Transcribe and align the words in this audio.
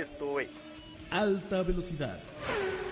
Esto 0.00 0.40
es 0.40 0.48
Alta 1.10 1.62
Velocidad. 1.62 2.18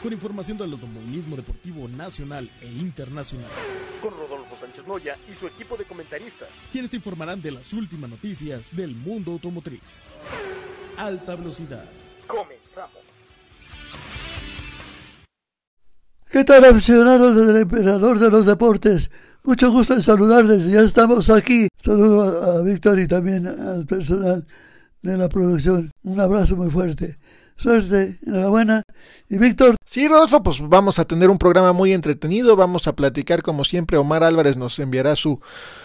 Con 0.03 0.12
información 0.12 0.59
del 0.59 0.72
automovilismo 0.72 1.37
deportivo 1.37 1.88
nacional 1.88 2.50
e 2.61 2.66
internacional. 2.66 3.48
Con 4.03 4.11
Rodolfo 4.11 4.54
Sánchez 4.61 4.87
Moya 4.87 5.16
y 5.32 5.34
su 5.34 5.46
equipo 5.46 5.79
de 5.79 5.84
comentaristas. 5.84 6.50
Quienes 6.71 6.91
te 6.91 6.96
informarán 6.96 7.41
de 7.41 7.52
las 7.52 7.73
últimas 7.73 8.11
noticias 8.11 8.68
del 8.77 8.95
mundo 8.95 9.32
automotriz. 9.32 9.80
Alta 10.98 11.34
Velocidad. 11.34 11.86
Comenzamos. 12.27 13.00
¿Qué 16.29 16.45
tal 16.45 16.62
aficionados 16.66 17.34
del 17.46 17.56
emperador 17.56 18.18
de 18.18 18.30
los 18.30 18.45
deportes? 18.45 19.11
Mucho 19.45 19.70
gusto 19.70 19.95
en 19.95 20.02
saludarles, 20.02 20.66
ya 20.66 20.82
estamos 20.82 21.30
aquí. 21.30 21.68
Saludo 21.82 22.56
a, 22.56 22.59
a 22.59 22.62
Víctor 22.62 23.01
y 23.01 23.09
también 23.09 23.47
al 23.47 23.87
personal 23.87 24.45
de 25.02 25.16
la 25.16 25.29
producción. 25.29 25.91
Un 26.02 26.20
abrazo 26.20 26.57
muy 26.57 26.70
fuerte. 26.70 27.19
Suerte, 27.59 28.20
enhorabuena. 28.25 28.84
Y 29.29 29.37
Víctor. 29.39 29.75
Sí, 29.84 30.06
Rodolfo, 30.06 30.45
pues 30.45 30.61
vamos 30.61 31.01
a 31.01 31.06
tener 31.06 31.29
un 31.29 31.39
programa 31.39 31.73
muy 31.73 31.93
entretenido. 31.93 32.55
Vamos 32.55 32.87
a 32.87 32.95
platicar, 32.95 33.42
como 33.42 33.65
siempre, 33.65 33.97
Omar 33.97 34.23
Álvarez 34.23 34.56
nos 34.56 34.79
enviará 34.79 35.16
su, 35.16 35.41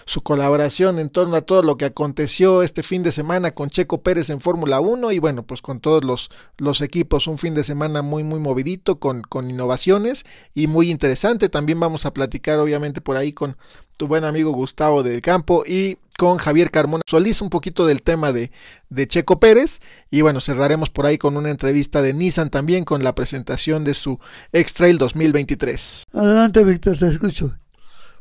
su 0.06 0.22
colaboración 0.22 1.00
en 1.00 1.10
torno 1.10 1.36
a 1.36 1.42
todo 1.42 1.64
lo 1.64 1.78
que 1.78 1.86
aconteció 1.86 2.64
este 2.64 2.84
fin 2.84 3.04
de 3.04 3.12
semana 3.12 3.52
con 3.52 3.70
Checo 3.70 4.02
Pérez 4.02 4.30
en 4.30 4.42
Fórmula 4.42 4.80
1 4.80 5.12
y 5.12 5.20
bueno, 5.20 5.44
pues 5.44 5.62
con 5.62 5.80
todos 5.80 6.04
los, 6.04 6.30
los 6.58 6.82
equipos. 6.82 7.28
Un 7.28 7.38
fin 7.38 7.54
de 7.54 7.64
semana 7.64 8.02
muy, 8.02 8.24
muy 8.24 8.40
movidito, 8.40 9.00
con, 9.00 9.22
con 9.22 9.50
innovaciones 9.50 10.26
y 10.54 10.68
muy 10.68 10.90
interesante. 10.92 11.50
También 11.50 11.80
vamos 11.80 12.06
a 12.06 12.14
platicar, 12.14 12.60
obviamente, 12.60 13.02
por 13.02 13.18
ahí 13.18 13.34
con 13.34 13.58
tu 13.98 14.08
buen 14.08 14.24
amigo 14.24 14.52
Gustavo 14.52 15.04
del 15.04 15.22
Campo 15.22 15.64
y 15.66 15.98
con 16.18 16.38
Javier 16.38 16.72
Carmona 16.72 17.02
Solís 17.08 17.42
un 17.42 17.50
poquito 17.50 17.86
del 17.86 18.02
tema 18.02 18.32
de, 18.32 18.52
de 18.90 19.08
Checo 19.08 19.40
Pérez 19.40 19.80
y 20.12 20.22
bueno, 20.22 20.42
cerraremos 20.42 20.90
por 20.90 21.06
ahí 21.06 21.18
con 21.18 21.38
una 21.38 21.50
entrevista 21.50 22.02
de 22.02 22.14
Nissan 22.14 22.50
también 22.50 22.86
con 22.86 23.04
la 23.04 23.16
presentación 23.16 23.84
de 23.84 23.94
su 23.94 24.20
X-Trail 24.52 24.98
2023. 24.98 26.04
Adelante, 26.14 26.64
Víctor, 26.64 26.98
te 26.98 27.08
escucho. 27.08 27.56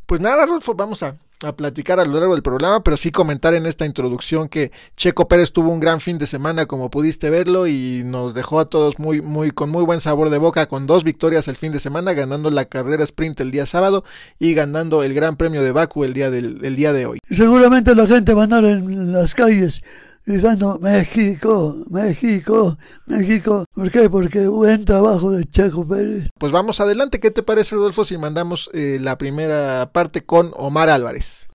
Pues 0.07 0.21
nada, 0.21 0.47
Rolfo, 0.47 0.75
vamos 0.75 1.03
a, 1.03 1.17
a 1.45 1.57
platicar 1.57 2.01
a 2.01 2.05
lo 2.05 2.19
largo 2.19 2.35
del 2.35 2.43
programa, 2.43 2.83
pero 2.83 2.97
sí 2.97 3.11
comentar 3.11 3.55
en 3.55 3.67
esta 3.67 3.87
introducción 3.87 4.49
que 4.49 4.73
Checo 4.97 5.29
Pérez 5.29 5.53
tuvo 5.53 5.71
un 5.71 5.81
gran 5.81 6.01
fin 6.01 6.19
de 6.19 6.27
semana, 6.27 6.67
como 6.67 6.91
pudiste 6.91 7.31
verlo, 7.31 7.67
y 7.67 8.03
nos 8.05 8.35
dejó 8.35 8.61
a 8.61 8.67
todos 8.67 8.99
muy, 8.99 9.21
muy, 9.21 9.51
con 9.51 9.71
muy 9.71 9.85
buen 9.85 10.01
sabor 10.01 10.31
de 10.31 10.39
boca, 10.39 10.67
con 10.67 10.87
dos 10.87 11.05
victorias 11.05 11.49
el 11.49 11.57
fin 11.57 11.73
de 11.73 11.81
semana, 11.81 12.13
ganando 12.13 12.51
la 12.51 12.67
carrera 12.67 13.05
sprint 13.05 13.41
el 13.41 13.51
día 13.51 13.67
sábado 13.67 14.05
y 14.39 14.55
ganando 14.55 15.03
el 15.03 15.15
Gran 15.15 15.37
Premio 15.37 15.63
de 15.63 15.73
Baku 15.73 16.05
el 16.05 16.13
día, 16.13 16.31
del, 16.31 16.65
el 16.65 16.77
día 16.77 16.93
de 16.93 17.07
hoy. 17.07 17.19
Seguramente 17.29 17.95
la 17.95 18.07
gente 18.07 18.35
va 18.35 18.43
a 18.43 18.45
andar 18.45 18.65
en 18.65 19.13
las 19.13 19.35
calles 19.35 19.83
gritando 20.25 20.79
México, 20.81 21.75
México, 21.91 22.77
México. 23.07 23.65
¿Por 23.75 23.91
qué? 23.91 24.09
Porque 24.09 24.47
buen 24.47 24.85
trabajo 24.85 25.31
de 25.31 25.45
Checo 25.45 25.87
Pérez. 25.87 26.31
Pues 26.39 26.53
vamos 26.53 26.81
adelante, 26.81 27.21
¿qué 27.21 27.31
te 27.31 27.43
parece, 27.43 27.75
Rodolfo, 27.75 28.05
si 28.05 28.17
mandamos 28.19 28.71
eh, 28.73 28.99
la 29.01 29.19
primera 29.19 29.91
parte 29.93 30.25
con 30.25 30.53
Omar 30.57 30.89
Álvarez? 30.89 31.49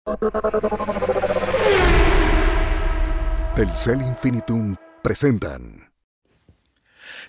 Telcel 3.56 4.02
Infinitum 4.02 4.76
presentan. 5.02 5.88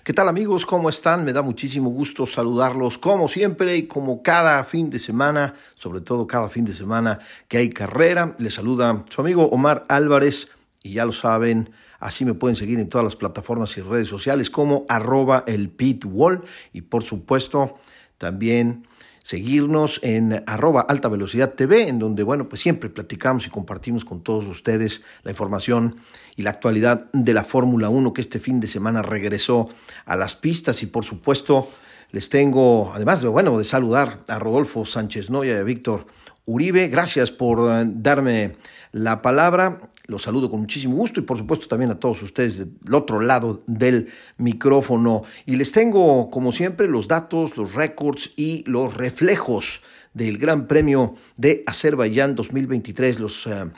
¿Qué 0.03 0.13
tal 0.13 0.29
amigos? 0.29 0.65
¿Cómo 0.65 0.89
están? 0.89 1.25
Me 1.25 1.33
da 1.33 1.41
muchísimo 1.41 1.89
gusto 1.89 2.25
saludarlos 2.25 2.97
como 2.97 3.27
siempre 3.27 3.75
y 3.75 3.87
como 3.87 4.23
cada 4.23 4.63
fin 4.63 4.89
de 4.89 4.97
semana, 4.97 5.55
sobre 5.75 6.01
todo 6.01 6.25
cada 6.25 6.47
fin 6.49 6.63
de 6.63 6.73
semana 6.73 7.19
que 7.47 7.57
hay 7.57 7.69
carrera. 7.69 8.35
Les 8.39 8.53
saluda 8.53 9.03
su 9.09 9.21
amigo 9.21 9.49
Omar 9.49 9.85
Álvarez 9.89 10.47
y 10.83 10.93
ya 10.93 11.05
lo 11.05 11.11
saben, 11.11 11.71
así 11.99 12.25
me 12.25 12.33
pueden 12.33 12.55
seguir 12.55 12.79
en 12.79 12.89
todas 12.89 13.05
las 13.05 13.15
plataformas 13.15 13.77
y 13.77 13.81
redes 13.81 14.07
sociales 14.07 14.49
como 14.49 14.85
arroba 14.87 15.43
el 15.47 15.69
pitwall 15.69 16.43
y 16.73 16.81
por 16.81 17.03
supuesto 17.03 17.77
también 18.17 18.87
seguirnos 19.29 19.99
en 20.01 20.43
arroba 20.47 20.81
alta 20.81 21.07
velocidad 21.07 21.53
TV, 21.53 21.87
en 21.87 21.99
donde, 21.99 22.23
bueno, 22.23 22.49
pues 22.49 22.61
siempre 22.61 22.89
platicamos 22.89 23.45
y 23.45 23.49
compartimos 23.49 24.03
con 24.03 24.23
todos 24.23 24.45
ustedes 24.45 25.03
la 25.23 25.31
información 25.31 25.97
y 26.35 26.41
la 26.41 26.49
actualidad 26.49 27.11
de 27.13 27.33
la 27.33 27.43
Fórmula 27.43 27.89
1 27.89 28.13
que 28.13 28.21
este 28.21 28.39
fin 28.39 28.59
de 28.59 28.67
semana 28.67 29.01
regresó 29.01 29.69
a 30.05 30.15
las 30.15 30.35
pistas. 30.35 30.81
Y 30.81 30.87
por 30.87 31.05
supuesto 31.05 31.69
les 32.11 32.29
tengo, 32.29 32.91
además 32.95 33.21
de, 33.21 33.27
bueno, 33.27 33.57
de 33.57 33.65
saludar 33.65 34.23
a 34.27 34.39
Rodolfo 34.39 34.83
Sánchez 34.85 35.29
Noya 35.29 35.53
y 35.53 35.57
a 35.57 35.63
Víctor 35.63 36.07
Uribe, 36.45 36.87
gracias 36.87 37.29
por 37.29 37.59
darme 38.01 38.55
la 38.91 39.21
palabra. 39.21 39.79
Los 40.09 40.23
saludo 40.23 40.49
con 40.49 40.59
muchísimo 40.59 40.95
gusto 40.95 41.19
y 41.19 41.23
por 41.23 41.37
supuesto 41.37 41.67
también 41.67 41.91
a 41.91 41.99
todos 41.99 42.23
ustedes 42.23 42.57
del 42.57 42.95
otro 42.95 43.19
lado 43.19 43.61
del 43.67 44.09
micrófono. 44.37 45.21
Y 45.45 45.55
les 45.55 45.71
tengo, 45.71 46.31
como 46.31 46.51
siempre, 46.51 46.87
los 46.87 47.07
datos, 47.07 47.55
los 47.57 47.75
récords 47.75 48.31
y 48.35 48.63
los 48.65 48.97
reflejos 48.97 49.83
del 50.15 50.39
Gran 50.39 50.67
Premio 50.67 51.13
de 51.37 51.63
Azerbaiyán 51.67 52.35
2023, 52.35 53.19
los 53.19 53.45
uh, 53.45 53.71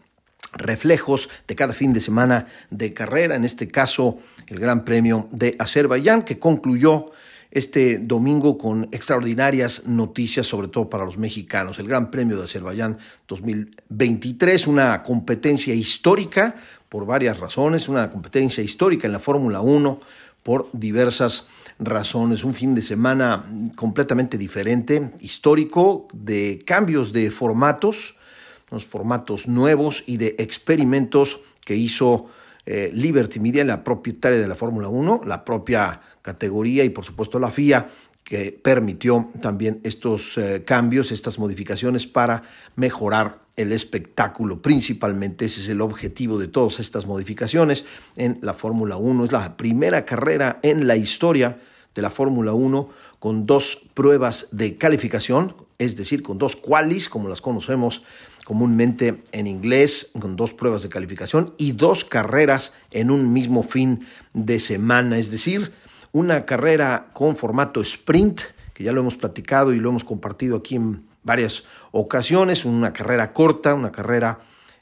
reflejos 0.53 1.27
de 1.49 1.55
cada 1.55 1.73
fin 1.73 1.91
de 1.91 1.99
semana 1.99 2.47
de 2.69 2.93
carrera, 2.93 3.35
en 3.35 3.43
este 3.43 3.67
caso 3.67 4.17
el 4.47 4.57
Gran 4.57 4.85
Premio 4.85 5.27
de 5.31 5.57
Azerbaiyán, 5.59 6.21
que 6.21 6.39
concluyó 6.39 7.07
este 7.51 7.97
domingo 7.97 8.57
con 8.57 8.87
extraordinarias 8.91 9.85
noticias, 9.85 10.47
sobre 10.47 10.69
todo 10.69 10.89
para 10.89 11.05
los 11.05 11.17
mexicanos. 11.17 11.79
El 11.79 11.87
Gran 11.87 12.09
Premio 12.09 12.37
de 12.37 12.45
Azerbaiyán 12.45 12.97
2023, 13.27 14.67
una 14.67 15.03
competencia 15.03 15.73
histórica 15.73 16.55
por 16.87 17.05
varias 17.05 17.39
razones, 17.39 17.89
una 17.89 18.09
competencia 18.09 18.63
histórica 18.63 19.05
en 19.05 19.13
la 19.13 19.19
Fórmula 19.19 19.61
1 19.61 19.99
por 20.43 20.69
diversas 20.71 21.47
razones. 21.77 22.43
Un 22.43 22.55
fin 22.55 22.73
de 22.73 22.81
semana 22.81 23.45
completamente 23.75 24.37
diferente, 24.37 25.11
histórico, 25.19 26.07
de 26.13 26.63
cambios 26.65 27.11
de 27.11 27.31
formatos, 27.31 28.15
unos 28.69 28.85
formatos 28.85 29.47
nuevos 29.47 30.03
y 30.07 30.17
de 30.17 30.35
experimentos 30.39 31.41
que 31.65 31.75
hizo 31.75 32.27
eh, 32.65 32.91
Liberty 32.93 33.39
Media, 33.39 33.65
la 33.65 33.83
propietaria 33.83 34.39
de 34.39 34.47
la 34.47 34.55
Fórmula 34.55 34.87
1, 34.87 35.21
la 35.25 35.43
propia 35.43 35.99
categoría 36.21 36.83
y 36.83 36.89
por 36.89 37.05
supuesto 37.05 37.39
la 37.39 37.51
FIA 37.51 37.87
que 38.23 38.51
permitió 38.51 39.29
también 39.41 39.81
estos 39.83 40.37
eh, 40.37 40.63
cambios, 40.65 41.11
estas 41.11 41.37
modificaciones 41.37 42.07
para 42.07 42.43
mejorar 42.75 43.39
el 43.57 43.71
espectáculo. 43.71 44.61
Principalmente 44.61 45.45
ese 45.45 45.61
es 45.61 45.69
el 45.69 45.81
objetivo 45.81 46.37
de 46.37 46.47
todas 46.47 46.79
estas 46.79 47.05
modificaciones 47.05 47.85
en 48.15 48.39
la 48.41 48.53
Fórmula 48.53 48.95
1. 48.95 49.25
Es 49.25 49.31
la 49.31 49.57
primera 49.57 50.05
carrera 50.05 50.59
en 50.63 50.87
la 50.87 50.95
historia 50.95 51.59
de 51.93 52.01
la 52.01 52.09
Fórmula 52.09 52.53
1 52.53 52.89
con 53.19 53.45
dos 53.45 53.81
pruebas 53.93 54.47
de 54.51 54.77
calificación, 54.77 55.55
es 55.77 55.95
decir, 55.95 56.23
con 56.23 56.37
dos 56.37 56.55
qualis, 56.55 57.09
como 57.09 57.27
las 57.27 57.41
conocemos 57.41 58.03
comúnmente 58.45 59.23
en 59.31 59.47
inglés, 59.47 60.09
con 60.19 60.35
dos 60.35 60.53
pruebas 60.53 60.83
de 60.83 60.89
calificación 60.89 61.53
y 61.57 61.73
dos 61.73 62.03
carreras 62.03 62.73
en 62.91 63.11
un 63.11 63.31
mismo 63.31 63.63
fin 63.63 64.07
de 64.33 64.59
semana, 64.59 65.17
es 65.17 65.31
decir, 65.31 65.71
una 66.11 66.45
carrera 66.45 67.07
con 67.13 67.35
formato 67.35 67.81
sprint, 67.81 68.41
que 68.73 68.83
ya 68.83 68.91
lo 68.91 69.01
hemos 69.01 69.15
platicado 69.15 69.73
y 69.73 69.79
lo 69.79 69.89
hemos 69.89 70.03
compartido 70.03 70.57
aquí 70.57 70.75
en 70.75 71.05
varias 71.23 71.63
ocasiones, 71.91 72.65
una 72.65 72.93
carrera 72.93 73.33
corta, 73.33 73.73
una 73.75 73.91
carrera 73.91 74.39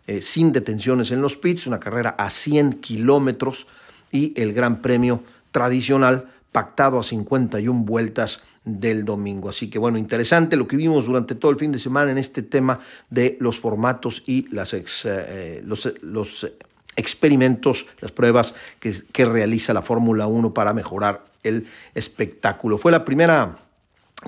eh, 0.07 0.21
sin 0.21 0.51
detenciones 0.51 1.11
en 1.11 1.21
los 1.21 1.37
pits, 1.37 1.67
una 1.67 1.79
carrera 1.79 2.15
a 2.17 2.29
100 2.29 2.79
kilómetros 2.81 3.67
y 4.11 4.33
el 4.41 4.53
Gran 4.53 4.81
Premio 4.81 5.23
tradicional 5.51 6.31
pactado 6.51 6.99
a 6.99 7.03
51 7.03 7.83
vueltas 7.83 8.41
del 8.65 9.05
domingo. 9.05 9.49
Así 9.49 9.69
que 9.69 9.77
bueno, 9.77 9.97
interesante 9.97 10.55
lo 10.55 10.67
que 10.67 10.77
vimos 10.77 11.05
durante 11.05 11.35
todo 11.35 11.51
el 11.51 11.59
fin 11.59 11.71
de 11.71 11.79
semana 11.79 12.11
en 12.11 12.17
este 12.17 12.41
tema 12.41 12.79
de 13.09 13.37
los 13.39 13.59
formatos 13.59 14.23
y 14.25 14.47
las 14.49 14.73
eh, 14.73 15.61
los, 15.63 15.93
los 16.01 16.51
experimentos, 16.95 17.85
las 18.01 18.11
pruebas 18.11 18.53
que, 18.79 18.93
que 19.11 19.25
realiza 19.25 19.73
la 19.73 19.81
Fórmula 19.81 20.27
1 20.27 20.53
para 20.53 20.73
mejorar 20.73 21.28
el 21.43 21.67
espectáculo. 21.93 22.77
Fue 22.77 22.91
la 22.91 23.05
primera 23.05 23.57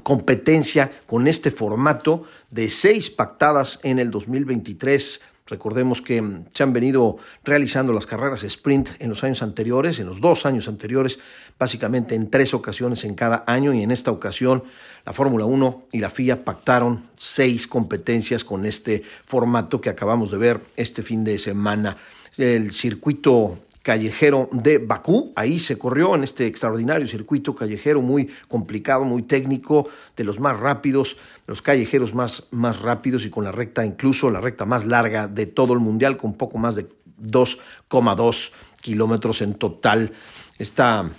competencia 0.04 0.92
con 1.06 1.28
este 1.28 1.52
formato 1.52 2.24
de 2.50 2.69
seis 2.69 3.10
pactadas 3.10 3.80
en 3.84 4.00
el 4.00 4.10
2023. 4.10 5.19
Recordemos 5.48 6.02
que 6.02 6.24
se 6.54 6.63
han 6.63 6.72
venido 6.72 7.18
realizando 7.44 7.92
las 7.92 8.08
carreras 8.08 8.44
sprint 8.44 8.90
en 9.00 9.10
los 9.10 9.24
años 9.25 9.44
anteriores, 9.44 10.00
en 10.00 10.08
los 10.08 10.22
dos 10.22 10.46
años 10.46 10.69
anteriores, 10.69 11.19
básicamente 11.60 12.16
en 12.16 12.30
tres 12.30 12.54
ocasiones 12.54 13.04
en 13.04 13.16
cada 13.16 13.44
año 13.48 13.74
y 13.74 13.84
en 13.84 13.92
esta 13.92 14.12
ocasión 14.12 14.63
la 15.06 15.12
Fórmula 15.12 15.46
1 15.46 15.88
y 15.92 16.00
la 16.00 16.10
FIA 16.10 16.46
pactaron 16.46 17.10
seis 17.18 17.68
competencias 17.68 18.46
con 18.46 18.66
este 18.66 19.04
formato 19.25 19.81
que 19.81 19.90
acabamos 19.90 20.31
de 20.31 20.38
ver 20.38 20.62
este 20.78 21.04
fin 21.04 21.24
de 21.25 21.38
semana 21.38 21.98
el 22.38 22.72
circuito 22.72 23.60
callejero 23.81 24.50
de 24.51 24.78
Bakú. 24.78 25.33
Ahí 25.36 25.60
se 25.60 25.78
corrió 25.78 26.16
en 26.16 26.24
este 26.24 26.45
extraordinario 26.45 27.07
circuito 27.07 27.56
callejero 27.56 28.01
muy 28.01 28.30
complicado, 28.48 29.04
muy 29.04 29.24
técnico, 29.24 29.89
de 30.16 30.24
los 30.24 30.39
más 30.39 30.60
rápidos, 30.60 31.18
los 31.48 31.62
callejeros 31.62 32.13
más, 32.13 32.45
más 32.51 32.80
rápidos 32.81 33.25
y 33.25 33.30
con 33.30 33.44
la 33.44 33.51
recta, 33.51 33.86
incluso 33.86 34.30
la 34.30 34.42
recta 34.42 34.66
más 34.66 34.86
larga 34.86 35.28
de 35.28 35.45
todo 35.45 35.74
el 35.74 35.80
mundial, 35.80 36.18
con 36.18 36.33
poco 36.33 36.57
más 36.57 36.75
de 36.75 36.88
2,2 37.22 38.51
kilómetros 38.81 39.42
en 39.42 39.56
total. 39.56 40.13
Esta 40.57 41.10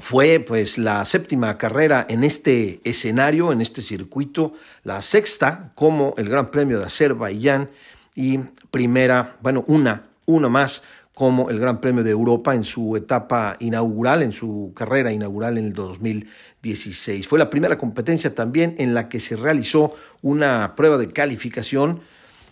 fue 0.00 0.40
pues 0.40 0.78
la 0.78 1.04
séptima 1.04 1.56
carrera 1.58 2.06
en 2.08 2.24
este 2.24 2.80
escenario, 2.84 3.52
en 3.52 3.60
este 3.60 3.82
circuito, 3.82 4.54
la 4.84 5.02
sexta 5.02 5.72
como 5.74 6.14
el 6.16 6.28
Gran 6.28 6.50
Premio 6.50 6.78
de 6.78 6.86
Azerbaiyán 6.86 7.70
y 8.14 8.38
primera, 8.70 9.36
bueno, 9.42 9.64
una, 9.68 10.04
una 10.26 10.48
más 10.48 10.82
como 11.16 11.48
el 11.48 11.58
Gran 11.58 11.80
Premio 11.80 12.04
de 12.04 12.10
Europa 12.10 12.54
en 12.54 12.64
su 12.64 12.94
etapa 12.94 13.56
inaugural, 13.60 14.22
en 14.22 14.32
su 14.32 14.72
carrera 14.76 15.10
inaugural 15.10 15.56
en 15.56 15.64
el 15.64 15.72
2016. 15.72 17.26
Fue 17.26 17.38
la 17.38 17.48
primera 17.48 17.78
competencia 17.78 18.34
también 18.34 18.74
en 18.76 18.92
la 18.92 19.08
que 19.08 19.18
se 19.18 19.34
realizó 19.34 19.94
una 20.20 20.74
prueba 20.76 20.98
de 20.98 21.10
calificación 21.10 22.02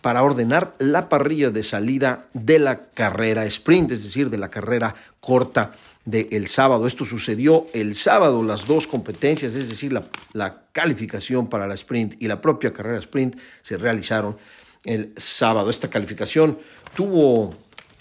para 0.00 0.22
ordenar 0.22 0.76
la 0.78 1.10
parrilla 1.10 1.50
de 1.50 1.62
salida 1.62 2.24
de 2.32 2.58
la 2.58 2.86
carrera 2.86 3.44
sprint, 3.44 3.92
es 3.92 4.02
decir, 4.02 4.30
de 4.30 4.38
la 4.38 4.48
carrera 4.48 4.94
corta 5.20 5.72
del 6.06 6.46
sábado. 6.46 6.86
Esto 6.86 7.04
sucedió 7.04 7.66
el 7.74 7.94
sábado, 7.94 8.42
las 8.42 8.66
dos 8.66 8.86
competencias, 8.86 9.54
es 9.56 9.68
decir, 9.68 9.92
la, 9.92 10.04
la 10.32 10.62
calificación 10.72 11.48
para 11.48 11.66
la 11.66 11.74
sprint 11.74 12.14
y 12.18 12.28
la 12.28 12.40
propia 12.40 12.72
carrera 12.72 12.98
sprint 12.98 13.36
se 13.60 13.76
realizaron 13.76 14.38
el 14.84 15.12
sábado. 15.18 15.68
Esta 15.68 15.90
calificación 15.90 16.58
tuvo 16.94 17.54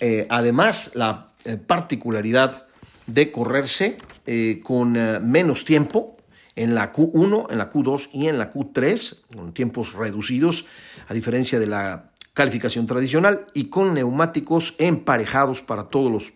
eh, 0.05 0.27
además, 0.29 0.91
la 0.95 1.29
eh, 1.45 1.55
particularidad 1.55 2.65
de 3.07 3.31
correrse 3.31 3.99
eh, 4.25 4.59
con 4.61 4.91
menos 5.25 5.63
tiempo 5.63 6.11
en 6.57 6.75
la 6.75 6.91
Q1, 6.91 7.47
en 7.49 7.57
la 7.57 7.71
Q2 7.71 8.09
y 8.11 8.27
en 8.27 8.37
la 8.37 8.51
Q3, 8.51 9.17
con 9.33 9.53
tiempos 9.53 9.93
reducidos, 9.93 10.65
a 11.07 11.13
diferencia 11.13 11.57
de 11.57 11.67
la 11.67 12.11
calificación 12.33 12.85
tradicional, 12.85 13.45
y 13.53 13.69
con 13.69 13.93
neumáticos 13.93 14.75
emparejados 14.77 15.61
para 15.61 15.85
todos 15.85 16.11
los 16.11 16.33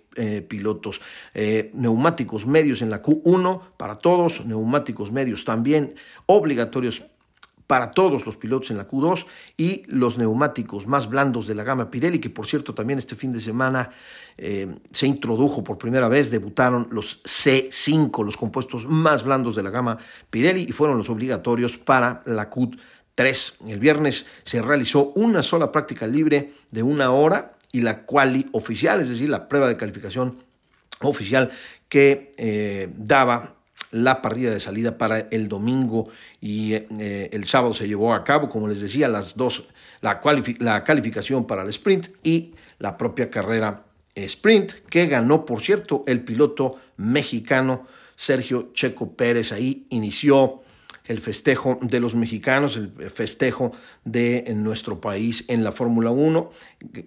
pilotos. 0.48 1.02
neumáticos 1.74 2.48
medios 2.48 2.82
en 2.82 2.90
la 2.90 3.04
Q1 3.04 3.62
para 3.78 3.96
todos, 3.96 4.46
neumáticos 4.46 5.12
medios 5.12 5.44
también 5.44 5.96
obligatorios 6.26 7.04
para 7.68 7.92
todos 7.92 8.26
los 8.26 8.38
pilotos 8.38 8.72
en 8.72 8.78
la 8.78 8.88
Q2 8.88 9.26
y 9.58 9.84
los 9.88 10.18
neumáticos 10.18 10.88
más 10.88 11.10
blandos 11.10 11.48
de 11.48 11.56
la 11.56 11.64
gama 11.64 11.92
Pirelli, 11.92 12.20
que 12.20 12.30
por 12.30 12.48
cierto 12.48 12.74
también 12.74 12.98
este 12.98 13.16
fin 13.16 13.34
de 13.34 13.42
semana 13.42 13.92
eh, 14.38 14.74
se 14.92 15.06
introdujo 15.06 15.64
por 15.64 15.78
primera 15.78 16.08
vez, 16.08 16.32
debutaron 16.32 16.88
los 16.92 17.22
C5, 17.24 18.24
los 18.24 18.38
compuestos 18.38 18.88
más 18.88 19.24
blandos 19.24 19.56
de 19.58 19.64
la 19.64 19.70
gama 19.70 19.98
Pirelli 20.30 20.64
y 20.64 20.72
fueron 20.72 20.98
los 20.98 21.10
obligatorios 21.10 21.78
para 21.78 22.22
la 22.26 22.50
Q3. 22.50 23.54
El 23.68 23.80
viernes 23.80 24.26
se 24.46 24.62
realizó 24.62 25.12
una 25.16 25.44
sola 25.44 25.72
práctica 25.72 26.08
libre 26.08 26.54
de 26.72 26.84
una 26.84 27.12
hora 27.12 27.58
y 27.74 27.82
la 27.82 28.06
quali 28.06 28.48
oficial, 28.54 29.02
es 29.02 29.10
decir, 29.10 29.30
la 29.30 29.50
prueba 29.50 29.68
de 29.68 29.76
calificación 29.76 30.38
oficial 31.02 31.52
que 31.90 32.34
eh, 32.38 32.90
daba 32.96 33.57
la 33.92 34.22
parrilla 34.22 34.52
de 34.52 34.60
salida 34.60 34.98
para 34.98 35.20
el 35.20 35.48
domingo 35.48 36.10
y 36.42 36.74
eh, 36.74 37.30
el 37.32 37.46
sábado 37.46 37.74
se 37.74 37.88
llevó 37.88 38.14
a 38.14 38.24
cabo, 38.24 38.50
como 38.50 38.68
les 38.68 38.82
decía, 38.82 39.08
las 39.08 39.36
dos, 39.36 39.66
la, 40.02 40.20
la 40.60 40.84
calificación 40.84 41.48
para 41.48 41.64
el 41.64 41.70
sprint 41.70 42.10
y 42.24 42.54
la 42.80 42.98
propia 42.98 43.30
carrera 43.30 43.84
sprint, 44.16 44.74
que 44.90 45.08
ganó, 45.08 45.46
por 45.46 45.62
cierto, 45.62 46.04
el 46.08 46.22
piloto 46.22 46.78
mexicano 46.98 47.88
Sergio 48.16 48.72
Checo 48.74 49.14
Pérez. 49.14 49.52
Ahí 49.52 49.86
inició 49.90 50.62
el 51.06 51.22
festejo 51.22 51.78
de 51.82 52.00
los 52.00 52.16
mexicanos, 52.16 52.76
el 52.76 52.92
festejo 53.12 53.72
de 54.04 54.52
nuestro 54.56 55.00
país 55.00 55.46
en 55.48 55.64
la 55.64 55.72
Fórmula 55.72 56.12
1, 56.12 56.52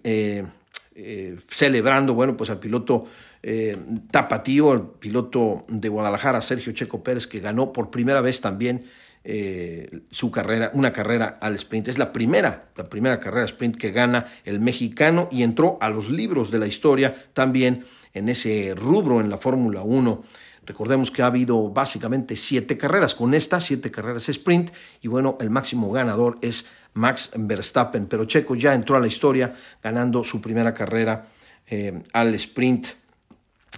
eh, 0.05 0.47
eh, 0.95 1.39
celebrando, 1.49 2.15
bueno, 2.15 2.37
pues 2.37 2.49
al 2.51 2.61
piloto 2.61 3.07
eh, 3.43 3.77
tapatío, 4.11 4.73
el 4.73 4.83
piloto 4.83 5.65
de 5.69 5.89
Guadalajara, 5.89 6.43
Sergio 6.43 6.73
Checo 6.73 7.03
Pérez, 7.03 7.27
que 7.27 7.41
ganó 7.41 7.73
por 7.73 7.91
primera 7.91 8.21
vez 8.21 8.41
también 8.41 8.85
eh, 9.23 10.01
su 10.11 10.31
carrera, 10.31 10.71
una 10.75 10.93
carrera 10.93 11.39
al 11.41 11.55
sprint. 11.57 11.89
Es 11.89 11.99
la 11.99 12.13
primera, 12.13 12.71
la 12.77 12.89
primera 12.89 13.21
carrera 13.21 13.45
sprint 13.45 13.77
que 13.77 13.91
gana 13.91 14.27
el 14.45 14.61
mexicano 14.61 15.29
y 15.31 15.43
entró 15.43 15.79
a 15.81 15.91
los 15.91 16.11
libros 16.11 16.51
de 16.51 16.59
la 16.59 16.67
historia 16.67 17.15
también 17.35 17.85
en 18.15 18.29
ese 18.29 18.75
rubro 18.75 19.21
en 19.21 19.29
la 19.31 19.39
Fórmula 19.39 19.83
1. 19.83 20.23
Recordemos 20.65 21.11
que 21.11 21.23
ha 21.23 21.27
habido 21.27 21.69
básicamente 21.69 22.37
siete 22.37 22.77
carreras, 22.77 23.15
con 23.15 23.35
estas 23.35 23.65
siete 23.65 23.91
carreras 23.91 24.29
sprint, 24.29 24.71
y 25.01 25.09
bueno, 25.09 25.37
el 25.41 25.51
máximo 25.51 25.91
ganador 25.91 26.39
es 26.43 26.67
Max 26.95 27.31
Verstappen, 27.35 28.07
pero 28.07 28.25
Checo 28.25 28.55
ya 28.55 28.75
entró 28.75 28.97
a 28.97 29.01
la 29.01 29.07
historia 29.07 29.55
ganando 29.83 30.25
su 30.25 30.41
primera 30.41 30.73
carrera 30.75 31.27
eh, 31.67 32.03
al 32.13 32.35
sprint 32.35 32.87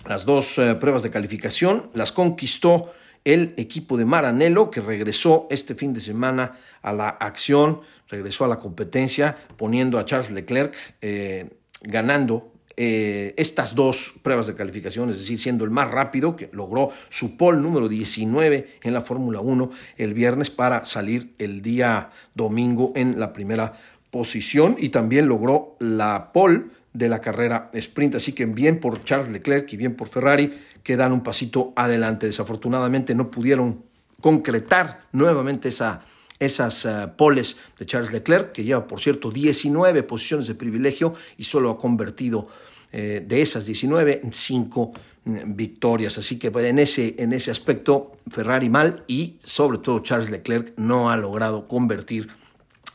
las 0.06 0.24
dos 0.24 0.58
eh, 0.58 0.74
pruebas 0.74 1.02
de 1.02 1.10
calificación 1.10 1.90
las 1.94 2.12
conquistó 2.12 2.92
el 3.24 3.54
equipo 3.56 3.96
de 3.96 4.04
Maranello, 4.04 4.70
que 4.70 4.80
regresó 4.80 5.46
este 5.50 5.74
fin 5.74 5.92
de 5.92 6.00
semana 6.00 6.58
a 6.82 6.92
la 6.92 7.08
acción, 7.08 7.82
regresó 8.08 8.44
a 8.44 8.48
la 8.48 8.58
competencia, 8.58 9.36
poniendo 9.56 9.98
a 9.98 10.04
Charles 10.04 10.32
Leclerc 10.32 10.74
eh, 11.00 11.48
ganando 11.82 12.52
eh, 12.76 13.34
estas 13.36 13.74
dos 13.74 14.14
pruebas 14.22 14.46
de 14.46 14.54
calificación, 14.54 15.10
es 15.10 15.18
decir, 15.18 15.38
siendo 15.38 15.64
el 15.64 15.70
más 15.70 15.90
rápido, 15.90 16.36
que 16.36 16.48
logró 16.52 16.90
su 17.10 17.36
pole 17.36 17.60
número 17.60 17.88
19 17.88 18.78
en 18.82 18.94
la 18.94 19.02
Fórmula 19.02 19.40
1 19.40 19.70
el 19.98 20.14
viernes 20.14 20.50
para 20.50 20.84
salir 20.84 21.34
el 21.38 21.62
día 21.62 22.10
domingo 22.34 22.92
en 22.96 23.20
la 23.20 23.32
primera 23.32 23.74
posición 24.10 24.76
y 24.78 24.88
también 24.88 25.28
logró 25.28 25.76
la 25.80 26.32
pole 26.32 26.64
de 26.92 27.08
la 27.08 27.20
carrera 27.20 27.70
sprint. 27.72 28.16
Así 28.16 28.32
que 28.32 28.46
bien 28.46 28.80
por 28.80 29.04
Charles 29.04 29.30
Leclerc 29.30 29.72
y 29.72 29.76
bien 29.76 29.94
por 29.94 30.08
Ferrari 30.08 30.52
que 30.82 30.96
dan 30.96 31.12
un 31.12 31.22
pasito 31.22 31.72
adelante. 31.76 32.26
Desafortunadamente 32.26 33.14
no 33.14 33.30
pudieron 33.30 33.84
concretar 34.20 35.02
nuevamente 35.12 35.68
esa, 35.68 36.04
esas 36.38 36.84
uh, 36.84 37.10
poles 37.16 37.56
de 37.78 37.86
Charles 37.86 38.12
Leclerc, 38.12 38.52
que 38.52 38.64
lleva, 38.64 38.86
por 38.86 39.00
cierto, 39.00 39.30
19 39.30 40.02
posiciones 40.02 40.46
de 40.46 40.54
privilegio 40.54 41.14
y 41.38 41.44
solo 41.44 41.70
ha 41.70 41.78
convertido 41.78 42.48
eh, 42.92 43.24
de 43.26 43.40
esas 43.40 43.66
19 43.66 44.20
en 44.22 44.32
5 44.32 44.92
mm, 45.24 45.54
victorias. 45.54 46.18
Así 46.18 46.38
que 46.38 46.50
pues, 46.50 46.66
en, 46.66 46.78
ese, 46.78 47.14
en 47.18 47.32
ese 47.32 47.50
aspecto 47.50 48.12
Ferrari 48.30 48.68
mal 48.68 49.04
y 49.06 49.38
sobre 49.44 49.78
todo 49.78 50.00
Charles 50.00 50.30
Leclerc 50.30 50.74
no 50.76 51.10
ha 51.10 51.16
logrado 51.16 51.66
convertir 51.66 52.28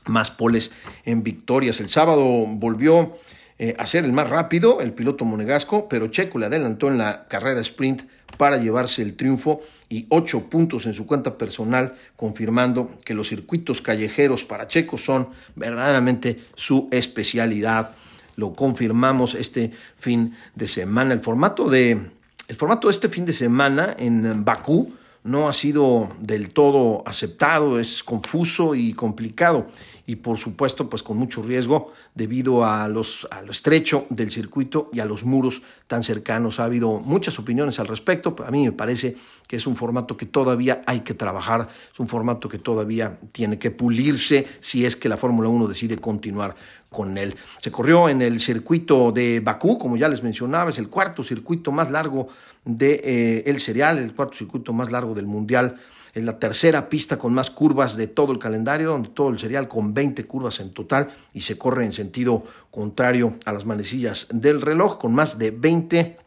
más 0.05 0.31
poles 0.31 0.71
en 1.03 1.23
victorias. 1.23 1.79
El 1.79 1.89
sábado 1.89 2.23
volvió 2.47 3.17
eh, 3.59 3.75
a 3.79 3.85
ser 3.87 4.05
el 4.05 4.13
más 4.13 4.29
rápido, 4.29 4.81
el 4.81 4.93
piloto 4.93 5.25
monegasco, 5.25 5.87
pero 5.89 6.07
Checo 6.07 6.37
le 6.37 6.45
adelantó 6.45 6.89
en 6.89 6.99
la 6.99 7.27
carrera 7.27 7.59
sprint 7.61 8.03
para 8.37 8.57
llevarse 8.57 9.01
el 9.01 9.15
triunfo 9.15 9.61
y 9.89 10.05
ocho 10.09 10.49
puntos 10.49 10.85
en 10.85 10.93
su 10.93 11.07
cuenta 11.07 11.37
personal, 11.37 11.95
confirmando 12.15 12.91
que 13.03 13.15
los 13.15 13.29
circuitos 13.29 13.81
callejeros 13.81 14.43
para 14.43 14.67
Checo 14.67 14.97
son 14.97 15.29
verdaderamente 15.55 16.39
su 16.55 16.87
especialidad. 16.91 17.91
Lo 18.35 18.53
confirmamos 18.53 19.33
este 19.33 19.71
fin 19.97 20.35
de 20.53 20.67
semana. 20.67 21.13
El 21.13 21.21
formato 21.21 21.69
de, 21.69 21.99
el 22.47 22.55
formato 22.55 22.89
de 22.89 22.93
este 22.93 23.09
fin 23.09 23.25
de 23.25 23.33
semana 23.33 23.95
en 23.97 24.45
Bakú 24.45 24.93
no 25.27 25.49
ha 25.49 25.53
sido 25.53 26.09
del 26.19 26.53
todo 26.53 27.03
aceptado, 27.05 27.79
es 27.79 28.01
confuso 28.03 28.75
y 28.75 28.93
complicado 28.93 29.67
y 30.07 30.15
por 30.15 30.37
supuesto 30.37 30.89
pues 30.89 31.03
con 31.03 31.17
mucho 31.17 31.43
riesgo 31.43 31.91
debido 32.15 32.65
a, 32.65 32.87
los, 32.87 33.27
a 33.29 33.41
lo 33.41 33.51
estrecho 33.51 34.05
del 34.09 34.31
circuito 34.31 34.89
y 34.93 35.01
a 35.01 35.05
los 35.05 35.25
muros 35.25 35.61
tan 35.85 36.01
cercanos. 36.01 36.59
Ha 36.59 36.63
habido 36.63 36.99
muchas 36.99 37.37
opiniones 37.39 37.79
al 37.79 37.87
respecto, 37.87 38.35
a 38.45 38.49
mí 38.49 38.63
me 38.63 38.71
parece 38.71 39.17
que 39.47 39.57
es 39.57 39.67
un 39.67 39.75
formato 39.75 40.15
que 40.15 40.25
todavía 40.25 40.81
hay 40.87 41.01
que 41.01 41.13
trabajar, 41.13 41.67
es 41.93 41.99
un 41.99 42.07
formato 42.07 42.47
que 42.47 42.57
todavía 42.57 43.19
tiene 43.33 43.59
que 43.59 43.69
pulirse 43.69 44.47
si 44.61 44.85
es 44.85 44.95
que 44.95 45.09
la 45.09 45.17
Fórmula 45.17 45.49
1 45.49 45.67
decide 45.67 45.97
continuar 45.97 46.55
con 46.89 47.17
él. 47.17 47.35
Se 47.61 47.71
corrió 47.71 48.09
en 48.09 48.21
el 48.21 48.39
circuito 48.39 49.11
de 49.11 49.39
Bakú, 49.39 49.77
como 49.77 49.97
ya 49.97 50.07
les 50.07 50.23
mencionaba, 50.23 50.69
es 50.69 50.77
el 50.77 50.89
cuarto 50.89 51.23
circuito 51.23 51.71
más 51.71 51.91
largo 51.91 52.29
de 52.65 53.01
eh, 53.03 53.43
el 53.45 54.13
cuarto 54.13 54.37
circuito 54.37 54.73
más 54.73 54.91
largo 54.91 55.13
del 55.13 55.25
mundial 55.25 55.77
es 56.17 56.23
la 56.23 56.39
tercera 56.39 56.89
pista 56.89 57.17
con 57.17 57.33
más 57.33 57.51
curvas 57.51 57.95
de 57.95 58.07
todo 58.07 58.31
el 58.31 58.39
calendario, 58.39 58.89
donde 58.89 59.09
todo 59.09 59.29
el 59.29 59.39
serial 59.39 59.67
con 59.67 59.93
20 59.93 60.25
curvas 60.25 60.59
en 60.59 60.73
total 60.73 61.11
y 61.33 61.41
se 61.41 61.57
corre 61.57 61.85
en 61.85 61.93
sentido 61.93 62.43
contrario 62.71 63.37
a 63.45 63.53
las 63.53 63.65
manecillas 63.65 64.27
del 64.31 64.61
reloj 64.61 64.97
con 64.97 65.13
más 65.13 65.37
de 65.37 65.51
20 65.51 66.17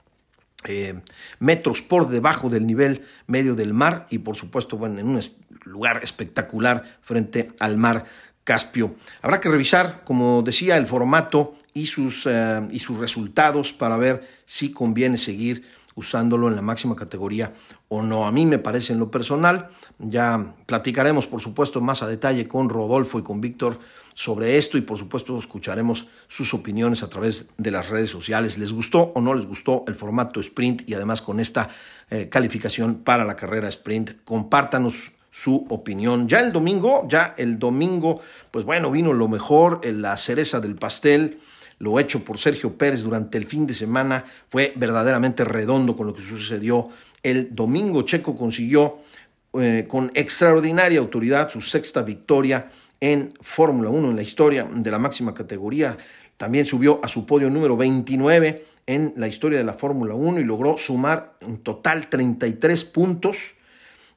eh, 0.64 1.02
metros 1.38 1.82
por 1.82 2.08
debajo 2.08 2.48
del 2.50 2.66
nivel 2.66 3.04
medio 3.26 3.54
del 3.54 3.72
mar 3.72 4.06
y 4.10 4.18
por 4.18 4.36
supuesto 4.36 4.76
bueno, 4.76 5.00
en 5.00 5.08
un 5.08 5.22
lugar 5.64 6.00
espectacular 6.04 6.98
frente 7.00 7.48
al 7.58 7.76
mar 7.76 8.04
Caspio. 8.50 8.96
Habrá 9.22 9.38
que 9.38 9.48
revisar, 9.48 10.02
como 10.02 10.42
decía, 10.42 10.76
el 10.76 10.88
formato 10.88 11.54
y 11.72 11.86
sus, 11.86 12.26
eh, 12.26 12.66
y 12.72 12.80
sus 12.80 12.98
resultados 12.98 13.72
para 13.72 13.96
ver 13.96 14.28
si 14.44 14.72
conviene 14.72 15.18
seguir 15.18 15.68
usándolo 15.94 16.48
en 16.48 16.56
la 16.56 16.62
máxima 16.62 16.96
categoría 16.96 17.52
o 17.86 18.02
no. 18.02 18.26
A 18.26 18.32
mí 18.32 18.46
me 18.46 18.58
parece 18.58 18.92
en 18.92 18.98
lo 18.98 19.08
personal, 19.08 19.68
ya 20.00 20.52
platicaremos 20.66 21.28
por 21.28 21.40
supuesto 21.40 21.80
más 21.80 22.02
a 22.02 22.08
detalle 22.08 22.48
con 22.48 22.68
Rodolfo 22.68 23.20
y 23.20 23.22
con 23.22 23.40
Víctor 23.40 23.78
sobre 24.14 24.58
esto 24.58 24.76
y 24.76 24.80
por 24.80 24.98
supuesto 24.98 25.38
escucharemos 25.38 26.08
sus 26.26 26.52
opiniones 26.52 27.04
a 27.04 27.08
través 27.08 27.50
de 27.56 27.70
las 27.70 27.88
redes 27.88 28.10
sociales. 28.10 28.58
¿Les 28.58 28.72
gustó 28.72 29.12
o 29.14 29.20
no 29.20 29.32
les 29.32 29.46
gustó 29.46 29.84
el 29.86 29.94
formato 29.94 30.40
sprint 30.40 30.90
y 30.90 30.94
además 30.94 31.22
con 31.22 31.38
esta 31.38 31.68
eh, 32.10 32.28
calificación 32.28 33.04
para 33.04 33.24
la 33.24 33.36
carrera 33.36 33.68
sprint? 33.68 34.24
Compártanos 34.24 35.12
su 35.30 35.66
opinión. 35.68 36.28
Ya 36.28 36.40
el 36.40 36.52
domingo, 36.52 37.06
ya 37.08 37.34
el 37.38 37.58
domingo, 37.58 38.20
pues 38.50 38.64
bueno, 38.64 38.90
vino 38.90 39.12
lo 39.12 39.28
mejor, 39.28 39.84
la 39.86 40.16
cereza 40.16 40.60
del 40.60 40.76
pastel 40.76 41.38
lo 41.80 41.98
hecho 41.98 42.22
por 42.22 42.38
Sergio 42.38 42.76
Pérez 42.76 43.02
durante 43.02 43.38
el 43.38 43.46
fin 43.46 43.66
de 43.66 43.72
semana 43.72 44.24
fue 44.48 44.72
verdaderamente 44.76 45.44
redondo 45.44 45.96
con 45.96 46.06
lo 46.06 46.14
que 46.14 46.20
sucedió 46.20 46.90
el 47.22 47.54
domingo. 47.54 48.02
Checo 48.02 48.36
consiguió 48.36 48.98
eh, 49.54 49.86
con 49.88 50.10
extraordinaria 50.14 51.00
autoridad 51.00 51.48
su 51.48 51.62
sexta 51.62 52.02
victoria 52.02 52.68
en 53.00 53.32
Fórmula 53.40 53.88
1 53.88 54.10
en 54.10 54.16
la 54.16 54.22
historia 54.22 54.68
de 54.70 54.90
la 54.90 54.98
máxima 54.98 55.32
categoría. 55.32 55.96
También 56.36 56.66
subió 56.66 57.00
a 57.02 57.08
su 57.08 57.24
podio 57.24 57.48
número 57.48 57.78
29 57.78 58.66
en 58.86 59.14
la 59.16 59.26
historia 59.26 59.56
de 59.56 59.64
la 59.64 59.72
Fórmula 59.72 60.14
1 60.14 60.38
y 60.40 60.44
logró 60.44 60.76
sumar 60.76 61.36
en 61.40 61.58
total 61.58 62.10
33 62.10 62.84
puntos 62.84 63.54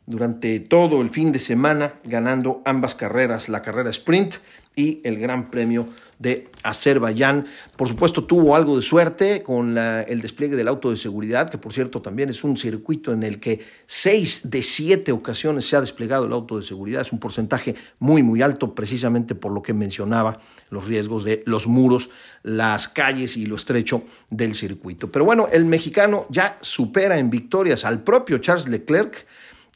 durante 0.05 0.59
todo 0.59 1.01
el 1.01 1.09
fin 1.09 1.31
de 1.31 1.39
semana, 1.39 1.93
ganando 2.03 2.61
ambas 2.65 2.95
carreras, 2.95 3.49
la 3.49 3.61
carrera 3.61 3.89
sprint 3.89 4.35
y 4.75 5.01
el 5.03 5.19
Gran 5.19 5.51
Premio 5.51 5.87
de 6.19 6.49
Azerbaiyán. 6.63 7.45
Por 7.75 7.87
supuesto, 7.87 8.23
tuvo 8.23 8.55
algo 8.55 8.75
de 8.75 8.81
suerte 8.81 9.43
con 9.43 9.77
el 9.77 10.21
despliegue 10.21 10.55
del 10.55 10.67
auto 10.67 10.89
de 10.89 10.97
seguridad, 10.97 11.49
que 11.49 11.57
por 11.57 11.73
cierto 11.73 12.01
también 12.01 12.29
es 12.29 12.43
un 12.43 12.57
circuito 12.57 13.11
en 13.11 13.23
el 13.23 13.39
que 13.39 13.59
seis 13.85 14.49
de 14.49 14.61
siete 14.61 15.11
ocasiones 15.11 15.67
se 15.67 15.75
ha 15.75 15.81
desplegado 15.81 16.25
el 16.25 16.33
auto 16.33 16.57
de 16.57 16.63
seguridad. 16.63 17.01
Es 17.01 17.11
un 17.11 17.19
porcentaje 17.19 17.75
muy, 17.99 18.23
muy 18.23 18.41
alto, 18.41 18.73
precisamente 18.73 19.35
por 19.35 19.51
lo 19.51 19.61
que 19.61 19.73
mencionaba 19.73 20.39
los 20.69 20.87
riesgos 20.87 21.23
de 21.23 21.43
los 21.45 21.67
muros, 21.67 22.09
las 22.41 22.87
calles 22.87 23.37
y 23.37 23.45
lo 23.45 23.55
estrecho 23.55 24.03
del 24.29 24.55
circuito. 24.55 25.11
Pero 25.11 25.25
bueno, 25.25 25.47
el 25.51 25.65
mexicano 25.65 26.25
ya 26.29 26.57
supera 26.61 27.19
en 27.19 27.29
victorias 27.29 27.85
al 27.85 28.01
propio 28.01 28.37
Charles 28.39 28.67
Leclerc 28.67 29.27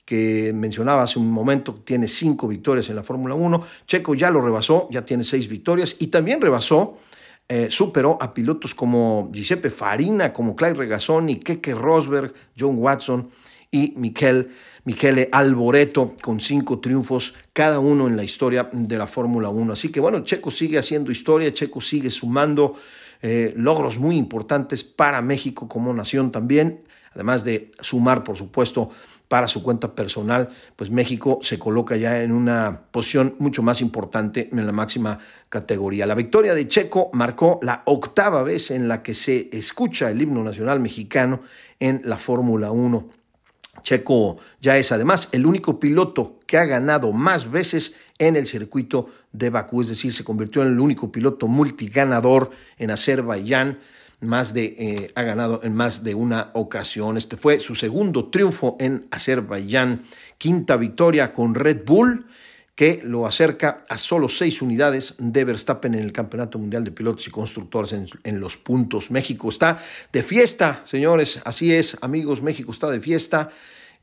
que 0.08 0.54
mencionaba 0.54 1.04
hace 1.04 1.20
un 1.20 1.30
momento, 1.30 1.82
tiene 1.84 2.08
cinco 2.08 2.48
victorias 2.48 2.88
en 2.88 2.96
la 2.96 3.04
Fórmula 3.04 3.36
1. 3.36 3.68
Checo 3.86 4.16
ya 4.16 4.32
lo 4.32 4.40
rebasó, 4.40 4.88
ya 4.90 5.04
tiene 5.04 5.26
seis 5.26 5.50
victorias 5.50 5.98
y 6.00 6.08
también 6.08 6.40
rebasó, 6.40 6.98
eh, 7.50 7.68
superó 7.70 8.18
a 8.22 8.34
pilotos 8.34 8.74
como 8.74 9.30
Giuseppe 9.34 9.70
Farina, 9.70 10.32
como 10.32 10.56
Clay 10.56 10.72
Regazzoni, 10.72 11.42
Keke 11.42 11.76
Rosberg, 11.76 12.34
John 12.58 12.78
Watson 12.78 13.30
y 13.70 13.96
Michele, 13.98 14.48
Michele 14.86 15.28
Alboreto 15.30 16.16
con 16.22 16.40
cinco 16.40 16.80
triunfos, 16.80 17.34
cada 17.52 17.80
uno 17.80 18.08
en 18.08 18.16
la 18.16 18.24
historia 18.24 18.70
de 18.72 18.98
la 18.98 19.08
Fórmula 19.08 19.50
1. 19.50 19.74
Así 19.74 19.90
que 19.90 20.00
bueno, 20.00 20.24
Checo 20.24 20.52
sigue 20.52 20.78
haciendo 20.78 21.12
historia, 21.12 21.54
Checo 21.54 21.82
sigue 21.82 22.12
sumando 22.12 22.78
eh, 23.22 23.54
logros 23.58 24.00
muy 24.00 24.16
importantes 24.16 24.86
para 24.86 25.22
México 25.22 25.68
como 25.68 25.94
nación 25.94 26.32
también, 26.32 26.80
además 27.14 27.44
de 27.44 27.74
sumar, 27.82 28.24
por 28.24 28.38
supuesto, 28.38 28.92
para 29.28 29.48
su 29.48 29.62
cuenta 29.62 29.94
personal, 29.94 30.50
pues 30.76 30.90
México 30.90 31.40
se 31.42 31.60
coloca 31.60 31.98
ya 31.98 32.24
en 32.24 32.32
una 32.32 32.82
posición 32.92 33.36
mucho 33.40 33.62
más 33.62 33.82
importante 33.82 34.50
en 34.52 34.66
la 34.66 34.72
máxima 34.72 35.20
categoría. 35.50 36.06
La 36.06 36.16
victoria 36.16 36.54
de 36.54 36.68
Checo 36.68 37.10
marcó 37.14 37.60
la 37.62 37.84
octava 37.86 38.44
vez 38.44 38.72
en 38.72 38.88
la 38.88 39.04
que 39.04 39.14
se 39.14 39.50
escucha 39.52 40.10
el 40.10 40.22
himno 40.22 40.44
nacional 40.44 40.80
mexicano 40.80 41.42
en 41.80 42.02
la 42.06 42.18
Fórmula 42.18 42.72
1. 42.72 43.10
Checo 43.84 44.38
ya 44.60 44.78
es 44.78 44.92
además 44.92 45.30
el 45.32 45.46
único 45.46 45.80
piloto 45.80 46.40
que 46.48 46.58
ha 46.58 46.66
ganado 46.66 47.12
más 47.12 47.52
veces 47.52 47.96
en 48.18 48.36
el 48.36 48.48
circuito 48.48 49.10
de 49.32 49.50
Bakú, 49.50 49.82
es 49.82 49.90
decir, 49.90 50.14
se 50.14 50.24
convirtió 50.24 50.64
en 50.64 50.70
el 50.70 50.80
único 50.80 51.12
piloto 51.12 51.48
multiganador 51.48 52.50
en 52.78 52.92
Azerbaiyán 52.92 53.78
más 54.20 54.54
de, 54.54 54.76
eh, 54.78 55.12
ha 55.16 55.22
ganado 55.22 55.62
en 55.64 55.76
más 55.76 56.04
de 56.04 56.16
una 56.16 56.50
ocasión. 56.54 57.18
Este 57.18 57.38
fue 57.38 57.60
su 57.60 57.76
segundo 57.76 58.30
triunfo 58.30 58.76
en 58.80 59.08
Azerbaiyán, 59.12 60.04
quinta 60.38 60.76
victoria 60.76 61.34
con 61.34 61.54
Red 61.54 61.86
Bull, 61.86 62.26
que 62.76 63.02
lo 63.04 63.26
acerca 63.26 63.78
a 63.90 63.98
solo 63.98 64.28
seis 64.30 64.62
unidades 64.62 65.16
de 65.18 65.44
Verstappen 65.44 65.96
en 65.96 66.04
el 66.04 66.12
Campeonato 66.12 66.60
Mundial 66.60 66.84
de 66.84 66.92
Pilotos 66.92 67.28
y 67.28 67.32
Constructores 67.32 67.96
en, 68.24 68.40
los 68.40 68.58
puntos. 68.58 69.10
México 69.10 69.50
está 69.50 69.80
de 70.12 70.22
fiesta, 70.22 70.84
señores, 70.86 71.40
así 71.44 71.74
es, 71.74 71.98
amigos, 72.02 72.42
México 72.42 72.72
está 72.72 72.90
de 72.90 73.00
fiesta. 73.00 73.50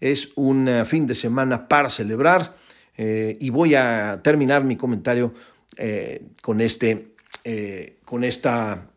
Es 0.00 0.30
un 0.34 0.66
eh, 0.68 0.84
fin 0.84 1.06
de 1.06 1.14
semana 1.14 1.68
para 1.68 1.88
celebrar 1.88 2.56
eh, 2.96 3.36
y 3.40 3.50
voy 3.50 3.74
a 3.76 4.20
terminar 4.22 4.64
mi 4.64 4.76
comentario 4.76 5.34
con, 6.40 6.60
este, 6.60 7.06
con 8.04 8.22
esta 8.22 8.93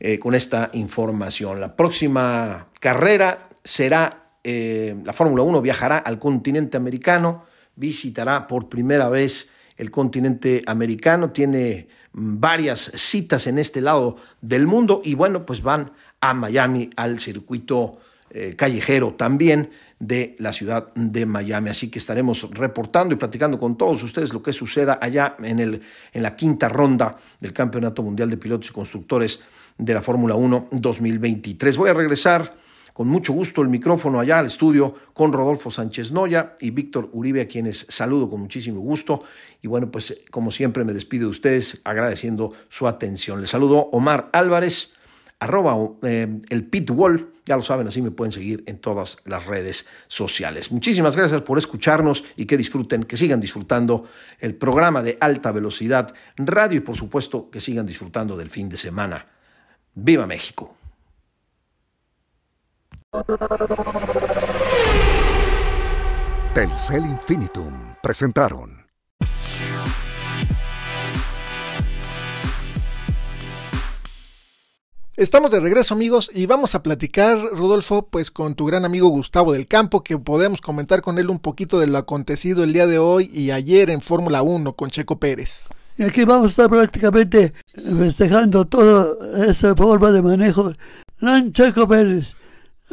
eh, 0.00 0.18
con 0.18 0.34
esta 0.34 0.70
información. 0.74 1.60
La 1.60 1.74
próxima 1.74 2.68
carrera 2.78 3.48
será, 3.64 4.30
eh, 4.44 4.94
la 5.04 5.12
Fórmula 5.12 5.42
1 5.42 5.60
viajará 5.60 5.98
al 5.98 6.18
continente 6.18 6.76
americano, 6.76 7.44
visitará 7.74 8.46
por 8.46 8.68
primera 8.68 9.08
vez 9.08 9.50
el 9.76 9.90
continente 9.90 10.62
americano, 10.66 11.30
tiene 11.30 11.88
varias 12.12 12.92
citas 12.94 13.46
en 13.46 13.58
este 13.58 13.80
lado 13.80 14.16
del 14.40 14.66
mundo 14.66 15.02
y 15.04 15.14
bueno, 15.14 15.44
pues 15.44 15.62
van 15.62 15.92
a 16.20 16.34
Miami 16.34 16.90
al 16.96 17.20
circuito 17.20 17.98
eh, 18.30 18.56
callejero 18.56 19.14
también 19.14 19.70
de 19.98 20.36
la 20.38 20.52
ciudad 20.52 20.92
de 20.94 21.26
Miami. 21.26 21.70
Así 21.70 21.90
que 21.90 21.98
estaremos 21.98 22.48
reportando 22.50 23.14
y 23.14 23.16
platicando 23.16 23.58
con 23.58 23.76
todos 23.76 24.02
ustedes 24.02 24.32
lo 24.32 24.42
que 24.42 24.52
suceda 24.52 24.98
allá 25.00 25.36
en, 25.42 25.58
el, 25.58 25.82
en 26.12 26.22
la 26.22 26.36
quinta 26.36 26.68
ronda 26.68 27.16
del 27.40 27.52
Campeonato 27.52 28.02
Mundial 28.02 28.30
de 28.30 28.36
Pilotos 28.36 28.70
y 28.70 28.72
Constructores 28.72 29.40
de 29.78 29.94
la 29.94 30.02
Fórmula 30.02 30.34
1 30.34 30.68
2023. 30.72 31.76
Voy 31.76 31.90
a 31.90 31.94
regresar 31.94 32.54
con 32.98 33.06
mucho 33.06 33.32
gusto 33.32 33.62
el 33.62 33.68
micrófono 33.68 34.18
allá 34.18 34.40
al 34.40 34.46
estudio 34.46 34.92
con 35.14 35.32
Rodolfo 35.32 35.70
Sánchez 35.70 36.10
Noya 36.10 36.56
y 36.58 36.70
Víctor 36.70 37.08
Uribe, 37.12 37.42
a 37.42 37.46
quienes 37.46 37.86
saludo 37.88 38.28
con 38.28 38.40
muchísimo 38.40 38.80
gusto. 38.80 39.22
Y 39.62 39.68
bueno, 39.68 39.88
pues 39.88 40.16
como 40.32 40.50
siempre 40.50 40.84
me 40.84 40.92
despido 40.92 41.26
de 41.26 41.30
ustedes 41.30 41.80
agradeciendo 41.84 42.54
su 42.68 42.88
atención. 42.88 43.40
Les 43.40 43.50
saludo 43.50 43.88
Omar 43.92 44.30
Álvarez, 44.32 44.94
arroba 45.38 45.76
eh, 46.02 46.40
el 46.48 46.64
Pitwall, 46.64 47.34
ya 47.46 47.54
lo 47.54 47.62
saben, 47.62 47.86
así 47.86 48.02
me 48.02 48.10
pueden 48.10 48.32
seguir 48.32 48.64
en 48.66 48.78
todas 48.78 49.18
las 49.24 49.46
redes 49.46 49.86
sociales. 50.08 50.72
Muchísimas 50.72 51.16
gracias 51.16 51.40
por 51.42 51.56
escucharnos 51.56 52.24
y 52.34 52.46
que 52.46 52.56
disfruten, 52.56 53.04
que 53.04 53.16
sigan 53.16 53.40
disfrutando 53.40 54.08
el 54.40 54.56
programa 54.56 55.04
de 55.04 55.16
alta 55.20 55.52
velocidad 55.52 56.12
radio 56.36 56.78
y 56.78 56.80
por 56.80 56.96
supuesto 56.96 57.48
que 57.48 57.60
sigan 57.60 57.86
disfrutando 57.86 58.36
del 58.36 58.50
fin 58.50 58.68
de 58.68 58.76
semana 58.76 59.37
¡Viva 60.00 60.28
México! 60.28 60.76
Telcel 66.54 67.04
Infinitum 67.04 67.94
presentaron. 68.00 68.86
Estamos 75.16 75.50
de 75.50 75.58
regreso 75.58 75.94
amigos 75.94 76.30
y 76.32 76.46
vamos 76.46 76.76
a 76.76 76.84
platicar, 76.84 77.36
Rodolfo, 77.52 78.06
pues 78.06 78.30
con 78.30 78.54
tu 78.54 78.66
gran 78.66 78.84
amigo 78.84 79.08
Gustavo 79.08 79.52
del 79.52 79.66
Campo, 79.66 80.04
que 80.04 80.16
podemos 80.16 80.60
comentar 80.60 81.02
con 81.02 81.18
él 81.18 81.28
un 81.28 81.40
poquito 81.40 81.80
de 81.80 81.88
lo 81.88 81.98
acontecido 81.98 82.62
el 82.62 82.72
día 82.72 82.86
de 82.86 83.00
hoy 83.00 83.28
y 83.34 83.50
ayer 83.50 83.90
en 83.90 84.00
Fórmula 84.00 84.42
1 84.42 84.74
con 84.74 84.90
Checo 84.90 85.18
Pérez. 85.18 85.68
Y 85.98 86.04
aquí 86.04 86.24
vamos 86.24 86.46
a 86.46 86.50
estar 86.50 86.70
prácticamente 86.70 87.52
festejando 87.74 88.64
toda 88.64 89.04
esa 89.44 89.74
forma 89.74 90.12
de 90.12 90.22
manejo. 90.22 90.72
Gran 91.20 91.50
Checo 91.50 91.88
Pérez. 91.88 92.36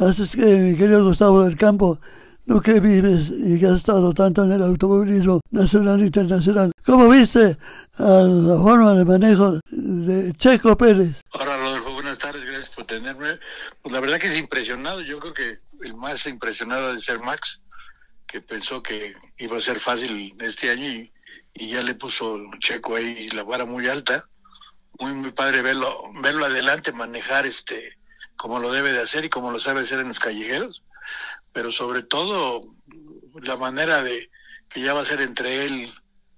Así 0.00 0.24
es 0.24 0.34
que, 0.34 0.44
mi 0.44 0.76
querido 0.76 1.04
Gustavo 1.04 1.44
del 1.44 1.54
Campo, 1.56 2.00
tú 2.48 2.60
que 2.60 2.80
vives 2.80 3.30
y 3.30 3.60
que 3.60 3.66
has 3.66 3.76
estado 3.76 4.12
tanto 4.12 4.44
en 4.44 4.50
el 4.50 4.62
automovilismo 4.62 5.38
nacional 5.52 6.00
e 6.00 6.06
internacional, 6.06 6.72
¿cómo 6.84 7.08
viste 7.08 7.56
a 7.96 8.22
la 8.22 8.56
forma 8.56 8.94
de 8.94 9.04
manejo 9.04 9.60
de 9.70 10.32
Checo 10.32 10.76
Pérez? 10.76 11.20
Hola 11.30 11.56
Rodolfo, 11.58 11.92
buenas 11.92 12.18
tardes, 12.18 12.44
gracias 12.44 12.74
por 12.74 12.86
tenerme. 12.86 13.38
Pues 13.82 13.92
la 13.92 14.00
verdad 14.00 14.18
que 14.18 14.32
es 14.32 14.36
impresionado, 14.36 15.00
yo 15.00 15.20
creo 15.20 15.32
que 15.32 15.58
el 15.84 15.94
más 15.94 16.26
impresionado 16.26 16.92
de 16.92 16.98
ser 16.98 17.20
Max, 17.20 17.60
que 18.26 18.40
pensó 18.40 18.82
que 18.82 19.12
iba 19.38 19.58
a 19.58 19.60
ser 19.60 19.78
fácil 19.78 20.34
este 20.40 20.70
año 20.70 20.88
y 20.88 21.12
y 21.58 21.70
ya 21.70 21.82
le 21.82 21.94
puso 21.94 22.38
Checo 22.58 22.96
ahí 22.96 23.26
la 23.28 23.42
vara 23.42 23.64
muy 23.64 23.86
alta. 23.88 24.28
Muy, 24.98 25.12
muy 25.12 25.32
padre 25.32 25.60
verlo, 25.60 26.04
verlo 26.22 26.46
adelante, 26.46 26.90
manejar 26.92 27.46
este 27.46 27.98
como 28.36 28.60
lo 28.60 28.70
debe 28.70 28.92
de 28.92 29.00
hacer 29.00 29.24
y 29.24 29.30
como 29.30 29.50
lo 29.50 29.58
sabe 29.58 29.80
hacer 29.80 29.98
en 29.98 30.08
los 30.08 30.18
callejeros, 30.18 30.82
pero 31.52 31.70
sobre 31.70 32.02
todo 32.02 32.60
la 33.42 33.56
manera 33.56 34.02
de 34.02 34.30
que 34.68 34.82
ya 34.82 34.92
va 34.92 35.00
a 35.00 35.06
ser 35.06 35.22
entre 35.22 35.64
él, 35.64 35.92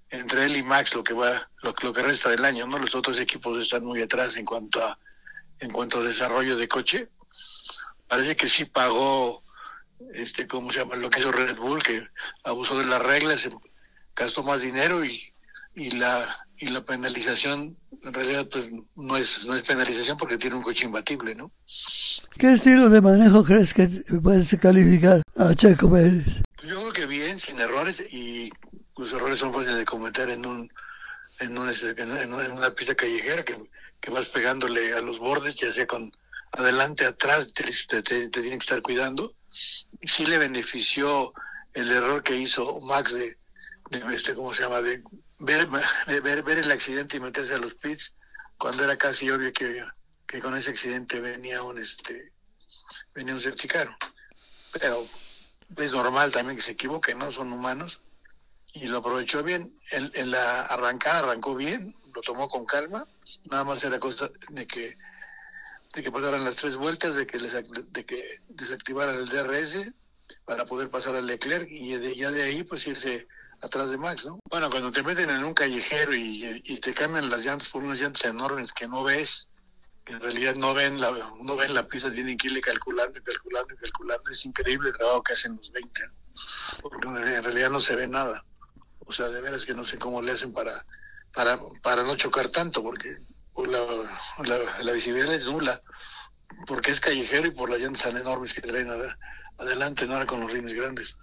entre 0.09 0.45
él 0.45 0.55
y 0.55 0.63
Max 0.63 0.93
lo 0.95 1.03
que 1.03 1.13
va, 1.13 1.49
lo, 1.61 1.75
lo 1.81 1.93
que 1.93 2.01
resta 2.01 2.29
del 2.29 2.45
año, 2.45 2.67
¿no? 2.67 2.79
Los 2.79 2.95
otros 2.95 3.19
equipos 3.19 3.61
están 3.61 3.83
muy 3.83 4.01
atrás 4.01 4.37
en 4.37 4.45
cuanto 4.45 4.83
a 4.83 4.97
en 5.59 5.71
cuanto 5.71 5.99
a 5.99 6.03
desarrollo 6.03 6.55
de 6.55 6.69
coche. 6.69 7.09
Parece 8.07 8.37
que 8.37 8.47
sí 8.47 8.63
pagó 8.63 9.41
este, 10.13 10.47
¿cómo 10.47 10.71
se 10.71 10.79
llama? 10.79 10.95
Lo 10.95 11.09
que 11.09 11.19
hizo 11.19 11.31
Red 11.31 11.57
Bull, 11.57 11.83
que 11.83 12.07
abusó 12.43 12.77
de 12.79 12.85
las 12.85 13.01
reglas, 13.01 13.49
gastó 14.19 14.43
más 14.43 14.61
dinero 14.61 15.03
y, 15.03 15.33
y, 15.75 15.91
la, 15.91 16.37
y 16.57 16.67
la 16.67 16.83
penalización 16.83 17.77
en 18.03 18.13
realidad 18.13 18.47
pues 18.49 18.69
no 18.95 19.17
es 19.17 19.45
no 19.45 19.55
es 19.55 19.61
penalización 19.63 20.17
porque 20.17 20.37
tiene 20.37 20.55
un 20.55 20.63
coche 20.63 20.85
imbatible, 20.85 21.35
¿no? 21.35 21.51
¿Qué 22.37 22.53
estilo 22.53 22.89
de 22.89 23.01
manejo 23.01 23.43
crees 23.43 23.73
que 23.73 23.89
puedes 24.21 24.55
calificar 24.59 25.21
a 25.35 25.53
Checo 25.53 25.91
Pérez? 25.91 26.41
Pues 26.55 26.69
yo 26.69 26.79
creo 26.79 26.93
que 26.93 27.05
bien, 27.05 27.39
sin 27.39 27.59
errores 27.59 28.01
y 28.11 28.51
los 28.97 29.11
errores 29.13 29.39
son 29.39 29.53
fáciles 29.53 29.77
de 29.77 29.85
cometer 29.85 30.29
en 30.29 30.45
un 30.45 30.69
en, 31.39 31.57
un, 31.57 31.69
en 31.69 32.51
una 32.51 32.71
pista 32.71 32.95
callejera 32.95 33.43
que, 33.43 33.57
que 33.99 34.11
vas 34.11 34.27
pegándole 34.29 34.93
a 34.93 35.01
los 35.01 35.19
bordes, 35.19 35.55
ya 35.55 35.71
sea 35.71 35.87
con 35.87 36.11
adelante, 36.51 37.05
atrás, 37.05 37.53
te, 37.53 37.63
te, 37.63 38.01
te, 38.01 38.27
tienen 38.29 38.59
que 38.59 38.63
estar 38.63 38.81
cuidando. 38.81 39.33
Sí 39.47 40.25
le 40.25 40.37
benefició 40.37 41.33
el 41.73 41.91
error 41.91 42.23
que 42.23 42.35
hizo 42.35 42.79
Max 42.81 43.13
de, 43.13 43.37
de 43.89 44.15
este, 44.15 44.33
¿cómo 44.35 44.53
se 44.53 44.63
llama? 44.63 44.81
De 44.81 45.03
ver, 45.39 45.67
ver, 46.07 46.43
ver 46.43 46.57
el 46.59 46.71
accidente 46.71 47.17
y 47.17 47.19
meterse 47.19 47.53
a 47.53 47.57
los 47.57 47.75
pits 47.75 48.15
cuando 48.57 48.83
era 48.83 48.97
casi 48.97 49.29
obvio 49.29 49.51
que, 49.53 49.83
que 50.27 50.39
con 50.39 50.55
ese 50.55 50.71
accidente 50.71 51.19
venía 51.19 51.63
un 51.63 51.79
este 51.79 52.31
venía 53.13 53.33
un 53.33 53.39
certicaro. 53.39 53.95
Pero 54.79 55.03
es 55.77 55.91
normal 55.91 56.31
también 56.31 56.55
que 56.55 56.61
se 56.61 56.73
equivoquen, 56.73 57.17
¿no? 57.17 57.31
Son 57.31 57.51
humanos. 57.51 57.99
Y 58.73 58.87
lo 58.87 58.99
aprovechó 58.99 59.41
bien. 59.41 59.75
En, 59.91 60.11
en 60.13 60.31
la 60.31 60.61
arrancada 60.61 61.19
arrancó 61.19 61.55
bien, 61.55 61.95
lo 62.13 62.21
tomó 62.21 62.47
con 62.47 62.65
calma. 62.65 63.05
Nada 63.49 63.63
más 63.63 63.83
era 63.83 63.99
cosa 63.99 64.29
de 64.49 64.67
que 64.67 64.95
de 65.93 66.03
que 66.03 66.11
pasaran 66.11 66.43
las 66.43 66.55
tres 66.57 66.75
vueltas, 66.75 67.15
de 67.15 67.25
que, 67.25 67.39
les, 67.39 67.53
de 67.53 68.05
que 68.05 68.23
desactivaran 68.49 69.15
el 69.15 69.27
DRS 69.27 69.91
para 70.45 70.65
poder 70.65 70.89
pasar 70.89 71.15
al 71.15 71.25
Leclerc 71.25 71.67
y 71.69 71.95
de, 71.95 72.15
ya 72.15 72.31
de 72.31 72.43
ahí 72.43 72.63
pues 72.63 72.85
irse 72.87 73.27
atrás 73.61 73.89
de 73.89 73.97
Max, 73.97 74.25
¿no? 74.25 74.39
Bueno, 74.49 74.69
cuando 74.69 74.91
te 74.91 75.03
meten 75.03 75.29
en 75.29 75.43
un 75.43 75.53
callejero 75.53 76.13
y, 76.15 76.79
te 76.79 76.93
cambian 76.93 77.29
las 77.29 77.45
llantas 77.45 77.69
por 77.69 77.83
unas 77.83 77.99
llantas 77.99 78.25
enormes 78.25 78.73
que 78.73 78.87
no 78.87 79.03
ves, 79.03 79.49
que 80.05 80.13
en 80.13 80.21
realidad 80.21 80.55
no 80.55 80.73
ven 80.73 80.99
la 80.99 81.11
no 81.41 81.55
ven 81.55 81.73
la 81.73 81.85
pista, 81.87 82.11
tienen 82.11 82.37
que 82.37 82.47
irle 82.47 82.61
calculando 82.61 83.19
y 83.19 83.21
calculando 83.23 83.73
y 83.73 83.77
calculando. 83.77 84.29
Es 84.29 84.45
increíble 84.45 84.89
el 84.89 84.97
trabajo 84.97 85.23
que 85.23 85.33
hacen 85.33 85.55
los 85.55 85.71
20, 85.71 86.01
porque 86.81 87.07
en 87.07 87.43
realidad 87.43 87.69
no 87.69 87.81
se 87.81 87.95
ve 87.95 88.07
nada. 88.07 88.43
O 89.05 89.11
sea, 89.11 89.29
de 89.29 89.41
veras 89.41 89.65
que 89.65 89.73
no 89.73 89.83
sé 89.83 89.97
cómo 89.97 90.21
le 90.21 90.31
hacen 90.31 90.53
para, 90.53 90.85
para, 91.33 91.59
para 91.81 92.03
no 92.03 92.15
chocar 92.15 92.49
tanto, 92.49 92.81
porque 92.83 93.17
la, 93.57 93.79
la, 94.45 94.83
la 94.83 94.91
visibilidad 94.91 95.33
es 95.33 95.45
nula, 95.45 95.81
porque 96.65 96.91
es 96.91 96.99
callejero 96.99 97.47
y 97.47 97.51
por 97.51 97.69
las 97.69 97.81
llantas 97.81 98.03
tan 98.03 98.17
enormes 98.17 98.53
que 98.53 98.61
traen 98.61 98.89
adelante, 99.57 100.05
no 100.05 100.15
era 100.15 100.25
con 100.25 100.39
los 100.39 100.51
rines 100.51 100.73
grandes. 100.73 101.15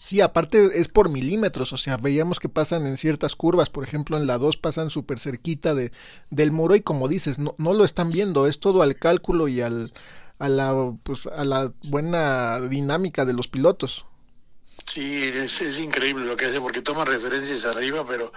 Sí, 0.00 0.20
aparte 0.20 0.80
es 0.80 0.88
por 0.88 1.10
milímetros, 1.10 1.72
o 1.72 1.76
sea, 1.76 1.96
veíamos 1.96 2.40
que 2.40 2.48
pasan 2.48 2.86
en 2.86 2.96
ciertas 2.96 3.34
curvas, 3.36 3.68
por 3.68 3.84
ejemplo 3.84 4.16
en 4.16 4.26
la 4.26 4.38
2 4.38 4.56
pasan 4.56 4.90
súper 4.90 5.18
cerquita 5.18 5.74
de, 5.74 5.92
del 6.30 6.52
muro 6.52 6.76
y 6.76 6.80
como 6.80 7.08
dices, 7.08 7.38
no, 7.38 7.54
no 7.58 7.74
lo 7.74 7.84
están 7.84 8.10
viendo, 8.10 8.46
es 8.46 8.60
todo 8.60 8.82
al 8.82 8.94
cálculo 8.94 9.48
y 9.48 9.60
al, 9.60 9.92
a, 10.38 10.48
la, 10.48 10.94
pues, 11.02 11.26
a 11.26 11.44
la 11.44 11.72
buena 11.82 12.60
dinámica 12.60 13.24
de 13.24 13.32
los 13.32 13.48
pilotos. 13.48 14.06
Sí, 14.86 15.24
es, 15.24 15.60
es 15.60 15.78
increíble 15.78 16.24
lo 16.24 16.36
que 16.36 16.46
hace 16.46 16.60
porque 16.60 16.82
toma 16.82 17.04
referencias 17.04 17.64
arriba, 17.64 18.06
pero 18.06 18.32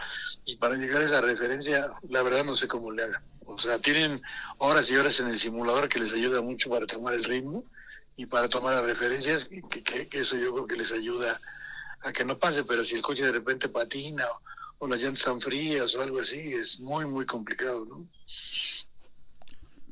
para 0.59 0.75
llegar 0.75 1.01
a 1.01 1.05
esa 1.05 1.21
referencia, 1.21 1.87
la 2.09 2.23
verdad 2.23 2.43
no 2.43 2.55
sé 2.55 2.67
cómo 2.67 2.91
le 2.91 3.03
haga. 3.03 3.23
O 3.45 3.57
sea, 3.57 3.79
tienen 3.79 4.21
horas 4.57 4.91
y 4.91 4.97
horas 4.97 5.19
en 5.19 5.27
el 5.27 5.39
simulador 5.39 5.87
que 5.87 5.99
les 5.99 6.13
ayuda 6.13 6.41
mucho 6.41 6.69
para 6.69 6.85
tomar 6.85 7.13
el 7.13 7.23
ritmo 7.23 7.63
y 8.17 8.25
para 8.25 8.47
tomar 8.47 8.75
las 8.75 8.83
referencias, 8.83 9.47
que, 9.47 9.83
que, 9.83 10.19
eso 10.19 10.35
yo 10.37 10.53
creo 10.53 10.67
que 10.67 10.75
les 10.75 10.91
ayuda 10.91 11.39
a 12.01 12.11
que 12.11 12.25
no 12.25 12.37
pase, 12.37 12.63
pero 12.63 12.83
si 12.83 12.95
el 12.95 13.01
coche 13.01 13.25
de 13.25 13.31
repente 13.31 13.69
patina 13.69 14.25
o, 14.79 14.87
las 14.87 15.01
llantas 15.01 15.19
están 15.19 15.39
frías 15.39 15.95
o 15.95 16.01
algo 16.01 16.19
así, 16.19 16.53
es 16.53 16.79
muy, 16.79 17.05
muy 17.05 17.25
complicado, 17.25 17.85
¿no? 17.85 18.07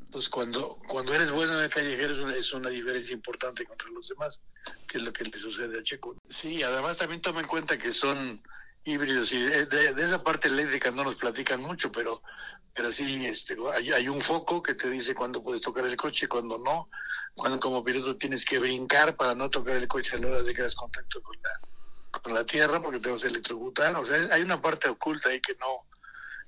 Entonces, 0.10 0.30
cuando, 0.32 0.76
cuando 0.88 1.14
eres 1.14 1.32
bueno 1.32 1.54
en 1.54 1.66
el 1.66 1.70
callejero 1.70 2.32
es 2.32 2.52
una, 2.54 2.70
diferencia 2.70 3.14
importante 3.14 3.64
contra 3.64 3.90
los 3.90 4.08
demás, 4.10 4.40
que 4.88 4.98
es 4.98 5.04
lo 5.04 5.14
que 5.14 5.24
le 5.26 5.38
sucede 5.38 5.78
a 5.78 5.84
Checo. 5.84 6.16
Sí, 6.32 6.64
además 6.64 6.98
también 6.98 7.22
toma 7.22 7.42
en 7.42 7.48
cuenta 7.48 7.78
que 7.78 7.92
son 7.92 8.42
híbridos 8.84 9.32
y 9.32 9.40
de, 9.40 9.68
de, 9.68 10.04
esa 10.04 10.24
parte 10.24 10.48
eléctrica 10.48 10.90
no 10.90 11.04
nos 11.04 11.14
platican 11.14 11.62
mucho, 11.62 11.92
pero 11.92 12.24
pero 12.74 12.92
sí 12.92 13.26
este, 13.26 13.56
hay, 13.74 14.08
un 14.08 14.22
foco 14.22 14.62
que 14.62 14.74
te 14.74 14.90
dice 14.90 15.16
cuándo 15.16 15.42
puedes 15.42 15.62
tocar 15.62 15.86
el 15.86 15.96
coche, 15.96 16.28
cuándo 16.28 16.58
no, 16.58 16.90
cuando 17.36 17.60
como 17.60 17.84
piloto 17.84 18.18
tienes 18.18 18.46
que 18.46 18.60
brincar 18.60 19.16
para 19.16 19.36
no 19.36 19.50
tocar 19.50 19.76
el 19.76 19.88
coche 19.88 20.16
a 20.16 20.20
la 20.20 20.28
hora 20.28 20.44
de 20.44 20.54
que 20.54 20.62
hagas 20.62 20.76
contacto 20.76 21.22
con 21.22 21.36
la, 21.42 22.20
con 22.22 22.34
la 22.34 22.46
tierra 22.46 22.80
porque 22.80 23.00
te 23.00 23.12
vas 23.12 23.24
a 23.24 24.00
o 24.00 24.06
sea, 24.06 24.34
hay 24.34 24.42
una 24.42 24.62
parte 24.62 24.90
oculta 24.90 25.30
ahí 25.30 25.42
que 25.42 25.56
no, 25.56 25.68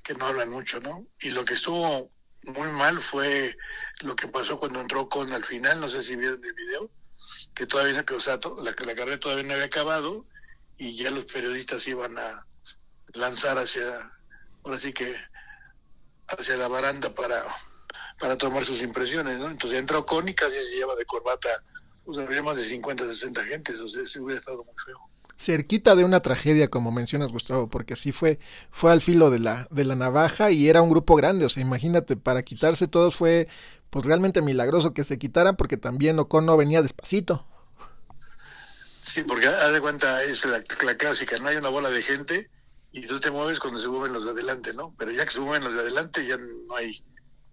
que 0.03 0.13
no 0.13 0.25
hablan 0.25 0.49
mucho, 0.49 0.79
¿no? 0.79 1.05
Y 1.19 1.29
lo 1.29 1.43
que 1.45 1.53
estuvo 1.53 2.11
muy 2.43 2.71
mal 2.71 3.01
fue 3.01 3.55
lo 4.01 4.15
que 4.15 4.27
pasó 4.27 4.57
cuando 4.57 4.81
entró 4.81 5.09
con 5.09 5.31
al 5.31 5.43
final, 5.43 5.79
no 5.79 5.89
sé 5.89 6.01
si 6.01 6.15
vieron 6.15 6.43
el 6.43 6.53
video, 6.53 6.89
que 7.53 7.67
todavía, 7.67 8.03
sea, 8.19 8.39
la, 8.63 8.71
la 8.85 8.95
carrera 8.95 9.19
todavía 9.19 9.43
no 9.43 9.53
había 9.53 9.65
acabado 9.65 10.23
y 10.77 10.95
ya 10.95 11.11
los 11.11 11.25
periodistas 11.25 11.87
iban 11.87 12.17
a 12.17 12.45
lanzar 13.13 13.57
hacia, 13.57 14.11
ahora 14.63 14.79
sí 14.79 14.93
que 14.93 15.15
hacia 16.37 16.57
la 16.57 16.67
baranda 16.67 17.13
para, 17.13 17.45
para 18.19 18.37
tomar 18.37 18.65
sus 18.65 18.81
impresiones, 18.81 19.37
¿no? 19.39 19.49
Entonces 19.49 19.79
entró 19.79 20.05
con 20.05 20.27
y 20.27 20.33
casi 20.33 20.57
se 20.69 20.75
lleva 20.75 20.95
de 20.95 21.05
corbata, 21.05 21.49
pues 22.05 22.17
habría 22.17 22.41
más 22.41 22.57
de 22.57 22.63
50, 22.63 23.05
60 23.05 23.43
gentes, 23.45 23.79
o 23.79 23.87
sea, 23.87 24.05
se 24.05 24.19
hubiera 24.19 24.39
estado 24.39 24.57
muy 24.57 24.73
feo. 24.85 24.97
Cerquita 25.37 25.95
de 25.95 26.03
una 26.03 26.19
tragedia, 26.19 26.69
como 26.69 26.91
mencionas, 26.91 27.31
Gustavo, 27.31 27.67
porque 27.67 27.95
sí 27.95 28.11
fue, 28.11 28.39
fue 28.69 28.91
al 28.91 29.01
filo 29.01 29.31
de 29.31 29.39
la, 29.39 29.67
de 29.71 29.85
la 29.85 29.95
navaja 29.95 30.51
y 30.51 30.69
era 30.69 30.83
un 30.83 30.89
grupo 30.91 31.15
grande, 31.15 31.45
o 31.45 31.49
sea, 31.49 31.63
imagínate, 31.63 32.15
para 32.15 32.43
quitarse 32.43 32.87
todos 32.87 33.15
fue 33.15 33.47
pues 33.89 34.05
realmente 34.05 34.41
milagroso 34.41 34.93
que 34.93 35.03
se 35.03 35.17
quitaran 35.17 35.57
porque 35.57 35.77
también 35.77 36.19
Ocon 36.19 36.45
no 36.45 36.57
venía 36.57 36.81
despacito. 36.81 37.45
Sí, 39.01 39.23
porque 39.23 39.47
haz 39.47 39.73
de 39.73 39.81
cuenta, 39.81 40.23
es 40.23 40.45
la, 40.45 40.63
la, 40.85 40.95
clásica, 40.95 41.37
no 41.39 41.47
hay 41.47 41.57
una 41.57 41.69
bola 41.69 41.89
de 41.89 42.03
gente 42.03 42.49
y 42.91 43.01
tú 43.07 43.19
te 43.19 43.31
mueves 43.31 43.59
cuando 43.59 43.79
se 43.79 43.87
mueven 43.87 44.13
los 44.13 44.25
de 44.25 44.31
adelante, 44.31 44.73
¿no? 44.73 44.93
Pero 44.97 45.11
ya 45.11 45.25
que 45.25 45.31
se 45.31 45.39
mueven 45.39 45.63
los 45.63 45.73
de 45.73 45.81
adelante 45.81 46.25
ya 46.25 46.37
no 46.37 46.75
hay, 46.75 47.03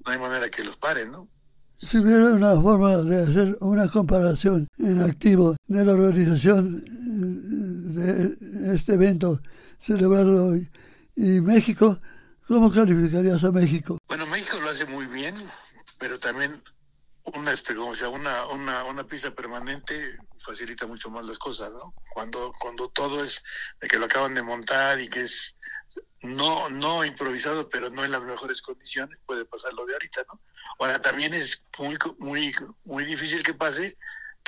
no 0.05 0.13
hay 0.13 0.19
manera 0.19 0.51
que 0.51 0.65
los 0.65 0.77
paren, 0.77 1.13
¿no? 1.13 1.29
Si 1.77 1.99
hubiera 1.99 2.25
una 2.25 2.61
forma 2.61 2.97
de 2.97 3.23
hacer 3.23 3.57
una 3.61 3.87
comparación 3.89 4.67
en 4.79 5.01
activo 5.01 5.55
de 5.69 5.85
la 5.85 5.93
organización 5.93 6.85
de 7.95 8.75
este 8.75 8.95
evento 8.95 9.41
celebrado 9.79 10.47
hoy 10.47 10.69
y 11.15 11.41
México, 11.41 11.99
¿cómo 12.49 12.73
calificarías 12.73 13.45
a 13.45 13.53
México? 13.53 13.97
Bueno, 14.09 14.27
México 14.27 14.59
lo 14.59 14.71
hace 14.71 14.87
muy 14.87 15.07
bien, 15.07 15.37
pero 16.01 16.19
también 16.19 16.61
una, 17.35 17.53
este, 17.53 17.77
como 17.77 17.95
sea, 17.95 18.09
una, 18.09 18.47
una, 18.49 18.83
una 18.85 19.05
pista 19.07 19.33
permanente 19.33 20.19
facilita 20.39 20.87
mucho 20.87 21.11
más 21.11 21.25
las 21.25 21.39
cosas, 21.39 21.73
¿no? 21.73 21.95
Cuando, 22.13 22.51
cuando 22.59 22.89
todo 22.89 23.23
es 23.23 23.43
de 23.81 23.89
que 23.89 23.99
lo 23.99 24.07
acaban 24.07 24.35
de 24.35 24.43
montar 24.43 25.01
y 25.01 25.09
que 25.09 25.23
es 25.23 25.57
no, 26.23 26.69
no 26.69 27.05
improvisado, 27.05 27.69
pero 27.69 27.91
no 27.91 28.05
en 28.05 28.13
las 28.13 28.23
mejores 28.23 28.61
condiciones, 28.63 29.19
puede 29.27 29.45
pasar 29.45 29.73
lo 29.73 29.87
de 29.87 29.95
ahorita, 29.95 30.23
¿no? 30.33 30.41
Ahora 30.79 31.01
también 31.01 31.35
es 31.35 31.63
muy, 31.79 31.97
muy, 32.19 32.55
muy 32.85 33.05
difícil 33.05 33.43
que 33.43 33.55
pase 33.55 33.97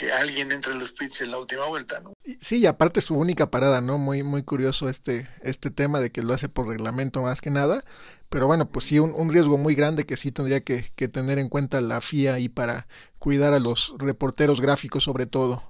que 0.01 0.13
alguien 0.13 0.51
entre 0.51 0.73
en 0.73 0.79
los 0.79 0.93
pits 0.93 1.21
en 1.21 1.31
la 1.31 1.39
última 1.39 1.67
vuelta, 1.67 2.01
¿no? 2.01 2.13
Sí, 2.41 2.59
y 2.59 2.67
aparte 2.67 3.01
su 3.01 3.17
única 3.17 3.51
parada, 3.51 3.81
¿no? 3.81 3.99
Muy, 3.99 4.23
muy 4.23 4.43
curioso 4.43 4.89
este, 4.89 5.29
este 5.43 5.71
tema 5.71 6.01
de 6.01 6.11
que 6.11 6.23
lo 6.23 6.33
hace 6.33 6.49
por 6.49 6.69
reglamento 6.69 7.23
más 7.23 7.41
que 7.41 7.51
nada. 7.51 7.85
Pero 8.31 8.47
bueno, 8.47 8.69
pues 8.69 8.87
sí, 8.87 8.99
un, 8.99 9.13
un 9.15 9.31
riesgo 9.31 9.59
muy 9.59 9.75
grande 9.75 10.07
que 10.07 10.17
sí 10.17 10.33
tendría 10.33 10.63
que, 10.63 10.91
que, 10.97 11.09
tener 11.09 11.39
en 11.39 11.49
cuenta 11.49 11.81
la 11.81 12.01
FIA 12.01 12.39
y 12.39 12.49
para 12.49 12.87
cuidar 13.19 13.53
a 13.53 13.59
los 13.59 13.93
reporteros 13.99 14.61
gráficos 14.61 15.05
sobre 15.05 15.27
todo. 15.27 15.63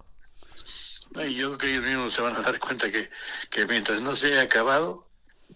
Y 1.16 1.34
yo 1.34 1.48
creo 1.48 1.58
que 1.58 1.70
ellos 1.70 1.84
mismos 1.84 2.14
se 2.14 2.22
van 2.22 2.36
a 2.36 2.40
dar 2.40 2.58
cuenta 2.58 2.90
que, 2.90 3.10
que 3.50 3.66
mientras 3.66 4.00
no 4.00 4.14
se 4.14 4.28
haya 4.28 4.42
acabado, 4.42 5.08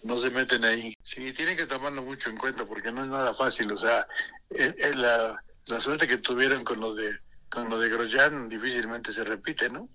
no 0.02 0.16
se 0.18 0.30
meten 0.30 0.64
ahí. 0.64 0.96
Sí, 1.02 1.32
tienen 1.32 1.56
que 1.56 1.66
tomarlo 1.66 2.02
mucho 2.02 2.30
en 2.30 2.36
cuenta 2.36 2.64
porque 2.64 2.90
no 2.90 3.02
es 3.04 3.08
nada 3.08 3.32
fácil. 3.34 3.70
O 3.72 3.76
sea, 3.76 4.06
la, 4.50 5.42
la 5.66 5.80
suerte 5.80 6.08
que 6.08 6.18
tuvieron 6.18 6.64
con 6.64 6.80
lo 6.80 6.94
de 6.94 7.18
con 7.54 7.70
lo 7.70 7.78
de 7.78 7.88
Grosjean 7.88 8.48
difícilmente 8.48 9.12
se 9.12 9.22
repite, 9.22 9.70
¿no? 9.70 9.88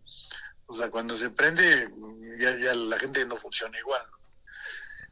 O 0.66 0.74
sea, 0.74 0.90
cuando 0.90 1.18
se 1.18 1.30
prende, 1.30 1.90
ya, 2.40 2.58
ya 2.58 2.74
la 2.74 2.98
gente 2.98 3.26
no 3.26 3.36
funciona 3.36 3.78
igual. 3.78 4.02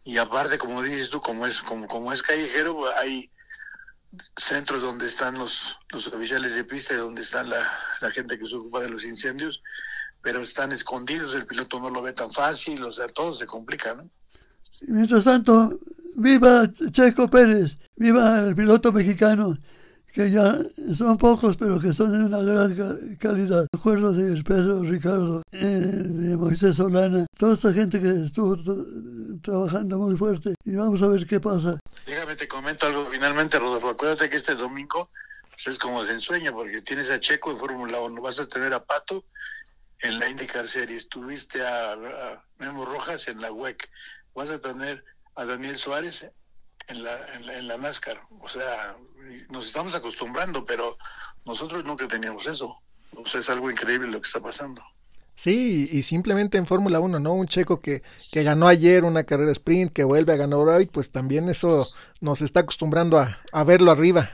Y 0.06 0.18
aparte, 0.18 0.58
como 0.58 0.82
dices 0.82 1.10
tú, 1.10 1.20
como 1.20 1.46
es, 1.46 1.62
como, 1.62 1.88
como 1.88 2.14
es 2.14 2.24
callejero, 2.24 2.88
hay 2.96 3.30
centros 4.38 4.82
donde 4.82 5.08
están 5.08 5.38
los, 5.38 5.78
los 5.90 6.08
oficiales 6.08 6.56
de 6.56 6.64
pista 6.64 6.94
y 6.94 6.98
donde 6.98 7.22
está 7.22 7.44
la, 7.44 7.70
la 8.00 8.12
gente 8.12 8.40
que 8.40 8.46
se 8.46 8.56
ocupa 8.56 8.80
de 8.80 8.90
los 8.90 9.04
incendios, 9.04 9.62
pero 10.28 10.42
están 10.42 10.74
escondidos, 10.74 11.34
el 11.36 11.46
piloto 11.46 11.80
no 11.80 11.90
lo 11.90 12.02
ve 12.02 12.12
tan 12.12 12.30
fácil, 12.30 12.84
o 12.84 12.92
sea, 12.92 13.08
todo 13.08 13.32
se 13.32 13.46
complica, 13.46 13.96
¿no? 13.96 14.10
Mientras 14.82 15.24
tanto, 15.24 15.80
viva 16.18 16.70
Checo 16.92 17.30
Pérez, 17.30 17.78
viva 17.96 18.40
el 18.42 18.54
piloto 18.54 18.92
mexicano 18.92 19.58
que 20.12 20.30
ya 20.30 20.54
son 20.98 21.18
pocos, 21.18 21.56
pero 21.56 21.80
que 21.80 21.94
son 21.94 22.12
de 22.12 22.26
una 22.26 22.40
gran 22.40 22.76
calidad. 23.18 23.68
Me 23.72 23.80
acuerdo 23.80 24.12
de 24.12 24.44
Pedro 24.44 24.82
Ricardo, 24.82 25.44
eh, 25.54 25.62
de 25.64 26.36
Moisés 26.36 26.76
Solana, 26.76 27.26
toda 27.40 27.54
esta 27.54 27.72
gente 27.72 28.02
que 28.02 28.26
estuvo 28.26 28.58
trabajando 29.42 29.98
muy 29.98 30.18
fuerte. 30.18 30.56
Y 30.66 30.76
vamos 30.76 31.02
a 31.04 31.08
ver 31.08 31.26
qué 31.26 31.40
pasa. 31.40 31.80
Déjame 32.06 32.36
te 32.36 32.50
comento 32.50 32.86
algo 32.86 33.06
finalmente, 33.06 33.58
Rodolfo. 33.58 33.92
Acuérdate 33.92 34.30
que 34.30 34.36
este 34.36 34.56
domingo 34.56 35.10
pues, 35.52 35.68
es 35.68 35.80
como 35.80 36.04
se 36.04 36.12
ensueña, 36.12 36.52
porque 36.52 36.82
tienes 36.82 37.10
a 37.12 37.18
Checo 37.18 37.52
en 37.52 37.58
Fórmula 37.58 38.02
1, 38.02 38.22
vas 38.22 38.42
a 38.42 38.48
tener 38.48 38.74
a 38.74 38.84
Pato 38.84 39.24
en 40.02 40.20
la 40.20 40.30
IndyCar 40.30 40.68
Series, 40.68 41.10
tuviste 41.10 41.66
a, 41.66 41.94
a 41.94 42.44
Memo 42.60 42.86
Rojas 42.86 43.28
en 43.28 43.42
la 43.42 43.52
WEC, 43.52 43.90
vas 44.34 44.50
a 44.50 44.60
tener 44.60 45.04
a 45.36 45.46
Daniel 45.46 45.78
Suárez 45.78 46.30
en 46.88 47.04
la, 47.04 47.34
en 47.34 47.68
la, 47.68 47.78
NASCAR. 47.78 48.20
O 48.40 48.50
sea, 48.50 48.96
nos 49.50 49.68
estamos 49.68 49.96
acostumbrando, 49.96 50.66
pero 50.66 50.98
nosotros 51.46 51.84
nunca 51.86 52.08
teníamos 52.08 52.48
eso. 52.48 52.82
O 53.16 53.26
sea, 53.26 53.40
es 53.40 53.50
algo 53.50 53.70
increíble 53.70 54.08
lo 54.08 54.22
que 54.22 54.28
está 54.28 54.40
pasando. 54.40 54.82
Sí, 55.36 55.88
y 55.92 56.02
simplemente 56.02 56.58
en 56.58 56.66
Fórmula 56.66 57.00
1, 57.00 57.20
¿no? 57.20 57.34
Un 57.34 57.48
checo 57.48 57.80
que, 57.80 58.02
que 58.32 58.44
ganó 58.44 58.68
ayer 58.68 59.04
una 59.04 59.24
carrera 59.24 59.52
sprint, 59.52 59.94
que 59.94 60.04
vuelve 60.04 60.34
a 60.34 60.38
ganar 60.38 60.60
hoy, 60.60 60.88
pues 60.88 61.12
también 61.12 61.48
eso 61.50 61.88
nos 62.22 62.42
está 62.42 62.62
acostumbrando 62.62 63.20
a, 63.20 63.40
a 63.52 63.64
verlo 63.64 63.92
arriba. 63.92 64.32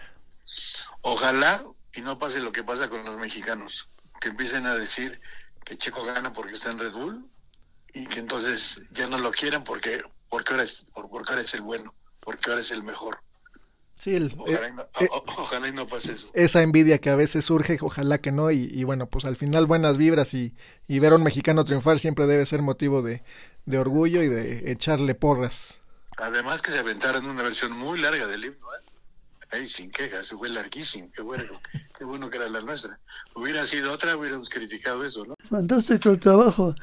Ojalá 1.02 1.62
y 1.93 2.02
no 2.02 2.17
pase 2.17 2.39
lo 2.39 2.54
que 2.54 2.63
pasa 2.63 2.89
con 2.89 3.04
los 3.04 3.17
mexicanos, 3.17 3.89
que 4.21 4.30
empiecen 4.30 4.65
a 4.65 4.76
decir 4.76 5.19
que 5.65 5.78
Checo 5.78 6.04
gana 6.04 6.32
porque 6.34 6.54
está 6.54 6.71
en 6.71 6.80
Red 6.80 6.93
Bull 6.93 7.26
y 7.93 8.06
que 8.08 8.19
entonces 8.19 8.82
ya 8.91 9.08
no 9.08 9.17
lo 9.17 9.32
quieran 9.32 9.63
porque 9.63 10.04
porque 10.30 10.54
ahora 10.54 10.63
es, 10.63 10.86
porque 10.93 11.32
ahora 11.32 11.41
es 11.41 11.54
el 11.54 11.62
bueno 11.62 11.93
porque 12.23 12.49
ahora 12.49 12.62
es 12.62 12.71
el 12.71 12.84
mejor. 12.84 13.19
Sí, 13.97 14.15
el, 14.15 14.34
ojalá, 14.38 14.67
y 14.67 14.71
no, 14.73 14.82
eh, 14.99 15.10
ojalá, 15.38 15.67
y 15.67 15.71
no, 15.71 15.88
pase 15.88 16.13
eso. 16.13 16.30
Esa 16.34 16.62
envidia 16.62 16.97
que 16.97 17.10
a 17.10 17.15
veces 17.15 17.45
surge, 17.45 17.78
ojalá 17.82 18.17
que 18.17 18.32
no, 18.32 18.52
y, 18.52 18.84
bueno, 18.84 19.08
pues 19.08 19.23
al 19.23 19.36
final 19.36 19.65
buenas 19.65 19.97
vibras 19.97 20.34
y, 20.34 20.56
y, 20.88 20.99
ver 20.99 21.13
a 21.13 21.15
un 21.15 21.23
mexicano 21.23 21.63
triunfar 21.63 21.99
siempre 21.99 22.26
debe 22.26 22.45
ser 22.45 22.62
motivo 22.62 23.02
de, 23.02 23.23
de, 23.65 23.78
orgullo 23.78 24.21
y 24.23 24.28
de 24.28 24.71
echarle 24.71 25.15
porras. 25.15 25.80
Además 26.17 26.62
que 26.62 26.71
se 26.71 26.80
aventaron 26.80 27.26
una 27.26 27.43
versión 27.43 27.71
muy 27.71 27.99
larga 27.99 28.28
del 28.28 28.45
himno, 28.45 28.67
¿eh? 28.73 28.92
Sin 29.65 29.91
quejas, 29.91 30.29
fue 30.29 30.49
larguísimo, 30.49 31.09
qué 31.15 31.21
bueno, 31.21 31.43
qué 31.97 32.03
bueno 32.03 32.29
que 32.29 32.37
era 32.37 32.49
la 32.49 32.59
nuestra. 32.61 32.99
Hubiera 33.35 33.65
sido 33.67 33.91
otra, 33.91 34.17
hubiéramos 34.17 34.49
criticado 34.49 35.05
eso, 35.05 35.25
¿no? 35.25 35.35
Fantástico 35.39 36.09
el 36.09 36.19
trabajo 36.19 36.75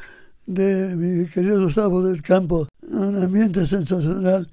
de 0.46 0.94
mi 0.96 1.28
querido 1.28 1.64
Gustavo 1.64 2.02
del 2.02 2.22
Campo, 2.22 2.68
un 2.82 3.22
ambiente 3.22 3.66
sensacional 3.66 4.48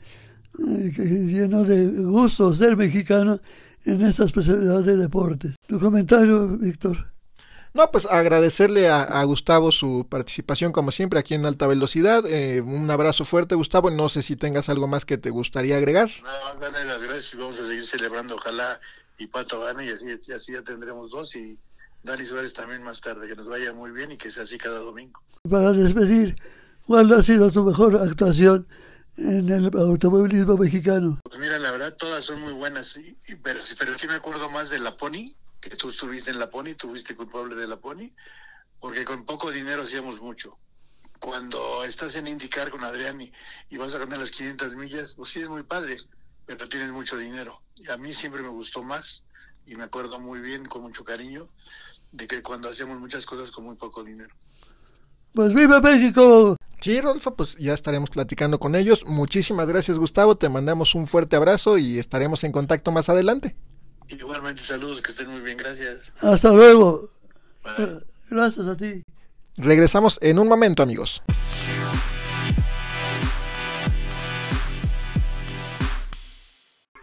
lleno 0.58 1.63
de 1.63 1.88
gusto 2.03 2.53
ser 2.53 2.75
mexicano 2.75 3.39
en 3.86 4.01
esta 4.01 4.25
especialidad 4.25 4.82
de 4.82 4.97
deporte. 4.97 5.56
¿Tu 5.67 5.80
comentario, 5.80 6.58
Víctor? 6.58 7.16
No, 7.78 7.92
pues 7.92 8.08
agradecerle 8.08 8.90
a, 8.90 9.24
Gustavo 9.26 9.72
su 9.72 10.08
participación 10.10 10.72
como 10.72 10.92
siempre 10.92 11.20
aquí 11.20 11.36
en 11.36 11.46
Alta 11.46 11.68
Velocidad. 11.68 12.26
Eh, 12.26 12.60
un 12.60 12.90
abrazo 12.90 13.24
fuerte, 13.24 13.54
Gustavo. 13.54 13.92
No 13.92 14.10
sé 14.10 14.24
si 14.24 14.36
tengas 14.36 14.68
algo 14.70 14.88
más 14.88 15.06
que 15.06 15.20
te 15.20 15.30
gustaría 15.30 15.78
agregar. 15.78 16.10
No, 16.24 16.60
dale 16.60 16.86
las 16.86 17.00
gracias 17.04 17.36
y 17.36 17.38
vamos 17.38 17.60
a 17.60 17.68
seguir 17.68 17.86
celebrando. 17.86 18.34
Ojalá 18.38 18.80
y 19.20 19.28
Pato 19.28 19.60
gane 19.60 19.86
y 19.86 19.92
así, 19.92 20.08
así 20.34 20.54
ya 20.54 20.63
tendremos 20.63 21.12
dos 21.12 21.36
y 21.36 21.56
Dani 22.02 22.26
Suárez 22.26 22.52
también 22.54 22.82
más 22.82 23.00
tarde. 23.00 23.28
Que 23.28 23.36
nos 23.36 23.48
vaya 23.48 23.72
muy 23.74 23.92
bien 23.92 24.12
y 24.12 24.18
que 24.18 24.32
sea 24.32 24.42
así 24.42 24.58
cada 24.58 24.80
domingo. 24.80 25.22
Para 25.48 25.72
despedir, 25.72 26.36
¿cuál 26.88 27.13
ha 27.13 27.22
sido 27.22 27.52
tu 27.52 27.63
mejor 27.63 27.96
actuación 27.98 28.68
en 29.17 29.49
el 29.49 29.65
automovilismo 29.65 30.58
mexicano? 30.58 31.19
Pues 31.23 31.39
mira, 31.39 31.58
la 31.60 31.71
verdad 31.71 31.95
todas 31.95 32.25
son 32.25 32.41
muy 32.41 32.53
buenas, 32.53 32.99
pero, 33.43 33.60
pero 33.77 33.97
sí 33.97 34.08
me 34.08 34.15
acuerdo 34.15 34.49
más 34.49 34.69
de 34.69 34.80
la 34.80 34.95
Pony, 34.95 35.25
que 35.60 35.75
tú 35.75 35.89
estuviste 35.89 36.32
en 36.32 36.39
la 36.39 36.49
Pony, 36.49 36.75
tú 36.77 36.89
fuiste 36.89 37.15
culpable 37.15 37.56
de 37.56 37.67
la 37.67 37.77
Pony, 37.77 38.12
porque 38.80 39.06
con 39.06 39.25
poco 39.25 39.51
dinero 39.51 39.84
hacíamos 39.84 40.21
mucho. 40.21 40.58
Cuando 41.19 41.84
estás 41.84 42.13
en 42.15 42.27
indicar 42.27 42.69
con 42.69 42.84
Adrián 42.84 43.19
y, 43.21 43.77
vas 43.77 43.95
a 43.95 43.97
ganar 43.97 44.19
las 44.19 44.32
500 44.32 44.75
millas, 44.75 45.15
pues 45.15 45.30
sí 45.30 45.41
es 45.41 45.49
muy 45.49 45.63
padre, 45.63 45.97
pero 46.45 46.69
tienes 46.69 46.91
mucho 46.91 47.17
dinero. 47.17 47.60
Y 47.75 47.89
a 47.89 47.97
mí 47.97 48.13
siempre 48.13 48.43
me 48.43 48.49
gustó 48.49 48.84
más 48.84 49.23
y 49.65 49.75
me 49.75 49.84
acuerdo 49.84 50.19
muy 50.19 50.39
bien, 50.39 50.65
con 50.65 50.84
mucho 50.84 51.03
cariño, 51.03 51.49
de 52.12 52.27
que 52.27 52.43
cuando 52.43 52.69
hacíamos 52.69 52.99
muchas 52.99 53.25
cosas 53.25 53.49
con 53.49 53.65
muy 53.65 53.75
poco 53.75 54.03
dinero. 54.03 54.34
Pues 55.38 55.54
viva 55.54 55.80
México. 55.82 56.58
Sí, 56.80 57.00
Rodolfo, 57.00 57.36
pues 57.36 57.56
ya 57.60 57.76
estaremos 57.76 58.10
platicando 58.10 58.60
con 58.60 58.73
ellos. 58.73 59.04
Muchísimas 59.06 59.67
gracias, 59.67 59.95
Gustavo. 60.00 60.36
Te 60.36 60.50
mandamos 60.50 60.95
un 60.95 61.06
fuerte 61.06 61.36
abrazo 61.36 61.78
y 61.78 62.00
estaremos 62.00 62.43
en 62.43 62.52
contacto 62.52 62.91
más 62.91 63.08
adelante. 63.08 63.56
Igualmente, 64.08 64.63
saludos, 64.63 65.00
que 65.00 65.12
estén 65.12 65.30
muy 65.30 65.41
bien, 65.41 65.56
gracias. 65.56 66.23
Hasta 66.23 66.52
luego. 66.52 67.02
Gracias 68.32 68.65
a 68.65 68.76
ti. 68.76 69.04
Regresamos 69.58 70.17
en 70.23 70.39
un 70.39 70.47
momento, 70.47 70.82
amigos. 70.82 71.21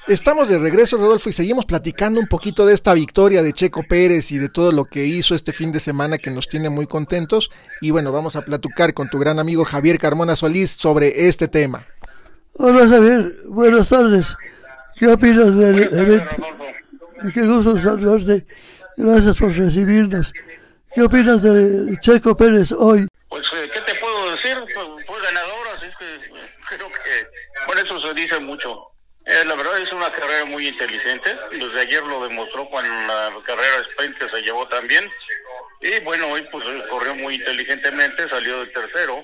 Estamos 0.07 0.51
de 0.51 0.59
regreso, 0.59 0.99
Rodolfo, 0.99 1.31
y 1.31 1.33
seguimos 1.33 1.65
platicando 1.65 2.21
un 2.21 2.27
poquito 2.27 2.67
de 2.67 2.75
esta 2.75 2.93
victoria 2.93 3.43
de 3.43 3.55
Checo 3.55 3.85
Pérez 3.85 4.33
y 4.33 4.39
de 4.39 4.51
todo 4.51 4.71
lo 4.71 4.85
que 4.85 5.07
hizo 5.07 5.35
este 5.35 5.55
fin 5.55 5.73
de 5.73 5.81
semana 5.81 6.19
que 6.19 6.31
nos 6.31 6.47
tiene 6.47 6.69
muy 6.69 6.87
contentos. 6.87 7.51
Y 7.81 7.91
bueno, 7.91 8.13
vamos 8.13 8.37
a 8.37 8.43
platicar 8.43 8.93
con 8.93 9.09
tu 9.09 9.19
gran 9.19 9.39
amigo 9.39 9.65
Javier 9.65 9.99
Carmona 9.99 10.37
Solís 10.37 10.73
sobre 10.73 11.27
este 11.27 11.49
tema. 11.49 11.87
Hola 12.53 12.87
Javier, 12.87 13.33
buenas 13.49 13.89
tardes. 13.89 14.37
¿Qué 14.97 15.07
opinas 15.09 15.57
del 15.57 15.83
evento? 15.83 16.37
Qué 17.33 17.41
gusto 17.47 17.79
saludarte. 17.79 18.47
Gracias 18.99 19.39
por 19.39 19.57
recibirnos. 19.57 20.35
¿Qué 20.95 21.01
opinas 21.01 21.43
de 21.43 21.97
Checo 22.01 22.37
Pérez 22.37 22.73
hoy? 22.73 23.09
Pues, 23.31 23.47
eh, 23.55 23.71
¿qué 23.73 23.81
te 23.81 23.99
puedo 23.99 24.33
decir? 24.33 24.55
Pues, 24.75 24.87
fue 25.07 25.17
ganador, 25.23 25.67
así 25.79 25.87
es 25.87 25.97
que 25.99 26.77
creo 26.77 26.89
que 26.91 27.67
por 27.67 27.79
eso 27.79 27.99
se 27.99 28.13
dice 28.13 28.39
mucho. 28.39 28.94
Eh, 29.27 29.43
la 29.47 29.55
verdad 29.55 29.79
es 29.81 29.91
una 29.93 30.13
carrera 30.13 30.45
muy 30.45 30.69
inteligente. 30.69 31.35
Desde 31.53 31.81
ayer 31.81 32.03
lo 32.03 32.27
demostró 32.29 32.69
con 32.69 32.85
la 32.85 33.33
carrera 33.45 33.83
sprint 33.91 34.19
que 34.19 34.29
se 34.29 34.43
llevó 34.43 34.67
también. 34.69 35.11
Y 35.81 36.01
bueno, 36.01 36.29
hoy 36.29 36.43
pues 36.51 36.65
corrió 36.89 37.15
muy 37.15 37.35
inteligentemente, 37.35 38.29
salió 38.29 38.61
de 38.61 38.67
tercero. 38.67 39.23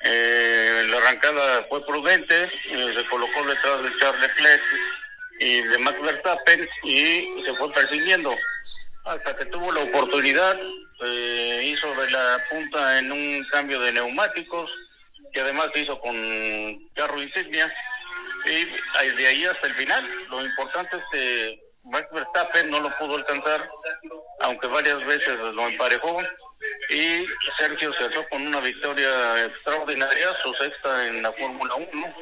Eh, 0.00 0.86
la 0.88 0.98
arrancada 0.98 1.66
fue 1.68 1.84
prudente, 1.86 2.44
eh, 2.44 2.94
se 2.96 3.04
colocó 3.06 3.46
detrás 3.46 3.82
de 3.82 3.96
Charles 3.98 4.22
Leclerc 4.22 4.62
y 5.40 5.62
de 5.62 5.78
Max 5.78 6.00
Verstappen 6.00 6.68
y 6.84 7.42
se 7.44 7.54
fue 7.54 7.72
persiguiendo. 7.72 8.34
Hasta 9.04 9.36
que 9.36 9.46
tuvo 9.46 9.72
la 9.72 9.82
oportunidad, 9.82 10.58
eh, 11.02 11.60
hizo 11.64 11.94
de 11.94 12.10
la 12.10 12.38
punta 12.50 12.98
en 12.98 13.12
un 13.12 13.46
cambio 13.50 13.80
de 13.80 13.92
neumáticos, 13.92 14.70
que 15.32 15.40
además 15.40 15.68
se 15.74 15.80
hizo 15.80 15.98
con 16.00 16.88
carro 16.94 17.22
insignia 17.22 17.72
y 18.46 19.10
de 19.16 19.26
ahí 19.26 19.44
hasta 19.44 19.66
el 19.66 19.74
final. 19.74 20.26
Lo 20.28 20.44
importante 20.44 20.96
es 20.96 21.02
que 21.12 21.60
Max 21.84 22.08
Verstappen 22.12 22.70
no 22.70 22.80
lo 22.80 22.96
pudo 22.98 23.16
alcanzar, 23.16 23.68
aunque 24.40 24.66
varias 24.68 25.04
veces 25.04 25.36
lo 25.38 25.68
emparejó. 25.68 26.22
Y 26.90 27.26
Sergio 27.58 27.92
se 27.94 27.98
cerró 28.04 28.28
con 28.28 28.46
una 28.46 28.60
victoria 28.60 29.44
extraordinaria, 29.46 30.34
su 30.42 30.52
sexta 30.54 31.06
en 31.06 31.22
la 31.22 31.32
Fórmula 31.32 31.74
1. 31.74 32.14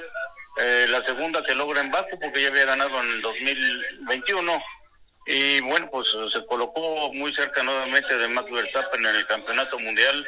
Eh, 0.61 0.87
la 0.89 1.05
segunda 1.05 1.43
que 1.45 1.55
logra 1.55 1.81
en 1.81 1.91
Baku 1.91 2.19
porque 2.19 2.43
ya 2.43 2.49
había 2.49 2.65
ganado 2.65 3.01
en 3.01 3.11
el 3.11 3.23
2021 3.23 4.63
y 5.31 5.61
bueno, 5.61 5.89
pues 5.93 6.09
se 6.33 6.47
colocó 6.47 7.13
muy 7.13 7.35
cerca 7.35 7.63
nuevamente 7.63 8.17
de 8.17 8.29
Max 8.29 8.51
Verstappen 8.51 9.05
en 9.05 9.15
el 9.15 9.27
campeonato 9.27 9.79
mundial, 9.79 10.27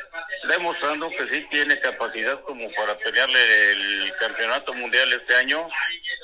demostrando 0.48 1.10
que 1.10 1.28
sí 1.32 1.46
tiene 1.50 1.78
capacidad 1.80 2.40
como 2.42 2.70
para 2.74 2.96
pelearle 2.98 3.72
el 3.72 4.12
campeonato 4.18 4.72
mundial 4.74 5.12
este 5.12 5.34
año. 5.36 5.68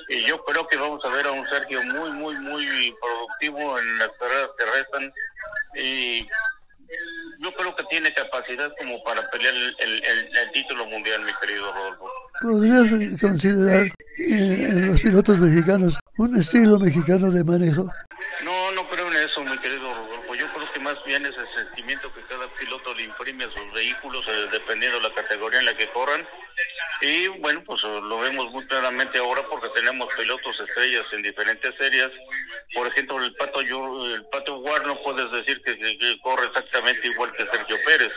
Y 0.08 0.24
yo 0.24 0.44
creo 0.44 0.66
que 0.68 0.76
vamos 0.76 1.04
a 1.04 1.08
ver 1.08 1.26
a 1.26 1.32
un 1.32 1.46
Sergio 1.48 1.82
muy, 1.82 2.10
muy, 2.12 2.34
muy 2.36 2.94
productivo 3.00 3.78
en 3.78 3.98
las 3.98 4.10
carreras 4.18 4.50
que 4.58 4.64
restan. 4.66 5.12
Y 5.76 6.28
yo 7.40 7.52
creo 7.52 7.76
que 7.76 7.84
tiene 7.84 8.12
capacidad 8.14 8.72
como 8.78 9.02
para 9.04 9.28
pelear 9.30 9.54
el, 9.54 10.52
título 10.52 10.86
mundial, 10.86 11.22
mi 11.24 11.32
querido 11.40 11.72
Rodolfo. 11.72 12.10
¿Podrías 12.40 13.20
considerar 13.20 13.86
eh, 13.86 13.92
en 14.18 14.88
los 14.88 15.00
pilotos 15.00 15.38
mexicanos 15.38 15.98
un 16.16 16.36
estilo 16.36 16.78
mexicano 16.78 17.30
de 17.30 17.44
manejo? 17.44 17.90
No, 18.42 18.72
no 18.72 18.88
creo 18.88 19.08
en 19.08 19.28
eso, 19.28 19.42
mi 19.42 19.58
querido 19.58 19.94
Rodolfo. 19.94 20.34
Yo 20.34 20.52
creo 20.52 20.72
que 20.72 20.80
más 20.80 20.96
bien 21.04 21.26
es 21.26 21.34
el 21.36 21.64
sentimiento 21.64 22.12
que 22.14 22.20
piloto 22.66 22.94
le 22.94 23.04
imprime 23.04 23.44
a 23.44 23.50
sus 23.50 23.72
vehículos, 23.72 24.24
eh, 24.28 24.48
dependiendo 24.50 24.98
de 24.98 25.08
la 25.08 25.14
categoría 25.14 25.60
en 25.60 25.66
la 25.66 25.76
que 25.76 25.88
corran. 25.90 26.26
Y 27.00 27.28
bueno, 27.28 27.62
pues 27.64 27.82
eh, 27.84 28.00
lo 28.02 28.18
vemos 28.18 28.50
muy 28.50 28.64
claramente 28.66 29.18
ahora 29.18 29.42
porque 29.48 29.68
tenemos 29.70 30.12
pilotos 30.14 30.58
estrellas 30.60 31.04
en 31.12 31.22
diferentes 31.22 31.72
series. 31.78 32.10
Por 32.74 32.88
ejemplo, 32.88 33.22
el 33.22 33.34
Pato, 33.34 33.60
el 33.60 34.24
Pato 34.32 34.58
War 34.58 34.84
no 34.86 35.00
puedes 35.02 35.30
decir 35.30 35.62
que, 35.62 35.76
corre 36.22 36.46
exactamente 36.46 37.06
igual 37.06 37.32
que 37.36 37.46
Sergio 37.46 37.76
Pérez. 37.84 38.12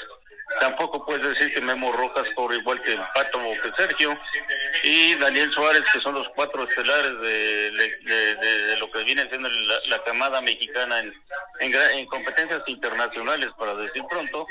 Tampoco 0.59 1.05
puedes 1.05 1.27
decir 1.27 1.53
que 1.53 1.61
Memo 1.61 1.91
Rojas 1.91 2.25
por 2.35 2.53
igual 2.53 2.81
que 2.81 2.97
Pato 3.13 3.39
o 3.39 3.53
que 3.61 3.71
Sergio 3.77 4.17
y 4.83 5.15
Daniel 5.15 5.51
Suárez 5.51 5.83
que 5.93 6.01
son 6.01 6.15
los 6.15 6.27
cuatro 6.35 6.67
estelares 6.67 7.19
de, 7.21 7.71
de, 7.71 8.77
lo 8.79 8.89
que 8.91 9.03
viene 9.03 9.27
siendo 9.29 9.49
la, 9.89 10.03
camada 10.03 10.41
mexicana 10.41 10.99
en, 10.99 11.13
en, 11.59 12.05
competencias 12.07 12.61
internacionales 12.67 13.49
para 13.57 13.75
decir 13.75 14.03
pronto 14.09 14.47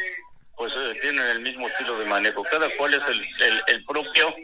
pues 0.56 0.72
eh, 0.76 0.98
tienen 1.00 1.24
el 1.24 1.40
mismo 1.40 1.68
estilo 1.68 1.98
de 1.98 2.06
manejo 2.06 2.42
cada 2.44 2.68
cual 2.76 2.94
es 2.94 3.00
el, 3.08 3.62
el, 3.68 3.84
propio 3.84 4.34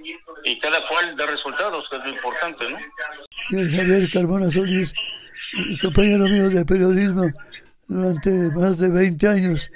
y 0.45 0.59
cada 0.61 0.87
cual 0.87 1.17
da 1.17 1.27
resultados 1.27 1.87
que 1.91 1.97
es 1.97 2.03
lo 2.05 2.11
importante 2.11 2.71
¿no? 2.71 2.79
Javier 3.51 4.09
Carmona 4.13 4.51
Solís 4.51 4.93
compañero 5.81 6.25
mío 6.25 6.51
de 6.51 6.65
periodismo 6.65 7.25
durante 7.87 8.31
más 8.57 8.79
de 8.79 8.91
20 8.91 9.29
años 9.29 9.71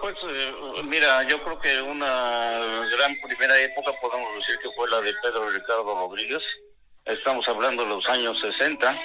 pues 0.00 0.14
eh, 0.28 0.54
mira, 0.84 1.22
yo 1.24 1.42
creo 1.42 1.58
que 1.60 1.82
una 1.82 2.60
gran 2.96 3.16
primera 3.20 3.58
época 3.60 3.92
podemos 4.00 4.34
decir 4.36 4.58
que 4.62 4.70
fue 4.76 4.88
la 4.90 5.00
de 5.00 5.14
Pedro 5.22 5.50
Ricardo 5.50 5.94
Rodríguez. 5.94 6.42
Estamos 7.04 7.46
hablando 7.48 7.84
de 7.84 7.90
los 7.90 8.08
años 8.08 8.38
60 8.40 8.98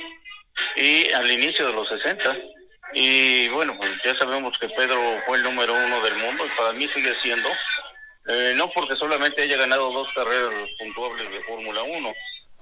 y 0.76 1.12
al 1.12 1.30
inicio 1.30 1.68
de 1.68 1.74
los 1.74 1.88
60. 1.88 2.38
Y 2.94 3.48
bueno, 3.50 3.76
pues 3.78 3.92
ya 4.04 4.16
sabemos 4.18 4.58
que 4.60 4.70
Pedro 4.70 5.00
fue 5.26 5.38
el 5.38 5.44
número 5.44 5.74
uno 5.74 6.02
del 6.02 6.16
mundo 6.16 6.46
y 6.46 6.58
para 6.58 6.74
mí 6.74 6.88
sigue 6.94 7.14
siendo, 7.22 7.50
eh, 8.28 8.54
no 8.56 8.70
porque 8.72 8.98
solamente 8.98 9.44
haya 9.44 9.58
ganado 9.58 9.92
dos 9.92 10.08
carreras 10.14 10.70
puntuables 10.78 11.32
de 11.32 11.44
Fórmula 11.44 11.84
1, 11.84 12.14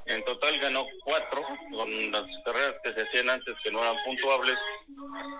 en 0.09 0.23
total 0.25 0.59
ganó 0.59 0.85
cuatro 1.03 1.43
con 1.71 2.11
las 2.11 2.23
carreras 2.43 2.75
que 2.83 2.93
se 2.93 3.01
hacían 3.01 3.29
antes 3.29 3.55
que 3.63 3.71
no 3.71 3.81
eran 3.81 3.95
puntuables 4.03 4.57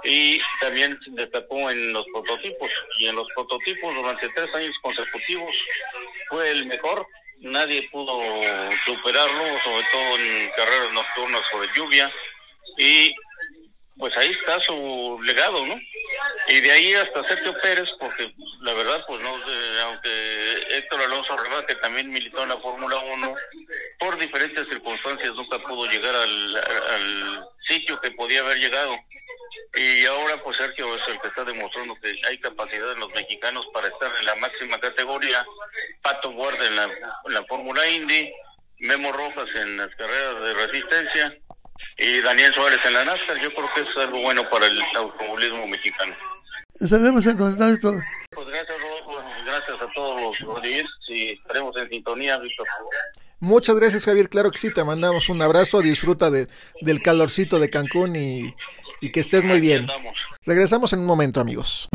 y 0.03 0.39
también 0.61 0.97
destacó 1.07 1.69
en 1.69 1.91
los 1.93 2.05
prototipos. 2.13 2.69
Y 2.99 3.07
en 3.07 3.15
los 3.15 3.27
prototipos 3.35 3.95
durante 3.95 4.29
tres 4.29 4.47
años 4.55 4.75
consecutivos 4.81 5.55
fue 6.29 6.51
el 6.51 6.65
mejor. 6.67 7.05
Nadie 7.39 7.87
pudo 7.91 8.19
superarlo 8.85 9.43
sobre 9.63 9.85
todo 9.91 10.17
en 10.19 10.51
carreras 10.55 10.93
nocturnas 10.93 11.41
de 11.61 11.67
lluvia. 11.75 12.13
Y 12.77 13.13
pues 13.97 14.15
ahí 14.17 14.31
está 14.31 14.59
su 14.61 15.19
legado 15.23 15.65
no 15.65 15.75
y 16.47 16.61
de 16.61 16.71
ahí 16.71 16.93
hasta 16.95 17.27
Sergio 17.27 17.53
Pérez, 17.61 17.89
porque 17.99 18.33
la 18.61 18.73
verdad, 18.73 19.03
pues 19.07 19.21
no, 19.21 19.29
aunque 19.85 20.67
Héctor 20.69 21.01
Alonso 21.01 21.35
que 21.67 21.75
también 21.75 22.09
militó 22.09 22.43
en 22.43 22.49
la 22.49 22.57
Fórmula 22.57 22.97
1, 22.97 23.35
por 23.99 24.17
diferentes 24.17 24.67
circunstancias 24.67 25.33
nunca 25.35 25.59
pudo 25.59 25.85
llegar 25.85 26.15
al, 26.15 27.47
sitio 27.67 27.99
que 28.01 28.11
podía 28.11 28.39
haber 28.39 28.57
llegado. 28.57 28.95
Y 29.75 30.03
ahora, 30.07 30.41
pues 30.43 30.57
Sergio 30.57 30.95
es 30.95 31.07
el 31.07 31.21
que 31.21 31.27
está 31.27 31.43
demostrando 31.43 31.95
que 32.01 32.19
hay 32.27 32.39
capacidad 32.39 32.91
en 32.93 32.99
los 32.99 33.11
mexicanos 33.11 33.67
para 33.71 33.87
estar 33.87 34.11
en 34.19 34.25
la 34.25 34.35
máxima 34.35 34.79
categoría. 34.79 35.45
Pato 36.01 36.31
Guarda 36.31 36.65
en 36.65 36.75
la, 36.75 36.89
la 37.27 37.45
Fórmula 37.45 37.87
Indy, 37.87 38.33
Memo 38.79 39.11
Rojas 39.11 39.47
en 39.53 39.77
las 39.77 39.93
carreras 39.95 40.41
de 40.41 40.53
resistencia 40.55 41.37
y 41.99 42.21
Daniel 42.21 42.53
Suárez 42.53 42.79
en 42.85 42.93
la 42.93 43.05
NASCAR. 43.05 43.39
Yo 43.41 43.53
creo 43.53 43.69
que 43.75 43.81
es 43.81 43.97
algo 43.97 44.21
bueno 44.21 44.49
para 44.49 44.67
el 44.67 44.81
automovilismo 44.95 45.67
mexicano. 45.67 46.15
Estaremos 46.79 47.25
en 47.25 47.37
contacto. 47.37 47.91
Pues 48.31 48.47
gracias, 48.47 48.77
gracias 49.45 49.77
a 49.81 49.93
todos 49.93 50.21
los 50.21 50.39
rodillos 50.39 50.89
y 51.09 51.31
estaremos 51.31 51.75
en 51.75 51.89
sintonía, 51.89 52.37
Víctor. 52.37 52.67
Muchas 53.41 53.75
gracias, 53.75 54.05
Javier. 54.05 54.29
Claro 54.29 54.51
que 54.51 54.57
sí, 54.57 54.73
te 54.73 54.83
mandamos 54.83 55.29
un 55.29 55.41
abrazo. 55.41 55.81
Disfruta 55.81 56.29
de, 56.29 56.47
del 56.81 57.01
calorcito 57.01 57.59
de 57.59 57.69
Cancún 57.69 58.15
y, 58.15 58.55
y 59.01 59.11
que 59.11 59.19
estés 59.19 59.43
muy 59.43 59.59
bien. 59.59 59.87
Regresamos 60.45 60.93
en 60.93 60.99
un 60.99 61.05
momento, 61.05 61.39
amigos. 61.41 61.89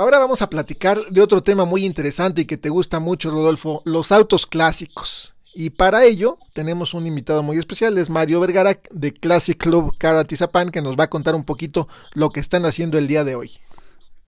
Ahora 0.00 0.18
vamos 0.18 0.40
a 0.40 0.48
platicar 0.48 0.98
de 1.10 1.20
otro 1.20 1.42
tema 1.42 1.66
muy 1.66 1.84
interesante 1.84 2.40
y 2.40 2.44
que 2.46 2.56
te 2.56 2.70
gusta 2.70 3.00
mucho, 3.00 3.30
Rodolfo, 3.30 3.82
los 3.84 4.12
autos 4.12 4.46
clásicos. 4.46 5.34
Y 5.54 5.68
para 5.68 6.06
ello 6.06 6.38
tenemos 6.54 6.94
un 6.94 7.06
invitado 7.06 7.42
muy 7.42 7.58
especial, 7.58 7.98
es 7.98 8.08
Mario 8.08 8.40
Vergara 8.40 8.80
de 8.90 9.12
Classic 9.12 9.58
Club 9.58 9.94
Caratizapán, 9.98 10.70
que 10.70 10.80
nos 10.80 10.98
va 10.98 11.04
a 11.04 11.10
contar 11.10 11.34
un 11.34 11.44
poquito 11.44 11.86
lo 12.14 12.30
que 12.30 12.40
están 12.40 12.64
haciendo 12.64 12.96
el 12.96 13.08
día 13.08 13.24
de 13.24 13.34
hoy. 13.34 13.50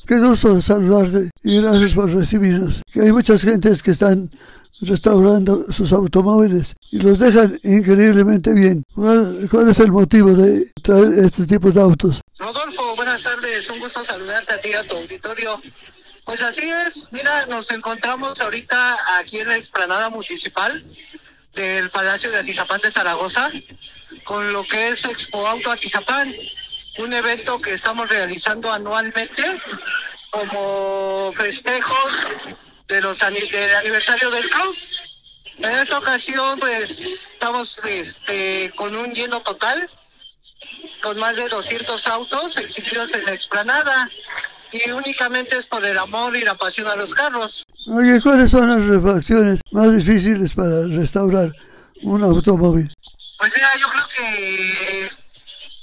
Qué 0.06 0.20
gusto 0.20 0.60
saludarte 0.60 1.30
y 1.42 1.60
gracias 1.60 1.94
por 1.94 2.14
recibirnos. 2.14 2.82
Hay 2.94 3.10
muchas 3.10 3.42
gentes 3.42 3.82
que 3.82 3.90
están 3.90 4.30
restaurando 4.82 5.64
sus 5.72 5.92
automóviles 5.92 6.74
y 6.92 6.98
los 6.98 7.18
dejan 7.18 7.58
increíblemente 7.64 8.52
bien. 8.52 8.84
¿Cuál, 8.94 9.68
es 9.68 9.80
el 9.80 9.90
motivo 9.90 10.32
de 10.32 10.70
traer 10.80 11.08
este 11.24 11.44
tipo 11.44 11.72
de 11.72 11.80
autos? 11.80 12.20
Rodolfo, 12.46 12.94
buenas 12.94 13.24
tardes, 13.24 13.68
un 13.70 13.80
gusto 13.80 14.04
saludarte 14.04 14.54
a 14.54 14.60
ti 14.60 14.72
a 14.72 14.86
tu 14.86 14.94
auditorio. 14.94 15.60
Pues 16.24 16.42
así 16.42 16.62
es, 16.86 17.08
mira, 17.10 17.44
nos 17.46 17.72
encontramos 17.72 18.40
ahorita 18.40 19.18
aquí 19.18 19.40
en 19.40 19.48
la 19.48 19.56
explanada 19.56 20.10
municipal 20.10 20.84
del 21.54 21.90
Palacio 21.90 22.30
de 22.30 22.38
Atizapán 22.38 22.80
de 22.82 22.92
Zaragoza 22.92 23.50
con 24.22 24.52
lo 24.52 24.62
que 24.62 24.90
es 24.90 25.04
Expo 25.06 25.44
Auto 25.44 25.72
Atizapán, 25.72 26.32
un 26.98 27.12
evento 27.12 27.60
que 27.60 27.72
estamos 27.72 28.08
realizando 28.08 28.72
anualmente 28.72 29.42
como 30.30 31.32
festejos 31.36 32.28
de 32.86 33.00
los 33.00 33.18
del 33.18 33.74
aniversario 33.74 34.30
del 34.30 34.48
club. 34.48 34.76
En 35.58 35.72
esta 35.72 35.98
ocasión, 35.98 36.60
pues 36.60 37.06
estamos 37.06 37.84
este, 37.84 38.70
con 38.76 38.94
un 38.94 39.12
lleno 39.12 39.40
total, 39.40 39.90
con 41.02 41.18
más 41.18 41.36
de 41.36 41.48
200 41.48 42.06
autos 42.08 42.56
exhibidos 42.58 43.14
en 43.14 43.24
la 43.24 43.32
explanada 43.32 44.08
y 44.72 44.90
únicamente 44.90 45.56
es 45.56 45.66
por 45.66 45.84
el 45.84 45.96
amor 45.98 46.36
y 46.36 46.42
la 46.42 46.54
pasión 46.54 46.86
a 46.88 46.96
los 46.96 47.14
carros. 47.14 47.64
Oye, 47.88 48.20
¿cuáles 48.20 48.50
son 48.50 48.68
las 48.68 48.84
refacciones 48.84 49.60
más 49.70 49.96
difíciles 49.96 50.54
para 50.54 50.86
restaurar 50.88 51.52
un 52.02 52.24
automóvil? 52.24 52.92
Pues 53.38 53.52
mira, 53.54 53.70
yo 53.76 53.88
creo 53.88 54.08
que 54.08 55.10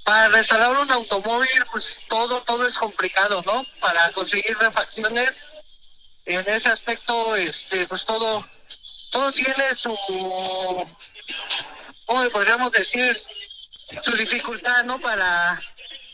para 0.04 0.28
restaurar 0.30 0.72
un 0.78 0.92
automóvil, 0.92 1.66
pues 1.72 2.00
todo, 2.10 2.42
todo 2.44 2.68
es 2.68 2.78
complicado, 2.78 3.42
¿no? 3.46 3.66
Para 3.80 4.12
conseguir 4.12 4.58
refacciones 4.58 5.46
en 6.26 6.48
ese 6.50 6.70
aspecto, 6.70 7.36
este, 7.36 7.88
pues 7.88 8.06
todo, 8.06 8.46
todo 9.12 9.32
tiene 9.32 9.76
su, 9.76 9.94
¿cómo 12.06 12.30
podríamos 12.30 12.72
decir? 12.72 13.16
Su 14.02 14.16
dificultad, 14.18 14.84
¿no? 14.86 15.00
Para 15.00 15.60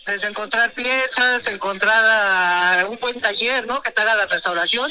desde 0.06 0.28
encontrar 0.28 0.74
piezas, 0.74 1.48
encontrar 1.48 2.86
un 2.88 2.98
buen 3.00 3.22
taller, 3.22 3.65
¿no? 3.65 3.82
Que 3.82 3.92
te 3.92 4.02
haga 4.02 4.15
la 4.15 4.26
restauración 4.26 4.89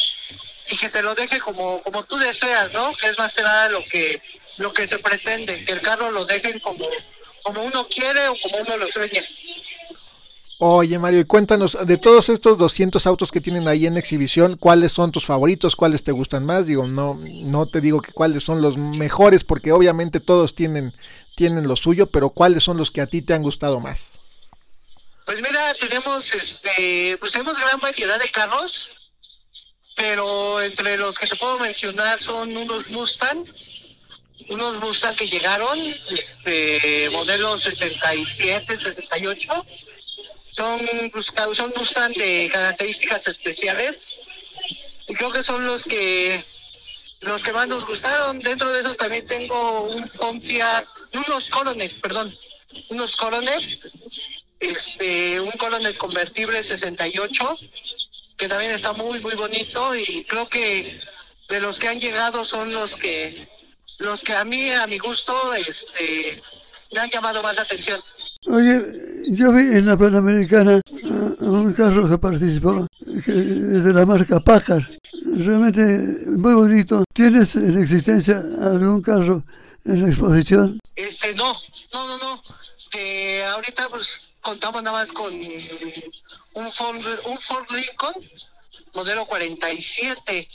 y 0.71 0.77
que 0.77 0.89
te 0.89 1.03
lo 1.03 1.15
deje 1.15 1.41
como, 1.41 1.83
como 1.83 2.05
tú 2.05 2.17
deseas, 2.19 2.73
¿no? 2.73 2.95
Que 2.95 3.09
es 3.09 3.19
más 3.19 3.33
que 3.35 3.43
nada 3.43 3.69
lo 3.69 3.85
que, 3.85 4.23
lo 4.59 4.73
que 4.73 4.87
se 4.87 4.99
pretende, 4.99 5.65
que 5.65 5.73
el 5.73 5.81
carro 5.81 6.11
lo 6.11 6.25
dejen 6.25 6.59
como, 6.61 6.89
como 7.43 7.63
uno 7.63 7.87
quiere 7.89 8.29
o 8.29 8.37
como 8.41 8.59
uno 8.59 8.77
lo 8.77 8.91
sueña. 8.91 9.25
Oye 10.61 10.99
Mario, 10.99 11.25
cuéntanos, 11.25 11.79
de 11.87 11.99
todos 11.99 12.29
estos 12.29 12.59
200 12.59 13.07
autos 13.07 13.31
que 13.31 13.41
tienen 13.41 13.69
ahí 13.69 13.87
en 13.87 13.97
exhibición, 13.97 14.57
¿cuáles 14.57 14.91
son 14.91 15.13
tus 15.13 15.25
favoritos? 15.25 15.77
¿Cuáles 15.77 16.03
te 16.03 16.11
gustan 16.11 16.45
más? 16.45 16.67
Digo, 16.67 16.89
no, 16.89 17.15
no 17.47 17.67
te 17.67 17.81
digo 17.81 18.03
que 18.03 18.11
cuáles 18.11 18.43
son 18.43 18.61
los 18.61 18.77
mejores, 18.77 19.45
porque 19.45 19.71
obviamente 19.71 20.19
todos 20.19 20.57
tienen, 20.57 20.93
tienen 21.37 21.69
lo 21.69 21.77
suyo, 21.77 22.09
pero 22.09 22.31
¿cuáles 22.31 22.65
son 22.65 22.77
los 22.77 22.91
que 22.91 23.01
a 23.01 23.07
ti 23.07 23.23
te 23.23 23.35
han 23.35 23.43
gustado 23.45 23.79
más? 23.79 24.19
Pues 25.27 25.41
mira, 25.41 25.75
tenemos, 25.75 26.35
este, 26.35 27.17
pues 27.21 27.31
tenemos 27.31 27.57
gran 27.57 27.79
variedad 27.79 28.19
de 28.19 28.29
carros, 28.29 28.97
pero 29.95 30.61
entre 30.61 30.99
los 30.99 31.21
que 31.21 31.29
te 31.29 31.37
puedo 31.37 31.61
mencionar 31.61 32.21
son 32.21 32.57
unos 32.57 32.91
Mustang, 32.91 33.45
unos 34.49 34.81
Mustang 34.81 35.15
que 35.15 35.29
llegaron, 35.29 35.79
este, 35.79 37.09
modelos 37.11 37.63
67, 37.63 38.77
68 38.77 39.67
son, 40.51 40.81
son 41.55 41.73
Mustang 41.77 42.13
de 42.15 42.51
características 42.53 43.29
especiales 43.29 44.13
y 45.07 45.15
creo 45.15 45.33
que 45.33 45.43
son 45.43 45.65
los 45.65 45.85
que 45.85 46.43
los 47.21 47.43
que 47.43 47.53
más 47.53 47.67
nos 47.67 47.87
gustaron. 47.87 48.39
Dentro 48.41 48.71
de 48.71 48.81
esos 48.81 48.97
también 48.97 49.27
tengo 49.27 49.83
un 49.83 50.09
Pontiac, 50.11 50.87
unos 51.15 51.51
Coronet, 51.51 52.01
perdón, 52.01 52.37
unos 52.91 53.17
Coronet, 53.17 53.63
este, 54.61 55.41
un 55.41 55.51
Coronet 55.53 55.97
convertible 55.97 56.63
68, 56.63 57.57
que 58.37 58.49
también 58.49 58.73
está 58.73 58.93
muy, 58.93 59.19
muy 59.21 59.35
bonito 59.35 59.95
y 59.95 60.25
creo 60.25 60.49
que 60.49 61.01
de 61.49 61.61
los 61.61 61.79
que 61.79 61.89
han 61.89 61.99
llegado 61.99 62.45
son 62.45 62.73
los 62.73 62.95
que, 62.95 63.49
los 63.99 64.23
que 64.23 64.35
a 64.35 64.45
mí, 64.45 64.71
a 64.71 64.87
mi 64.87 64.99
gusto, 64.99 65.55
este, 65.55 66.41
me 66.93 67.01
han 67.01 67.11
llamado 67.11 67.43
más 67.43 67.57
la 67.57 67.63
atención. 67.63 68.03
Oye, 68.47 68.81
yo 69.31 69.53
vi 69.53 69.61
en 69.77 69.87
la 69.87 69.97
Panamericana 69.97 70.81
un 71.41 71.73
carro 71.75 72.09
que 72.09 72.19
participó, 72.19 72.87
que 73.25 73.33
de 73.33 73.93
la 73.93 74.07
marca 74.07 74.41
Pájar. 74.41 74.89
Realmente 75.37 75.81
muy 76.37 76.55
bonito. 76.55 77.05
¿Tienes 77.13 77.57
en 77.57 77.81
existencia 77.83 78.41
algún 78.63 79.03
carro 79.03 79.45
en 79.85 80.03
la 80.03 80.09
exposición? 80.09 80.79
Este, 80.95 81.35
no, 81.35 81.53
no, 81.93 82.07
no, 82.07 82.19
no. 82.19 82.43
Eh, 82.97 83.45
ahorita 83.45 83.89
pues 83.89 84.29
contamos 84.41 84.83
nada 84.83 85.05
más 85.05 85.13
con 85.13 85.35
un 85.35 86.73
Ford, 86.73 86.97
un 87.27 87.39
Ford 87.39 87.67
Lincoln 87.71 88.15
modelo 88.95 89.27
47 89.27 90.49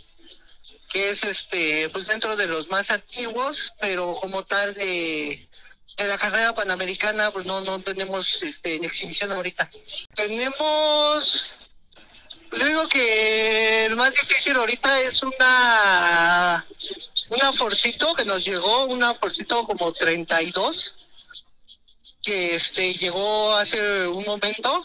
que 0.91 1.09
es 1.09 1.23
este 1.23 1.89
pues 1.89 2.07
dentro 2.07 2.35
de 2.35 2.47
los 2.47 2.67
más 2.69 2.89
antiguos 2.89 3.73
pero 3.79 4.15
como 4.19 4.43
tal 4.43 4.73
de, 4.73 5.47
de 5.97 6.07
la 6.07 6.17
carrera 6.17 6.53
panamericana 6.53 7.31
pues 7.31 7.45
no 7.45 7.61
no 7.61 7.79
tenemos 7.81 8.41
este 8.43 8.75
en 8.75 8.85
exhibición 8.85 9.31
ahorita. 9.31 9.69
Tenemos 10.15 11.51
digo 12.51 12.87
que 12.87 13.85
el 13.85 13.95
más 13.95 14.11
difícil 14.11 14.55
ahorita 14.55 15.01
es 15.01 15.21
una 15.23 16.65
una 17.29 17.53
Forcito 17.53 18.13
que 18.13 18.25
nos 18.25 18.43
llegó 18.45 18.85
una 18.85 19.13
Forcito 19.15 19.65
como 19.65 19.91
32 19.91 20.95
que 22.21 22.55
este 22.55 22.93
llegó 22.93 23.55
hace 23.55 24.07
un 24.07 24.23
momento. 24.25 24.81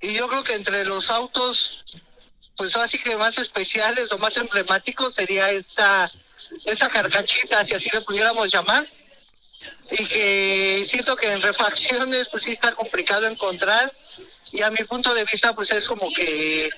Y 0.00 0.14
yo 0.14 0.28
creo 0.28 0.44
que 0.44 0.54
entre 0.54 0.84
los 0.84 1.10
autos 1.10 1.84
pues 2.56 2.74
así 2.76 2.98
que 2.98 3.16
más 3.16 3.38
especiales 3.38 4.10
o 4.12 4.18
más 4.18 4.36
emblemáticos 4.36 5.14
sería 5.14 5.50
esta 5.50 6.06
esta 6.64 6.88
carcachita 6.88 7.64
si 7.64 7.74
así 7.74 7.90
le 7.92 8.00
pudiéramos 8.00 8.50
llamar 8.50 8.86
y 9.90 10.06
que 10.06 10.84
siento 10.86 11.16
que 11.16 11.32
en 11.32 11.42
refacciones 11.42 12.28
pues 12.30 12.44
sí 12.44 12.52
está 12.52 12.74
complicado 12.74 13.26
encontrar 13.26 13.92
y 14.52 14.62
a 14.62 14.70
mi 14.70 14.84
punto 14.84 15.14
de 15.14 15.24
vista 15.24 15.54
pues 15.54 15.70
es 15.70 15.86
como 15.88 16.08
que 16.14 16.68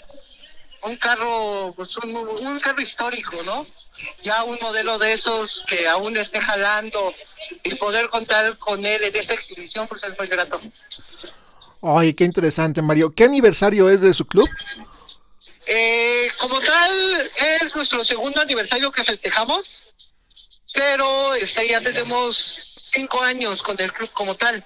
un 0.82 0.96
carro 0.96 1.72
pues 1.76 1.96
un, 1.98 2.16
un 2.16 2.60
carro 2.60 2.80
histórico 2.80 3.42
no 3.42 3.66
ya 4.22 4.44
un 4.44 4.56
modelo 4.62 4.98
de 4.98 5.12
esos 5.12 5.64
que 5.66 5.88
aún 5.88 6.16
esté 6.16 6.40
jalando 6.40 7.14
y 7.62 7.74
poder 7.74 8.08
contar 8.08 8.56
con 8.58 8.84
él 8.84 9.02
en 9.02 9.16
esta 9.16 9.34
exhibición 9.34 9.88
pues 9.88 10.04
es 10.04 10.16
muy 10.16 10.28
grato 10.28 10.60
Ay, 11.82 12.12
qué 12.12 12.24
interesante, 12.24 12.82
Mario. 12.82 13.14
¿Qué 13.14 13.24
aniversario 13.24 13.88
es 13.88 14.02
de 14.02 14.12
su 14.12 14.26
club? 14.26 14.48
Eh, 15.66 16.30
como 16.38 16.60
tal, 16.60 17.30
es 17.62 17.74
nuestro 17.74 18.04
segundo 18.04 18.40
aniversario 18.40 18.90
que 18.90 19.04
festejamos, 19.04 19.86
pero 20.74 21.34
este, 21.34 21.68
ya 21.68 21.80
tenemos 21.80 22.69
cinco 22.90 23.22
años 23.22 23.62
con 23.62 23.80
el 23.80 23.92
club 23.92 24.10
como 24.12 24.36
tal. 24.36 24.64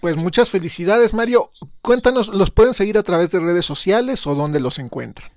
Pues 0.00 0.16
muchas 0.16 0.50
felicidades, 0.50 1.12
Mario. 1.12 1.50
Cuéntanos, 1.80 2.28
¿los 2.28 2.50
pueden 2.50 2.74
seguir 2.74 2.98
a 2.98 3.02
través 3.02 3.30
de 3.30 3.40
redes 3.40 3.66
sociales 3.66 4.26
o 4.26 4.34
dónde 4.34 4.60
los 4.60 4.78
encuentran? 4.78 5.30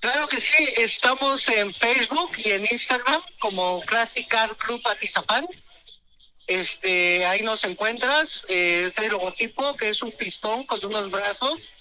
Claro 0.00 0.26
que 0.26 0.38
sí, 0.38 0.64
estamos 0.76 1.48
en 1.48 1.72
Facebook 1.72 2.32
y 2.36 2.50
en 2.50 2.62
Instagram 2.70 3.22
como 3.38 3.80
Classic 3.82 4.28
Car 4.28 4.54
Club 4.56 4.80
Atizapán. 4.86 5.46
Este, 6.46 7.24
ahí 7.24 7.42
nos 7.42 7.64
encuentras, 7.64 8.44
eh, 8.48 8.88
este 8.88 9.08
logotipo 9.08 9.74
que 9.76 9.88
es 9.88 10.02
un 10.02 10.12
pistón 10.12 10.64
con 10.66 10.84
unos 10.84 11.10
brazos, 11.10 11.72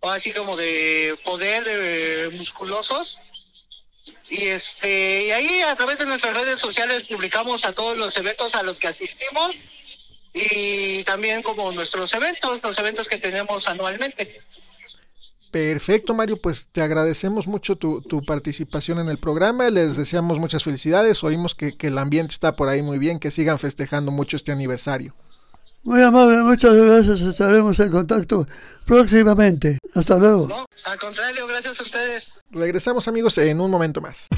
o 0.00 0.10
así 0.10 0.32
como 0.32 0.56
de 0.56 1.18
poder 1.24 1.64
eh, 1.66 2.30
musculosos. 2.36 3.20
Y 4.34 4.46
este, 4.46 5.26
y 5.26 5.30
ahí 5.30 5.60
a 5.60 5.76
través 5.76 5.98
de 5.98 6.06
nuestras 6.06 6.32
redes 6.32 6.58
sociales 6.58 7.02
publicamos 7.06 7.66
a 7.66 7.72
todos 7.72 7.98
los 7.98 8.16
eventos 8.16 8.54
a 8.54 8.62
los 8.62 8.80
que 8.80 8.88
asistimos 8.88 9.54
y 10.32 11.04
también 11.04 11.42
como 11.42 11.70
nuestros 11.72 12.14
eventos, 12.14 12.58
los 12.62 12.78
eventos 12.78 13.10
que 13.10 13.18
tenemos 13.18 13.68
anualmente. 13.68 14.40
Perfecto, 15.50 16.14
Mario, 16.14 16.38
pues 16.38 16.66
te 16.72 16.80
agradecemos 16.80 17.46
mucho 17.46 17.76
tu, 17.76 18.00
tu, 18.00 18.22
participación 18.22 19.00
en 19.00 19.10
el 19.10 19.18
programa, 19.18 19.68
les 19.68 19.98
deseamos 19.98 20.38
muchas 20.38 20.64
felicidades, 20.64 21.22
oímos 21.22 21.54
que, 21.54 21.76
que, 21.76 21.88
el 21.88 21.98
ambiente 21.98 22.32
está 22.32 22.54
por 22.54 22.70
ahí 22.70 22.80
muy 22.80 22.96
bien, 22.96 23.18
que 23.18 23.30
sigan 23.30 23.58
festejando 23.58 24.12
mucho 24.12 24.38
este 24.38 24.50
aniversario. 24.50 25.14
Muy 25.84 26.00
amable, 26.00 26.42
muchas 26.42 26.74
gracias, 26.74 27.20
estaremos 27.22 27.78
en 27.80 27.90
contacto 27.90 28.46
próximamente. 28.86 29.78
Hasta 29.96 30.16
luego. 30.16 30.46
No, 30.46 30.64
al 30.84 30.98
contrario, 30.98 31.44
gracias 31.48 31.80
a 31.80 31.82
ustedes. 31.82 32.40
Regresamos 32.52 33.08
amigos 33.08 33.36
en 33.38 33.60
un 33.60 33.68
momento 33.68 34.00
más. 34.00 34.28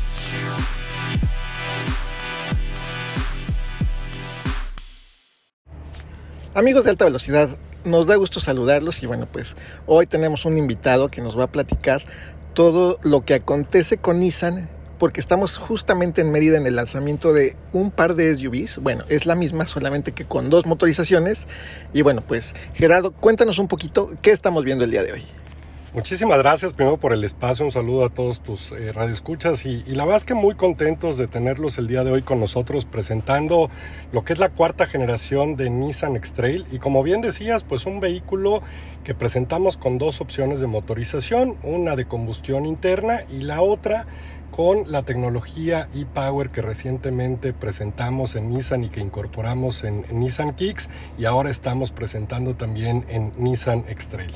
Amigos 6.54 6.84
de 6.84 6.90
alta 6.90 7.04
velocidad, 7.04 7.50
nos 7.84 8.06
da 8.06 8.16
gusto 8.16 8.40
saludarlos 8.40 9.02
y 9.02 9.06
bueno, 9.06 9.28
pues 9.30 9.54
hoy 9.86 10.06
tenemos 10.06 10.46
un 10.46 10.56
invitado 10.56 11.08
que 11.08 11.20
nos 11.20 11.38
va 11.38 11.44
a 11.44 11.52
platicar 11.52 12.02
todo 12.54 12.98
lo 13.02 13.26
que 13.26 13.34
acontece 13.34 13.98
con 13.98 14.20
Nissan 14.20 14.70
porque 14.98 15.20
estamos 15.20 15.58
justamente 15.58 16.20
en 16.20 16.32
Mérida 16.32 16.56
en 16.56 16.66
el 16.66 16.76
lanzamiento 16.76 17.32
de 17.32 17.56
un 17.72 17.90
par 17.90 18.14
de 18.14 18.36
SUVs. 18.36 18.78
Bueno, 18.78 19.04
es 19.08 19.26
la 19.26 19.34
misma, 19.34 19.66
solamente 19.66 20.12
que 20.12 20.24
con 20.24 20.50
dos 20.50 20.66
motorizaciones. 20.66 21.46
Y 21.92 22.02
bueno, 22.02 22.22
pues 22.26 22.54
Gerardo, 22.74 23.12
cuéntanos 23.12 23.58
un 23.58 23.68
poquito 23.68 24.10
qué 24.22 24.30
estamos 24.30 24.64
viendo 24.64 24.84
el 24.84 24.90
día 24.90 25.02
de 25.02 25.12
hoy. 25.12 25.26
Muchísimas 25.94 26.38
gracias 26.38 26.72
primero 26.72 26.96
por 26.96 27.12
el 27.12 27.22
espacio, 27.22 27.64
un 27.64 27.70
saludo 27.70 28.04
a 28.04 28.08
todos 28.08 28.40
tus 28.40 28.72
eh, 28.72 28.90
radioescuchas 28.92 29.64
y, 29.64 29.84
la 29.94 30.04
verdad 30.04 30.16
es 30.16 30.24
que 30.24 30.34
muy 30.34 30.56
contentos 30.56 31.18
de 31.18 31.28
tenerlos 31.28 31.78
el 31.78 31.86
día 31.86 32.02
de 32.02 32.10
hoy 32.10 32.22
con 32.22 32.40
nosotros 32.40 32.84
presentando 32.84 33.70
lo 34.10 34.24
que 34.24 34.32
es 34.32 34.40
la 34.40 34.48
cuarta 34.48 34.86
generación 34.86 35.54
de 35.54 35.70
Nissan 35.70 36.16
X-Trail 36.16 36.66
y 36.72 36.80
como 36.80 37.04
bien 37.04 37.20
decías, 37.20 37.62
pues 37.62 37.86
un 37.86 38.00
vehículo 38.00 38.60
que 39.04 39.14
presentamos 39.14 39.76
con 39.76 39.98
dos 39.98 40.20
opciones 40.20 40.58
de 40.58 40.66
motorización, 40.66 41.56
una 41.62 41.94
de 41.94 42.06
combustión 42.06 42.66
interna 42.66 43.20
y 43.30 43.42
la 43.42 43.62
otra 43.62 44.04
con 44.54 44.92
la 44.92 45.02
tecnología 45.02 45.88
e-Power 45.94 46.50
que 46.50 46.62
recientemente 46.62 47.52
presentamos 47.52 48.36
en 48.36 48.50
Nissan 48.50 48.84
y 48.84 48.88
que 48.88 49.00
incorporamos 49.00 49.82
en, 49.82 50.04
Nissan 50.12 50.54
Kicks 50.54 50.90
y 51.18 51.24
ahora 51.24 51.50
estamos 51.50 51.90
presentando 51.90 52.54
también 52.54 53.04
en 53.08 53.32
Nissan 53.36 53.84
X-Trail. 53.88 54.30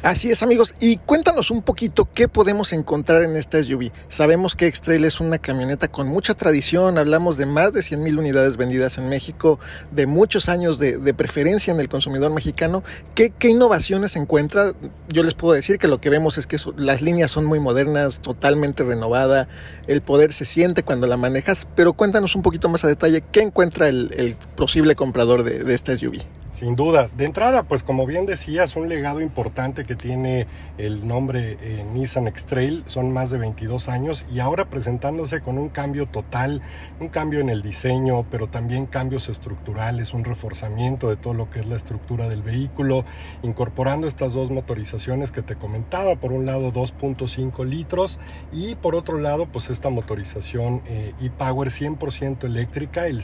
Así 0.00 0.30
es 0.30 0.44
amigos, 0.44 0.76
y 0.78 0.98
cuéntanos 0.98 1.50
un 1.50 1.60
poquito 1.60 2.08
qué 2.14 2.28
podemos 2.28 2.72
encontrar 2.72 3.24
en 3.24 3.36
esta 3.36 3.60
SUV. 3.60 3.90
Sabemos 4.08 4.54
que 4.54 4.68
X-Trail 4.68 5.04
es 5.04 5.18
una 5.18 5.38
camioneta 5.38 5.88
con 5.88 6.06
mucha 6.06 6.34
tradición, 6.34 6.98
hablamos 6.98 7.36
de 7.36 7.46
más 7.46 7.72
de 7.72 7.82
100 7.82 8.04
mil 8.04 8.16
unidades 8.16 8.56
vendidas 8.56 8.96
en 8.98 9.08
México, 9.08 9.58
de 9.90 10.06
muchos 10.06 10.48
años 10.48 10.78
de, 10.78 11.14
preferencia 11.14 11.72
en 11.74 11.80
el 11.80 11.88
consumidor 11.88 12.30
mexicano. 12.30 12.84
¿Qué, 13.16 13.30
¿Qué, 13.36 13.48
innovaciones 13.48 14.14
encuentra? 14.14 14.72
Yo 15.08 15.24
les 15.24 15.34
puedo 15.34 15.54
decir 15.54 15.78
que 15.78 15.88
lo 15.88 16.00
que 16.00 16.10
vemos 16.10 16.38
es 16.38 16.46
que 16.46 16.58
las 16.76 17.02
líneas 17.02 17.32
son 17.32 17.44
muy 17.44 17.58
modernas, 17.58 18.20
totalmente 18.20 18.84
renovada, 18.84 19.48
el 19.88 20.00
poder 20.00 20.32
se 20.32 20.44
siente 20.44 20.84
cuando 20.84 21.08
la 21.08 21.16
manejas, 21.16 21.66
pero 21.74 21.92
cuéntanos 21.92 22.36
un 22.36 22.42
poquito 22.42 22.68
más 22.68 22.84
a 22.84 22.88
detalle 22.88 23.24
qué 23.32 23.40
encuentra 23.40 23.88
el, 23.88 24.14
el 24.16 24.36
posible 24.54 24.94
comprador 24.94 25.42
de, 25.42 25.64
de 25.64 25.74
esta 25.74 25.98
SUV. 25.98 26.18
Sin 26.58 26.74
duda. 26.74 27.08
De 27.16 27.24
entrada, 27.24 27.62
pues 27.62 27.84
como 27.84 28.04
bien 28.04 28.26
decías, 28.26 28.74
un 28.74 28.88
legado 28.88 29.20
importante 29.20 29.84
que 29.84 29.94
tiene 29.94 30.48
el 30.76 31.06
nombre 31.06 31.56
eh, 31.62 31.86
Nissan 31.92 32.26
X-Trail. 32.26 32.82
Son 32.86 33.12
más 33.12 33.30
de 33.30 33.38
22 33.38 33.88
años 33.88 34.26
y 34.28 34.40
ahora 34.40 34.64
presentándose 34.64 35.40
con 35.40 35.56
un 35.56 35.68
cambio 35.68 36.06
total, 36.06 36.60
un 36.98 37.10
cambio 37.10 37.38
en 37.38 37.48
el 37.48 37.62
diseño, 37.62 38.26
pero 38.28 38.48
también 38.48 38.86
cambios 38.86 39.28
estructurales, 39.28 40.12
un 40.14 40.24
reforzamiento 40.24 41.08
de 41.08 41.16
todo 41.16 41.32
lo 41.32 41.48
que 41.48 41.60
es 41.60 41.66
la 41.66 41.76
estructura 41.76 42.28
del 42.28 42.42
vehículo, 42.42 43.04
incorporando 43.44 44.08
estas 44.08 44.32
dos 44.32 44.50
motorizaciones 44.50 45.30
que 45.30 45.42
te 45.42 45.54
comentaba. 45.54 46.16
Por 46.16 46.32
un 46.32 46.44
lado, 46.44 46.72
2.5 46.72 47.64
litros 47.66 48.18
y 48.50 48.74
por 48.74 48.96
otro 48.96 49.20
lado, 49.20 49.46
pues 49.46 49.70
esta 49.70 49.90
motorización 49.90 50.82
eh, 50.86 51.14
e-Power 51.20 51.68
100% 51.68 52.42
eléctrica. 52.42 53.06
El, 53.06 53.22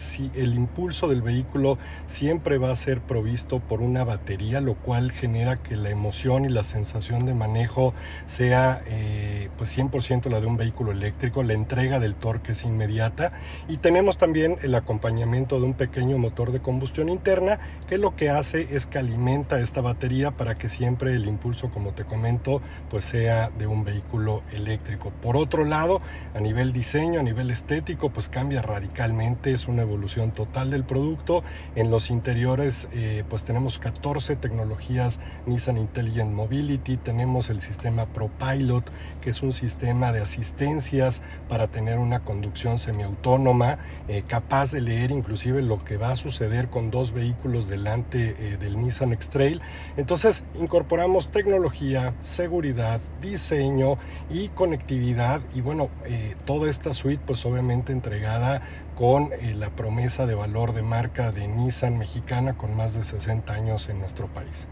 impulso 0.54 1.08
del 1.08 1.20
vehículo 1.20 1.78
siempre 2.06 2.58
va 2.58 2.70
a 2.70 2.76
ser 2.76 3.00
visto 3.24 3.58
por 3.58 3.82
una 3.82 4.04
batería, 4.04 4.60
lo 4.60 4.74
cual 4.74 5.10
genera 5.10 5.56
que 5.56 5.76
la 5.76 5.90
emoción 5.90 6.44
y 6.44 6.48
la 6.48 6.62
sensación 6.62 7.26
de 7.26 7.34
manejo 7.34 7.92
sea 8.26 8.82
eh, 8.86 9.48
pues 9.58 9.76
100% 9.76 10.30
la 10.30 10.40
de 10.40 10.46
un 10.46 10.56
vehículo 10.56 10.92
eléctrico, 10.92 11.42
la 11.42 11.54
entrega 11.54 11.98
del 11.98 12.14
torque 12.14 12.52
es 12.52 12.64
inmediata 12.64 13.32
y 13.68 13.78
tenemos 13.78 14.18
también 14.18 14.56
el 14.62 14.74
acompañamiento 14.74 15.58
de 15.58 15.66
un 15.66 15.74
pequeño 15.74 16.18
motor 16.18 16.52
de 16.52 16.60
combustión 16.60 17.08
interna 17.08 17.58
que 17.88 17.98
lo 17.98 18.14
que 18.14 18.30
hace 18.30 18.76
es 18.76 18.86
que 18.86 18.98
alimenta 18.98 19.58
esta 19.58 19.80
batería 19.80 20.30
para 20.30 20.54
que 20.54 20.68
siempre 20.68 21.14
el 21.14 21.26
impulso, 21.26 21.70
como 21.70 21.94
te 21.94 22.04
comento, 22.04 22.60
pues 22.90 23.04
sea 23.04 23.50
de 23.50 23.66
un 23.66 23.84
vehículo 23.84 24.42
eléctrico. 24.52 25.10
Por 25.22 25.36
otro 25.36 25.64
lado, 25.64 26.00
a 26.34 26.40
nivel 26.40 26.72
diseño, 26.72 27.20
a 27.20 27.22
nivel 27.22 27.50
estético, 27.50 28.10
pues 28.10 28.28
cambia 28.28 28.62
radicalmente, 28.62 29.52
es 29.52 29.68
una 29.68 29.82
evolución 29.82 30.32
total 30.32 30.70
del 30.70 30.84
producto. 30.84 31.42
En 31.74 31.90
los 31.90 32.10
interiores 32.10 32.88
eh, 32.92 33.13
pues 33.22 33.44
tenemos 33.44 33.78
14 33.78 34.34
tecnologías 34.36 35.20
Nissan 35.46 35.78
Intelligent 35.78 36.32
Mobility, 36.32 36.96
tenemos 36.96 37.50
el 37.50 37.60
sistema 37.60 38.06
ProPilot, 38.06 38.90
que 39.24 39.30
es 39.30 39.42
un 39.42 39.52
sistema 39.52 40.12
de 40.12 40.20
asistencias 40.20 41.22
para 41.48 41.68
tener 41.68 41.98
una 41.98 42.20
conducción 42.20 42.78
semiautónoma, 42.78 43.78
eh, 44.06 44.22
capaz 44.26 44.70
de 44.70 44.80
leer 44.80 45.10
inclusive 45.10 45.62
lo 45.62 45.84
que 45.84 45.96
va 45.96 46.12
a 46.12 46.16
suceder 46.16 46.68
con 46.68 46.90
dos 46.90 47.12
vehículos 47.12 47.68
delante 47.68 48.36
eh, 48.38 48.56
del 48.56 48.76
Nissan 48.80 49.12
X-Trail. 49.12 49.60
Entonces 49.96 50.44
incorporamos 50.54 51.30
tecnología, 51.30 52.14
seguridad, 52.20 53.00
diseño 53.20 53.98
y 54.30 54.48
conectividad 54.48 55.40
y 55.54 55.60
bueno, 55.60 55.88
eh, 56.06 56.36
toda 56.44 56.70
esta 56.70 56.94
suite 56.94 57.22
pues 57.26 57.44
obviamente 57.44 57.92
entregada 57.92 58.62
con 58.94 59.30
la 59.56 59.70
promesa 59.70 60.24
de 60.24 60.36
valor 60.36 60.72
de 60.72 60.82
marca 60.82 61.32
de 61.32 61.48
Nissan 61.48 61.98
mexicana 61.98 62.56
con 62.56 62.76
más 62.76 62.94
de 62.94 62.94
de 62.94 63.04
60 63.04 63.52
años 63.52 63.88
en 63.88 63.98
nuestro 63.98 64.28
país. 64.28 64.68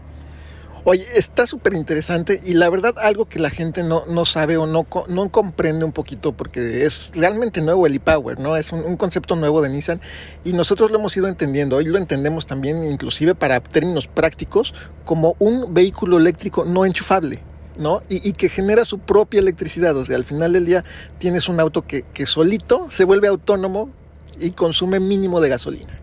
Oye, 0.85 1.07
está 1.15 1.47
súper 1.47 1.75
interesante 1.75 2.41
y 2.43 2.55
la 2.55 2.69
verdad 2.69 2.95
algo 2.97 3.23
que 3.23 3.39
la 3.39 3.49
gente 3.49 3.83
no, 3.83 4.03
no 4.05 4.25
sabe 4.25 4.57
o 4.57 4.67
no, 4.67 4.85
no 5.07 5.29
comprende 5.29 5.85
un 5.85 5.93
poquito 5.93 6.33
porque 6.33 6.85
es 6.85 7.13
realmente 7.15 7.61
nuevo 7.61 7.87
el 7.87 7.95
e-Power, 7.95 8.37
¿no? 8.37 8.57
Es 8.57 8.73
un, 8.73 8.97
concepto 8.97 9.37
nuevo 9.37 9.61
de 9.61 9.69
Nissan 9.69 10.01
y 10.43 10.51
nosotros 10.51 10.91
lo 10.91 10.99
hemos 10.99 11.15
ido 11.15 11.29
entendiendo, 11.29 11.77
hoy 11.77 11.85
lo 11.85 11.97
entendemos 11.97 12.45
también 12.45 12.83
inclusive 12.83 13.33
para 13.33 13.61
términos 13.61 14.07
prácticos 14.07 14.73
como 15.05 15.37
un 15.39 15.73
vehículo 15.73 16.17
eléctrico 16.17 16.65
no 16.65 16.85
enchufable. 16.85 17.39
¿no? 17.79 18.03
Y, 18.07 18.29
y, 18.29 18.33
que 18.33 18.49
genera 18.49 18.85
su 18.85 18.99
propia 18.99 19.39
electricidad. 19.39 19.97
O 19.97 20.05
sea, 20.05 20.15
al 20.15 20.25
final 20.25 20.53
del 20.53 20.63
día 20.63 20.83
tienes 21.17 21.49
un 21.49 21.59
auto 21.59 21.81
que, 21.87 22.03
que 22.13 22.27
solito 22.27 22.85
se 22.91 23.03
vuelve 23.03 23.27
autónomo 23.27 23.89
y 24.39 24.51
consume 24.51 24.99
mínimo 24.99 25.41
de 25.41 25.49
gasolina 25.49 26.02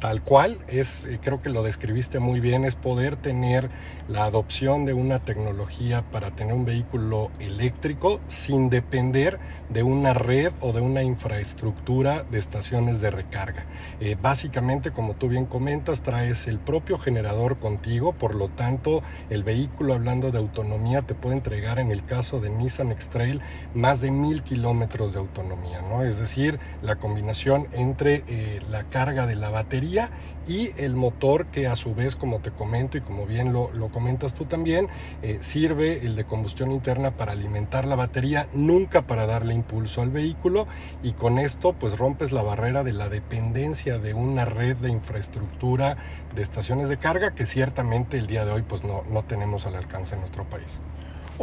tal 0.00 0.22
cual, 0.22 0.58
es, 0.66 1.06
eh, 1.06 1.20
creo 1.22 1.40
que 1.42 1.50
lo 1.50 1.62
describiste 1.62 2.18
muy 2.18 2.40
bien, 2.40 2.64
es 2.64 2.74
poder 2.74 3.16
tener 3.16 3.68
la 4.10 4.24
adopción 4.24 4.84
de 4.84 4.92
una 4.92 5.20
tecnología 5.20 6.02
para 6.10 6.32
tener 6.32 6.52
un 6.52 6.64
vehículo 6.64 7.30
eléctrico 7.38 8.18
sin 8.26 8.68
depender 8.68 9.38
de 9.68 9.84
una 9.84 10.14
red 10.14 10.52
o 10.60 10.72
de 10.72 10.80
una 10.80 11.04
infraestructura 11.04 12.24
de 12.24 12.38
estaciones 12.38 13.00
de 13.00 13.10
recarga. 13.12 13.66
Eh, 14.00 14.16
básicamente, 14.20 14.90
como 14.90 15.14
tú 15.14 15.28
bien 15.28 15.46
comentas, 15.46 16.02
traes 16.02 16.48
el 16.48 16.58
propio 16.58 16.98
generador 16.98 17.56
contigo, 17.56 18.12
por 18.12 18.34
lo 18.34 18.48
tanto, 18.48 19.02
el 19.30 19.44
vehículo, 19.44 19.94
hablando 19.94 20.32
de 20.32 20.38
autonomía, 20.38 21.02
te 21.02 21.14
puede 21.14 21.36
entregar, 21.36 21.78
en 21.78 21.92
el 21.92 22.04
caso 22.04 22.40
de 22.40 22.50
Nissan 22.50 22.90
X-Trail, 22.90 23.40
más 23.74 24.00
de 24.00 24.10
mil 24.10 24.42
kilómetros 24.42 25.12
de 25.12 25.20
autonomía, 25.20 25.82
¿no? 25.82 26.02
Es 26.02 26.18
decir, 26.18 26.58
la 26.82 26.96
combinación 26.96 27.68
entre 27.72 28.24
eh, 28.26 28.60
la 28.70 28.84
carga 28.84 29.26
de 29.26 29.36
la 29.36 29.50
batería 29.50 30.10
y 30.46 30.70
el 30.78 30.94
motor 30.94 31.46
que 31.46 31.66
a 31.66 31.76
su 31.76 31.94
vez, 31.94 32.16
como 32.16 32.40
te 32.40 32.50
comento 32.50 32.98
y 32.98 33.00
como 33.00 33.26
bien 33.26 33.52
lo, 33.52 33.70
lo 33.72 33.88
comentas 33.88 34.34
tú 34.34 34.44
también, 34.44 34.88
eh, 35.22 35.38
sirve 35.40 36.04
el 36.04 36.16
de 36.16 36.24
combustión 36.24 36.72
interna 36.72 37.12
para 37.12 37.32
alimentar 37.32 37.86
la 37.86 37.96
batería, 37.96 38.48
nunca 38.52 39.02
para 39.02 39.26
darle 39.26 39.54
impulso 39.54 40.02
al 40.02 40.10
vehículo 40.10 40.66
y 41.02 41.12
con 41.12 41.38
esto 41.38 41.72
pues 41.72 41.98
rompes 41.98 42.32
la 42.32 42.42
barrera 42.42 42.84
de 42.84 42.92
la 42.92 43.08
dependencia 43.08 43.98
de 43.98 44.14
una 44.14 44.44
red 44.44 44.76
de 44.76 44.90
infraestructura 44.90 45.96
de 46.34 46.42
estaciones 46.42 46.88
de 46.88 46.98
carga 46.98 47.34
que 47.34 47.46
ciertamente 47.46 48.18
el 48.18 48.26
día 48.26 48.44
de 48.44 48.52
hoy 48.52 48.62
pues 48.62 48.84
no, 48.84 49.02
no 49.10 49.24
tenemos 49.24 49.66
al 49.66 49.76
alcance 49.76 50.14
en 50.14 50.20
nuestro 50.20 50.44
país. 50.44 50.80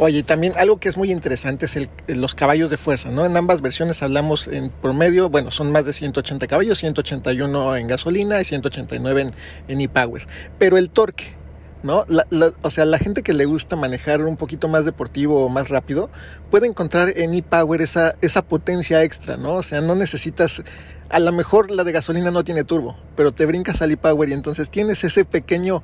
Oye, 0.00 0.22
también 0.22 0.52
algo 0.56 0.78
que 0.78 0.88
es 0.88 0.96
muy 0.96 1.10
interesante 1.10 1.66
es 1.66 1.74
el, 1.74 1.90
los 2.06 2.36
caballos 2.36 2.70
de 2.70 2.76
fuerza, 2.76 3.10
¿no? 3.10 3.26
En 3.26 3.36
ambas 3.36 3.60
versiones 3.60 4.00
hablamos 4.00 4.46
en 4.46 4.70
promedio, 4.70 5.28
bueno, 5.28 5.50
son 5.50 5.72
más 5.72 5.86
de 5.86 5.92
180 5.92 6.46
caballos, 6.46 6.78
181 6.78 7.76
en 7.76 7.88
gasolina 7.88 8.40
y 8.40 8.44
189 8.44 9.22
en, 9.22 9.30
en 9.66 9.80
e-Power. 9.80 10.24
Pero 10.56 10.76
el 10.76 10.90
torque, 10.90 11.34
¿no? 11.82 12.06
O 12.62 12.70
sea, 12.70 12.84
la 12.84 12.98
gente 12.98 13.24
que 13.24 13.32
le 13.32 13.44
gusta 13.44 13.74
manejar 13.74 14.22
un 14.22 14.36
poquito 14.36 14.68
más 14.68 14.84
deportivo 14.84 15.44
o 15.44 15.48
más 15.48 15.68
rápido 15.68 16.10
puede 16.48 16.68
encontrar 16.68 17.12
en 17.16 17.34
e-Power 17.34 17.82
esa, 17.82 18.14
esa 18.20 18.42
potencia 18.42 19.02
extra, 19.02 19.36
¿no? 19.36 19.54
O 19.54 19.62
sea, 19.64 19.80
no 19.80 19.96
necesitas, 19.96 20.62
a 21.08 21.18
lo 21.18 21.32
mejor 21.32 21.72
la 21.72 21.82
de 21.82 21.90
gasolina 21.90 22.30
no 22.30 22.44
tiene 22.44 22.62
turbo, 22.62 22.96
pero 23.16 23.32
te 23.32 23.46
brincas 23.46 23.82
al 23.82 23.90
e-Power 23.90 24.28
y 24.28 24.34
entonces 24.34 24.70
tienes 24.70 25.02
ese 25.02 25.24
pequeño 25.24 25.82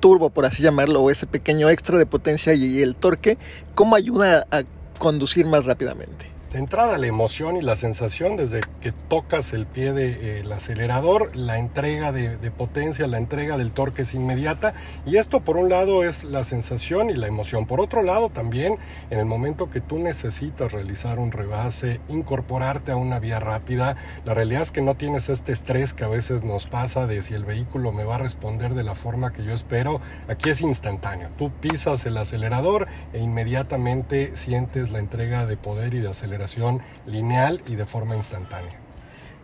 turbo, 0.00 0.30
por 0.30 0.46
así 0.46 0.62
llamarlo, 0.62 1.00
o 1.00 1.10
ese 1.10 1.26
pequeño 1.26 1.70
extra 1.70 1.98
de 1.98 2.06
potencia 2.06 2.54
y 2.54 2.82
el 2.82 2.96
torque, 2.96 3.38
¿cómo 3.74 3.94
ayuda 3.94 4.46
a 4.50 4.62
conducir 4.98 5.46
más 5.46 5.64
rápidamente? 5.64 6.39
De 6.52 6.58
entrada 6.58 6.98
la 6.98 7.06
emoción 7.06 7.56
y 7.56 7.62
la 7.62 7.76
sensación 7.76 8.36
desde 8.36 8.60
que 8.80 8.90
tocas 8.90 9.52
el 9.52 9.66
pie 9.66 9.92
del 9.92 10.20
de, 10.20 10.40
eh, 10.40 10.52
acelerador, 10.52 11.34
la 11.36 11.58
entrega 11.58 12.10
de, 12.10 12.36
de, 12.36 12.50
potencia, 12.50 13.06
la 13.06 13.18
entrega 13.18 13.56
del 13.56 13.70
torque 13.70 14.02
es 14.02 14.14
inmediata 14.14 14.74
y 15.06 15.16
esto 15.16 15.40
por 15.40 15.56
un 15.56 15.68
lado 15.68 16.02
es 16.02 16.24
la 16.24 16.42
sensación 16.42 17.08
y 17.08 17.14
la 17.14 17.28
emoción. 17.28 17.66
Por 17.66 17.80
otro 17.80 18.02
lado 18.02 18.30
también 18.30 18.78
en 19.10 19.20
el 19.20 19.26
momento 19.26 19.70
que 19.70 19.80
tú 19.80 20.00
necesitas 20.00 20.72
realizar 20.72 21.20
un 21.20 21.30
rebase, 21.30 22.00
incorporarte 22.08 22.90
a 22.90 22.96
una 22.96 23.20
vía 23.20 23.38
rápida, 23.38 23.94
la 24.24 24.34
realidad 24.34 24.62
es 24.62 24.72
que 24.72 24.82
no 24.82 24.96
tienes 24.96 25.28
este 25.28 25.52
estrés 25.52 25.94
que 25.94 26.02
a 26.02 26.08
veces 26.08 26.42
nos 26.42 26.66
pasa 26.66 27.06
de 27.06 27.22
si 27.22 27.34
el 27.34 27.44
vehículo 27.44 27.92
me 27.92 28.02
va 28.02 28.16
a 28.16 28.18
responder 28.18 28.74
de 28.74 28.82
la 28.82 28.96
forma 28.96 29.32
que 29.32 29.44
yo 29.44 29.54
espero. 29.54 30.00
Aquí 30.26 30.50
es 30.50 30.60
instantáneo. 30.62 31.28
Tú 31.38 31.52
pisas 31.60 32.04
el 32.06 32.16
acelerador 32.16 32.88
e 33.12 33.20
inmediatamente 33.20 34.36
sientes 34.36 34.90
la 34.90 34.98
entrega 34.98 35.46
de 35.46 35.56
poder 35.56 35.94
y 35.94 36.00
de 36.00 36.10
aceleración 36.10 36.39
lineal 37.06 37.60
y 37.66 37.76
de 37.76 37.84
forma 37.84 38.16
instantánea. 38.16 38.80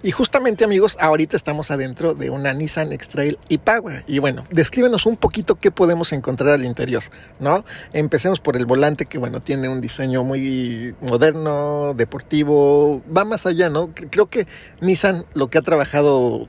Y 0.03 0.11
justamente 0.13 0.63
amigos, 0.63 0.99
ahorita 1.01 1.37
estamos 1.37 1.71
adentro 1.71 2.15
de 2.15 2.29
una 2.29 2.53
Nissan 2.53 2.93
X-Trail 2.93 3.39
e-Power. 3.49 4.05
Y 4.07 4.19
bueno, 4.19 4.45
descríbenos 4.51 5.07
un 5.07 5.17
poquito 5.17 5.55
qué 5.55 5.71
podemos 5.71 6.13
encontrar 6.13 6.53
al 6.53 6.65
interior, 6.67 7.03
¿no? 7.41 7.65
Empecemos 7.93 8.39
por 8.39 8.57
el 8.57 8.67
volante 8.67 9.07
que 9.07 9.19
bueno, 9.19 9.41
tiene 9.41 9.69
un 9.69 9.81
diseño 9.81 10.23
muy 10.23 10.95
moderno, 11.01 11.95
deportivo, 11.95 13.03
va 13.15 13.25
más 13.25 13.47
allá, 13.47 13.71
¿no? 13.71 13.91
Creo 13.95 14.27
que 14.27 14.47
Nissan 14.81 15.25
lo 15.33 15.49
que 15.49 15.59
ha 15.59 15.63
trabajado 15.63 16.47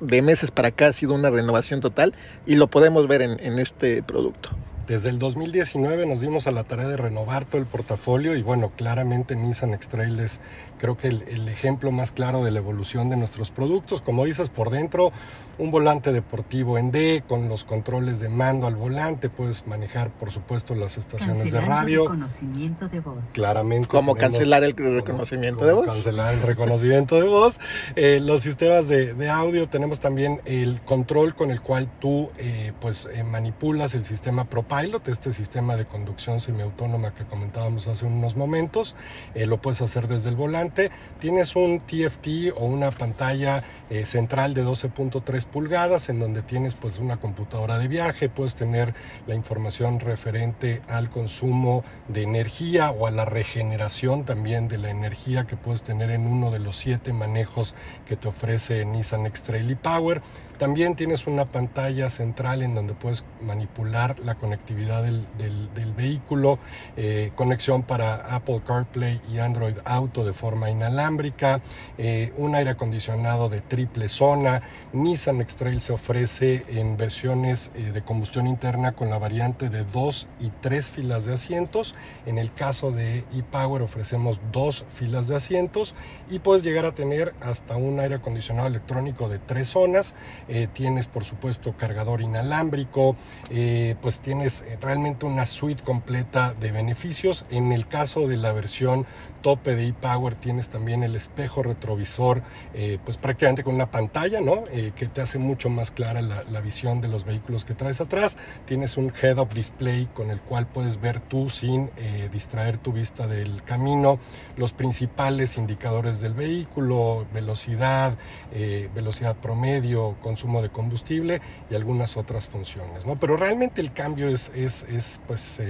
de 0.00 0.22
meses 0.22 0.52
para 0.52 0.68
acá 0.68 0.86
ha 0.86 0.92
sido 0.92 1.14
una 1.14 1.30
renovación 1.30 1.80
total 1.80 2.14
y 2.46 2.54
lo 2.54 2.68
podemos 2.68 3.08
ver 3.08 3.22
en 3.22 3.58
este 3.58 4.04
producto. 4.04 4.50
Desde 4.86 5.08
el 5.08 5.18
2019 5.18 6.06
nos 6.06 6.20
dimos 6.20 6.46
a 6.46 6.50
la 6.50 6.64
tarea 6.64 6.88
de 6.88 6.96
renovar 6.96 7.44
todo 7.44 7.60
el 7.60 7.66
portafolio 7.66 8.36
y 8.36 8.42
bueno, 8.42 8.68
claramente 8.68 9.34
Nissan 9.34 9.74
X-Trail 9.74 10.20
es 10.20 10.40
creo 10.78 10.96
que 10.96 11.08
el, 11.08 11.24
el, 11.28 11.48
ejemplo 11.48 11.90
más 11.90 12.12
claro 12.12 12.44
de 12.44 12.50
la 12.50 12.58
evolución 12.58 13.08
de 13.08 13.16
nuestros 13.16 13.50
productos. 13.50 14.02
Como 14.02 14.24
dices, 14.24 14.50
por 14.50 14.70
dentro 14.70 15.12
un 15.58 15.70
volante 15.70 16.12
deportivo 16.12 16.78
en 16.78 16.90
D 16.90 17.22
con 17.26 17.48
los 17.48 17.64
controles 17.64 18.20
de 18.20 18.28
mando 18.28 18.66
al 18.66 18.74
volante, 18.74 19.28
puedes 19.30 19.66
manejar 19.66 20.10
por 20.10 20.30
supuesto 20.30 20.74
las 20.74 20.98
estaciones 20.98 21.38
cancelar 21.38 21.62
de 21.62 21.68
radio. 21.68 22.02
El 22.02 22.08
reconocimiento 22.10 22.88
de 22.88 23.00
voz. 23.00 23.26
Claramente. 23.32 23.88
¿Cómo 23.88 24.16
cancelar 24.16 24.64
el 24.64 24.76
reconocimiento 24.76 25.58
como, 25.58 25.68
de 25.68 25.72
voz? 25.74 25.86
Cancelar 25.86 26.34
el 26.34 26.42
reconocimiento 26.42 27.20
de 27.20 27.28
voz. 27.28 27.60
Eh, 27.96 28.20
los 28.20 28.42
sistemas 28.42 28.88
de, 28.88 29.14
de, 29.14 29.28
audio, 29.28 29.68
tenemos 29.68 30.00
también 30.00 30.40
el 30.44 30.80
control 30.82 31.34
con 31.34 31.50
el 31.50 31.60
cual 31.60 31.88
tú 32.00 32.30
eh, 32.38 32.72
pues 32.80 33.08
eh, 33.12 33.22
manipulas 33.22 33.94
el 33.94 34.04
sistema 34.04 34.44
ProPilot, 34.74 35.08
este 35.08 35.32
sistema 35.32 35.76
de 35.76 35.84
conducción 35.84 36.40
semiautónoma 36.40 37.14
que 37.14 37.24
comentábamos 37.24 37.86
hace 37.86 38.06
unos 38.06 38.36
momentos. 38.36 38.96
Eh, 39.34 39.46
lo 39.46 39.58
puedes 39.58 39.80
hacer 39.82 40.08
desde 40.08 40.30
el 40.30 40.36
volante. 40.36 40.90
Tienes 41.20 41.54
un 41.54 41.80
TFT 41.80 42.52
o 42.56 42.66
una 42.66 42.90
pantalla 42.90 43.62
eh, 43.90 44.04
central 44.06 44.54
de 44.54 44.64
12.3 44.64 45.46
pulgadas 45.46 46.08
en 46.08 46.18
donde 46.18 46.42
tienes 46.42 46.74
pues 46.74 46.98
una 46.98 47.16
computadora 47.16 47.78
de 47.78 47.88
viaje, 47.88 48.28
puedes 48.28 48.56
tener 48.56 48.94
la 49.26 49.34
información 49.34 50.00
referente 50.00 50.82
al 50.88 51.10
consumo 51.10 51.84
de 52.08 52.22
energía 52.22 52.90
o 52.90 53.06
a 53.06 53.10
la 53.10 53.24
regeneración 53.24 54.24
también 54.24 54.68
de 54.68 54.78
la 54.78 54.90
energía 54.90 55.46
que 55.46 55.56
puedes 55.56 55.82
tener 55.82 56.10
en 56.10 56.26
uno 56.26 56.50
de 56.50 56.58
los 56.58 56.76
siete 56.76 57.12
manejos 57.12 57.74
que 58.06 58.16
te 58.16 58.28
ofrece 58.28 58.84
Nissan 58.84 59.26
X-Trail 59.26 59.70
y 59.70 59.74
Power. 59.74 60.22
También 60.58 60.94
tienes 60.94 61.26
una 61.26 61.46
pantalla 61.46 62.10
central 62.10 62.62
en 62.62 62.74
donde 62.74 62.94
puedes 62.94 63.24
manipular 63.40 64.18
la 64.20 64.36
conectividad 64.36 65.02
del, 65.02 65.26
del, 65.36 65.92
vehículo, 65.94 66.58
eh, 66.96 67.30
conexión 67.34 67.82
para 67.82 68.34
Apple 68.34 68.60
CarPlay 68.66 69.20
y 69.32 69.38
Android 69.38 69.76
Auto 69.84 70.24
de 70.24 70.32
forma 70.32 70.70
inalámbrica, 70.70 71.60
eh, 71.98 72.32
un 72.36 72.54
aire 72.54 72.70
acondicionado 72.70 73.48
de 73.48 73.60
triple 73.60 74.08
zona. 74.08 74.62
Nissan 74.92 75.40
X-Trail 75.40 75.80
se 75.80 75.92
ofrece 75.92 76.64
en 76.68 76.96
versiones 76.96 77.70
eh, 77.74 77.92
de 77.92 78.02
combustión 78.02 78.46
interna 78.46 78.92
con 78.92 79.10
la 79.10 79.18
variante 79.18 79.70
de 79.70 79.84
dos 79.84 80.28
y 80.40 80.50
tres 80.60 80.90
filas 80.90 81.26
de 81.26 81.34
asientos. 81.34 81.94
En 82.26 82.38
el 82.38 82.52
caso 82.52 82.90
de 82.90 83.24
ePower 83.34 83.82
ofrecemos 83.82 84.40
dos 84.52 84.84
filas 84.88 85.28
de 85.28 85.36
asientos 85.36 85.94
y 86.30 86.38
puedes 86.38 86.62
llegar 86.62 86.86
a 86.86 86.92
tener 86.92 87.34
hasta 87.40 87.76
un 87.76 88.00
aire 88.00 88.16
acondicionado 88.16 88.68
electrónico 88.68 89.28
de 89.28 89.38
tres 89.38 89.68
zonas. 89.68 90.14
Eh, 90.48 90.68
tienes 90.72 91.06
por 91.06 91.24
supuesto 91.24 91.74
cargador 91.76 92.20
inalámbrico, 92.20 93.16
eh, 93.50 93.96
pues 94.00 94.20
tienes 94.20 94.64
realmente 94.80 95.26
una 95.26 95.46
suite 95.46 95.82
completa 95.82 96.54
de 96.54 96.70
beneficios. 96.70 97.44
En 97.50 97.72
el 97.72 97.86
caso 97.86 98.28
de 98.28 98.36
la 98.36 98.52
versión 98.52 99.06
tope 99.44 99.76
de 99.76 99.88
ePower 99.88 100.34
tienes 100.34 100.70
también 100.70 101.02
el 101.02 101.14
espejo 101.14 101.62
retrovisor, 101.62 102.42
eh, 102.72 102.98
pues 103.04 103.18
prácticamente 103.18 103.62
con 103.62 103.74
una 103.74 103.90
pantalla, 103.90 104.40
¿no? 104.40 104.64
Eh, 104.72 104.92
que 104.96 105.06
te 105.06 105.20
hace 105.20 105.38
mucho 105.38 105.68
más 105.68 105.90
clara 105.90 106.22
la, 106.22 106.44
la, 106.44 106.60
visión 106.62 107.02
de 107.02 107.08
los 107.08 107.24
vehículos 107.24 107.66
que 107.66 107.74
traes 107.74 108.00
atrás. 108.00 108.38
Tienes 108.64 108.96
un 108.96 109.12
head-up 109.22 109.52
display 109.52 110.08
con 110.14 110.30
el 110.30 110.40
cual 110.40 110.66
puedes 110.66 110.98
ver 110.98 111.20
tú 111.20 111.50
sin 111.50 111.90
eh, 111.98 112.30
distraer 112.32 112.78
tu 112.78 112.92
vista 112.92 113.26
del 113.26 113.62
camino 113.62 114.18
los 114.56 114.72
principales 114.72 115.56
indicadores 115.56 116.20
del 116.20 116.32
vehículo, 116.32 117.26
velocidad, 117.32 118.16
eh, 118.52 118.88
velocidad 118.94 119.36
promedio, 119.36 120.16
consumo 120.34 120.62
de 120.62 120.68
combustible 120.68 121.40
y 121.70 121.76
algunas 121.76 122.16
otras 122.16 122.48
funciones, 122.48 123.06
¿no? 123.06 123.14
Pero 123.20 123.36
realmente 123.36 123.80
el 123.80 123.92
cambio 123.92 124.28
es, 124.28 124.50
es, 124.56 124.82
es 124.90 125.20
pues 125.28 125.62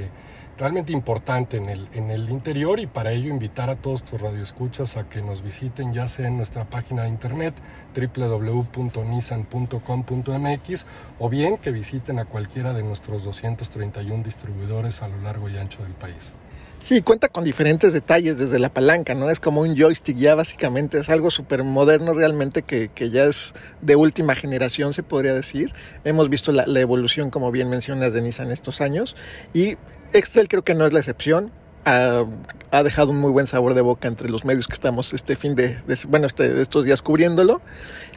realmente 0.56 0.90
importante 0.92 1.58
en 1.58 1.68
el, 1.68 1.86
en 1.92 2.10
el 2.10 2.30
interior 2.30 2.80
y 2.80 2.86
para 2.86 3.12
ello 3.12 3.28
invitar 3.28 3.68
a 3.68 3.76
todos 3.76 4.02
tus 4.02 4.22
radioescuchas 4.22 4.96
a 4.96 5.06
que 5.06 5.20
nos 5.20 5.42
visiten 5.42 5.92
ya 5.92 6.08
sea 6.08 6.28
en 6.28 6.38
nuestra 6.38 6.64
página 6.64 7.02
de 7.02 7.10
internet 7.10 7.52
www.nissan.com.mx 7.94 10.86
o 11.18 11.28
bien 11.28 11.58
que 11.58 11.70
visiten 11.70 12.18
a 12.18 12.24
cualquiera 12.24 12.72
de 12.72 12.82
nuestros 12.82 13.22
231 13.22 14.22
distribuidores 14.22 15.02
a 15.02 15.08
lo 15.08 15.18
largo 15.18 15.50
y 15.50 15.58
ancho 15.58 15.82
del 15.82 15.92
país. 15.92 16.32
Sí, 16.84 17.00
cuenta 17.00 17.28
con 17.30 17.44
diferentes 17.44 17.94
detalles 17.94 18.38
desde 18.38 18.58
la 18.58 18.68
palanca, 18.68 19.14
¿no? 19.14 19.30
Es 19.30 19.40
como 19.40 19.62
un 19.62 19.74
joystick 19.74 20.18
ya 20.18 20.34
básicamente, 20.34 20.98
es 20.98 21.08
algo 21.08 21.30
súper 21.30 21.64
moderno 21.64 22.12
realmente 22.12 22.60
que, 22.60 22.90
que, 22.94 23.08
ya 23.08 23.24
es 23.24 23.54
de 23.80 23.96
última 23.96 24.34
generación, 24.34 24.92
se 24.92 25.02
podría 25.02 25.32
decir. 25.32 25.72
Hemos 26.04 26.28
visto 26.28 26.52
la, 26.52 26.66
la 26.66 26.80
evolución, 26.80 27.30
como 27.30 27.50
bien 27.50 27.70
mencionas, 27.70 28.12
de 28.12 28.20
Nissan 28.20 28.50
estos 28.50 28.82
años 28.82 29.16
y 29.54 29.78
Excel 30.12 30.46
creo 30.46 30.62
que 30.62 30.74
no 30.74 30.84
es 30.84 30.92
la 30.92 30.98
excepción 30.98 31.52
ha, 31.84 32.24
ha, 32.70 32.82
dejado 32.82 33.10
un 33.10 33.18
muy 33.18 33.30
buen 33.30 33.46
sabor 33.46 33.74
de 33.74 33.80
boca 33.80 34.08
entre 34.08 34.30
los 34.30 34.44
medios 34.44 34.66
que 34.66 34.74
estamos 34.74 35.12
este 35.12 35.36
fin 35.36 35.54
de, 35.54 35.76
de 35.86 35.98
bueno, 36.08 36.26
este, 36.26 36.60
estos 36.60 36.84
días 36.84 37.02
cubriéndolo 37.02 37.60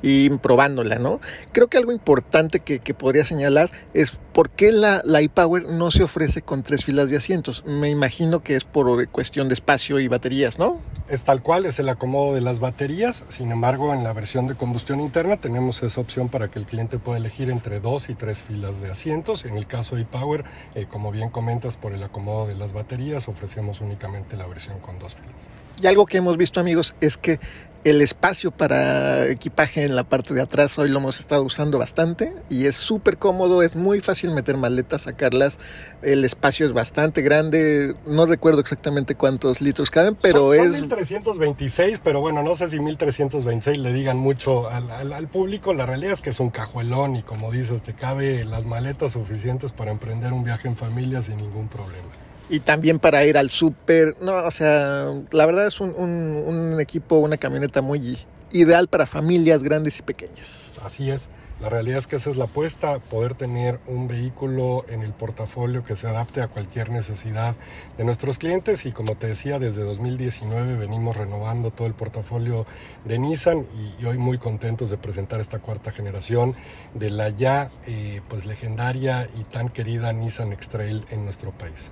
y 0.01 0.29
probándola, 0.29 0.99
¿no? 0.99 1.19
Creo 1.51 1.67
que 1.67 1.77
algo 1.77 1.91
importante 1.91 2.59
que, 2.59 2.79
que 2.79 2.93
podría 2.93 3.25
señalar 3.25 3.69
es 3.93 4.11
por 4.33 4.49
qué 4.51 4.71
la, 4.71 5.01
la 5.03 5.21
iPower 5.21 5.67
no 5.69 5.89
se 5.89 6.03
ofrece 6.03 6.41
con 6.41 6.61
tres 6.63 6.85
filas 6.85 7.09
de 7.09 7.17
asientos. 7.17 7.63
Me 7.65 7.89
imagino 7.89 8.43
que 8.43 8.55
es 8.55 8.63
por 8.65 9.07
cuestión 9.09 9.47
de 9.47 9.55
espacio 9.55 9.99
y 9.99 10.07
baterías, 10.07 10.59
¿no? 10.59 10.79
Es 11.09 11.23
tal 11.23 11.41
cual, 11.41 11.65
es 11.65 11.79
el 11.79 11.89
acomodo 11.89 12.35
de 12.35 12.41
las 12.41 12.59
baterías. 12.59 13.25
Sin 13.29 13.51
embargo, 13.51 13.93
en 13.93 14.03
la 14.03 14.13
versión 14.13 14.47
de 14.47 14.55
combustión 14.55 14.99
interna 14.99 15.37
tenemos 15.37 15.81
esa 15.81 16.01
opción 16.01 16.29
para 16.29 16.49
que 16.49 16.59
el 16.59 16.65
cliente 16.65 16.99
pueda 16.99 17.17
elegir 17.17 17.49
entre 17.49 17.79
dos 17.79 18.09
y 18.09 18.13
tres 18.13 18.43
filas 18.43 18.81
de 18.81 18.91
asientos. 18.91 19.45
En 19.45 19.57
el 19.57 19.65
caso 19.65 19.95
de 19.95 20.01
iPower, 20.01 20.45
eh, 20.75 20.85
como 20.87 21.11
bien 21.11 21.29
comentas, 21.29 21.77
por 21.77 21.93
el 21.93 22.03
acomodo 22.03 22.47
de 22.47 22.55
las 22.55 22.73
baterías, 22.73 23.27
ofrecemos 23.27 23.81
únicamente 23.81 24.37
la 24.37 24.47
versión 24.47 24.79
con 24.79 24.99
dos 24.99 25.15
filas. 25.15 25.49
Y 25.79 25.85
algo 25.85 26.07
que 26.07 26.17
hemos 26.17 26.37
visto, 26.37 26.59
amigos, 26.59 26.95
es 27.01 27.17
que 27.17 27.39
el 27.83 28.01
espacio 28.01 28.51
para 28.51 29.27
equipaje 29.27 29.83
en 29.83 29.95
la 29.95 30.03
parte 30.03 30.33
de 30.33 30.41
atrás 30.41 30.77
hoy 30.77 30.89
lo 30.89 30.99
hemos 30.99 31.19
estado 31.19 31.43
usando 31.43 31.77
bastante 31.77 32.33
y 32.49 32.65
es 32.65 32.75
súper 32.75 33.17
cómodo, 33.17 33.63
es 33.63 33.75
muy 33.75 34.01
fácil 34.01 34.31
meter 34.31 34.57
maletas, 34.57 35.03
sacarlas, 35.03 35.57
el 36.01 36.25
espacio 36.25 36.65
es 36.65 36.73
bastante 36.73 37.21
grande, 37.21 37.95
no 38.05 38.25
recuerdo 38.25 38.59
exactamente 38.59 39.15
cuántos 39.15 39.61
litros 39.61 39.89
caben, 39.89 40.15
pero 40.15 40.53
son, 40.53 40.65
es... 40.65 40.71
Son 40.71 40.81
1326, 40.81 42.01
pero 42.03 42.21
bueno, 42.21 42.43
no 42.43 42.55
sé 42.55 42.67
si 42.67 42.79
1326 42.79 43.77
le 43.77 43.93
digan 43.93 44.17
mucho 44.17 44.69
al, 44.69 44.89
al, 44.91 45.13
al, 45.13 45.27
público, 45.27 45.73
la 45.73 45.85
realidad 45.85 46.13
es 46.13 46.21
que 46.21 46.31
es 46.31 46.39
un 46.39 46.49
cajuelón 46.49 47.15
y 47.15 47.23
como 47.23 47.51
dices, 47.51 47.81
te 47.81 47.93
cabe 47.93 48.43
las 48.45 48.65
maletas 48.65 49.13
suficientes 49.13 49.71
para 49.71 49.91
emprender 49.91 50.33
un 50.33 50.43
viaje 50.43 50.67
en 50.67 50.75
familia 50.75 51.21
sin 51.21 51.37
ningún 51.37 51.67
problema 51.67 52.26
y 52.49 52.59
también 52.59 52.99
para 52.99 53.25
ir 53.25 53.37
al 53.37 53.49
súper. 53.49 54.15
No, 54.21 54.37
o 54.37 54.51
sea, 54.51 55.13
la 55.31 55.45
verdad 55.45 55.67
es 55.67 55.79
un, 55.79 55.93
un, 55.97 56.79
equipo, 56.79 57.17
una 57.17 57.37
camioneta 57.37 57.81
muy 57.81 58.17
ideal 58.51 58.87
para 58.87 59.05
familias 59.05 59.63
grandes 59.63 59.99
y 59.99 60.01
pequeñas. 60.01 60.79
Así 60.83 61.09
es. 61.09 61.29
La 61.59 61.69
realidad 61.69 61.97
es 61.97 62.05
que 62.05 62.17
esa 62.17 62.29
es 62.29 62.37
la 62.37 62.43
apuesta, 62.43 62.99
poder 62.99 63.33
tener 63.33 63.79
un 63.87 64.07
vehículo 64.07 64.85
en 64.89 65.01
el 65.01 65.13
portafolio 65.13 65.83
que 65.83 65.95
se 65.95 66.07
adapte 66.07 66.39
a 66.41 66.49
cualquier 66.49 66.91
necesidad 66.91 67.55
de 67.97 68.03
nuestros 68.03 68.37
clientes 68.37 68.85
y 68.85 68.91
como 68.91 69.15
te 69.15 69.25
decía, 69.25 69.57
desde 69.57 69.81
2019 69.81 70.75
venimos 70.75 71.17
renovando 71.17 71.71
todo 71.71 71.87
el 71.87 71.95
portafolio 71.95 72.67
de 73.05 73.17
Nissan 73.17 73.65
y, 73.75 74.03
y 74.03 74.05
hoy 74.05 74.19
muy 74.19 74.37
contentos 74.37 74.91
de 74.91 74.97
presentar 74.97 75.39
esta 75.39 75.57
cuarta 75.57 75.91
generación 75.91 76.53
de 76.93 77.09
la 77.09 77.29
ya 77.29 77.71
eh, 77.87 78.21
pues 78.27 78.45
legendaria 78.45 79.27
y 79.35 79.43
tan 79.43 79.69
querida 79.69 80.13
Nissan 80.13 80.53
X-Trail 80.53 81.07
en 81.09 81.25
nuestro 81.25 81.49
país. 81.53 81.91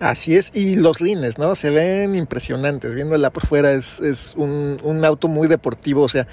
Así 0.00 0.34
es, 0.34 0.50
y 0.54 0.76
los 0.76 1.02
lines, 1.02 1.36
¿no? 1.36 1.54
Se 1.54 1.68
ven 1.68 2.14
impresionantes, 2.14 2.94
viéndola 2.94 3.28
por 3.28 3.46
fuera 3.46 3.72
es, 3.72 4.00
es 4.00 4.32
un, 4.34 4.78
un, 4.82 5.04
auto 5.04 5.28
muy 5.28 5.46
deportivo, 5.46 6.00
o 6.00 6.08
sea, 6.08 6.26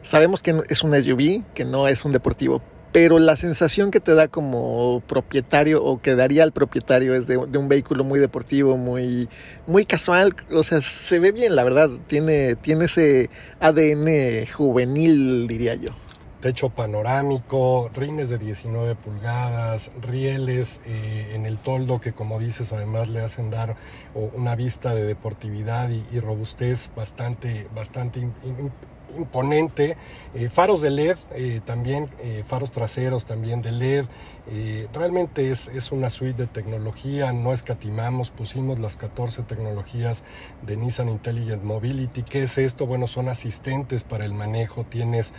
sabemos 0.00 0.42
que 0.42 0.62
es 0.68 0.84
un 0.84 0.94
SUV, 0.94 1.42
que 1.52 1.64
no 1.64 1.88
es 1.88 2.04
un 2.04 2.12
deportivo, 2.12 2.62
pero 2.92 3.18
la 3.18 3.34
sensación 3.34 3.90
que 3.90 3.98
te 3.98 4.14
da 4.14 4.28
como 4.28 5.02
propietario 5.08 5.82
o 5.82 6.00
que 6.00 6.14
daría 6.14 6.44
al 6.44 6.52
propietario 6.52 7.16
es 7.16 7.26
de, 7.26 7.44
de, 7.48 7.58
un 7.58 7.68
vehículo 7.68 8.04
muy 8.04 8.20
deportivo, 8.20 8.76
muy, 8.76 9.28
muy 9.66 9.84
casual, 9.86 10.32
o 10.52 10.62
sea, 10.62 10.80
se 10.80 11.18
ve 11.18 11.32
bien, 11.32 11.56
la 11.56 11.64
verdad, 11.64 11.90
tiene, 12.06 12.54
tiene 12.54 12.84
ese 12.84 13.28
ADN 13.58 14.46
juvenil, 14.46 15.48
diría 15.48 15.74
yo 15.74 15.90
techo 16.40 16.70
panorámico, 16.70 17.90
rines 17.94 18.28
de 18.28 18.38
19 18.38 18.94
pulgadas, 18.96 19.90
rieles 20.00 20.80
eh, 20.86 21.32
en 21.34 21.46
el 21.46 21.58
toldo 21.58 22.00
que 22.00 22.12
como 22.12 22.38
dices 22.38 22.72
además 22.72 23.08
le 23.08 23.20
hacen 23.20 23.50
dar 23.50 23.76
una 24.14 24.56
vista 24.56 24.94
de 24.94 25.04
deportividad 25.04 25.90
y, 25.90 26.20
robustez 26.20 26.90
bastante, 26.96 27.68
bastante 27.74 28.26
imponente, 29.16 29.96
eh, 30.34 30.48
faros 30.48 30.80
de 30.80 30.90
LED 30.90 31.16
eh, 31.32 31.60
también, 31.64 32.08
faros 32.46 32.70
traseros 32.70 33.26
también 33.26 33.60
de 33.62 33.72
LED, 33.72 34.06
realmente 34.92 35.50
es, 35.50 35.68
es, 35.68 35.92
una 35.92 36.10
suite 36.10 36.42
de 36.42 36.46
tecnología, 36.46 37.32
no 37.32 37.52
escatimamos, 37.52 38.30
pusimos 38.30 38.78
las 38.78 38.96
14 38.96 39.42
tecnologías 39.42 40.24
de 40.62 40.76
Nissan 40.76 41.08
Intelligent 41.08 41.62
Mobility. 41.62 42.22
¿Qué 42.22 42.44
es 42.44 42.58
esto? 42.58 42.86
Bueno, 42.86 43.06
son 43.06 43.28
asistentes 43.28 44.04
para 44.04 44.24
el 44.24 44.34
manejo, 44.34 44.84
tienes 44.84 45.34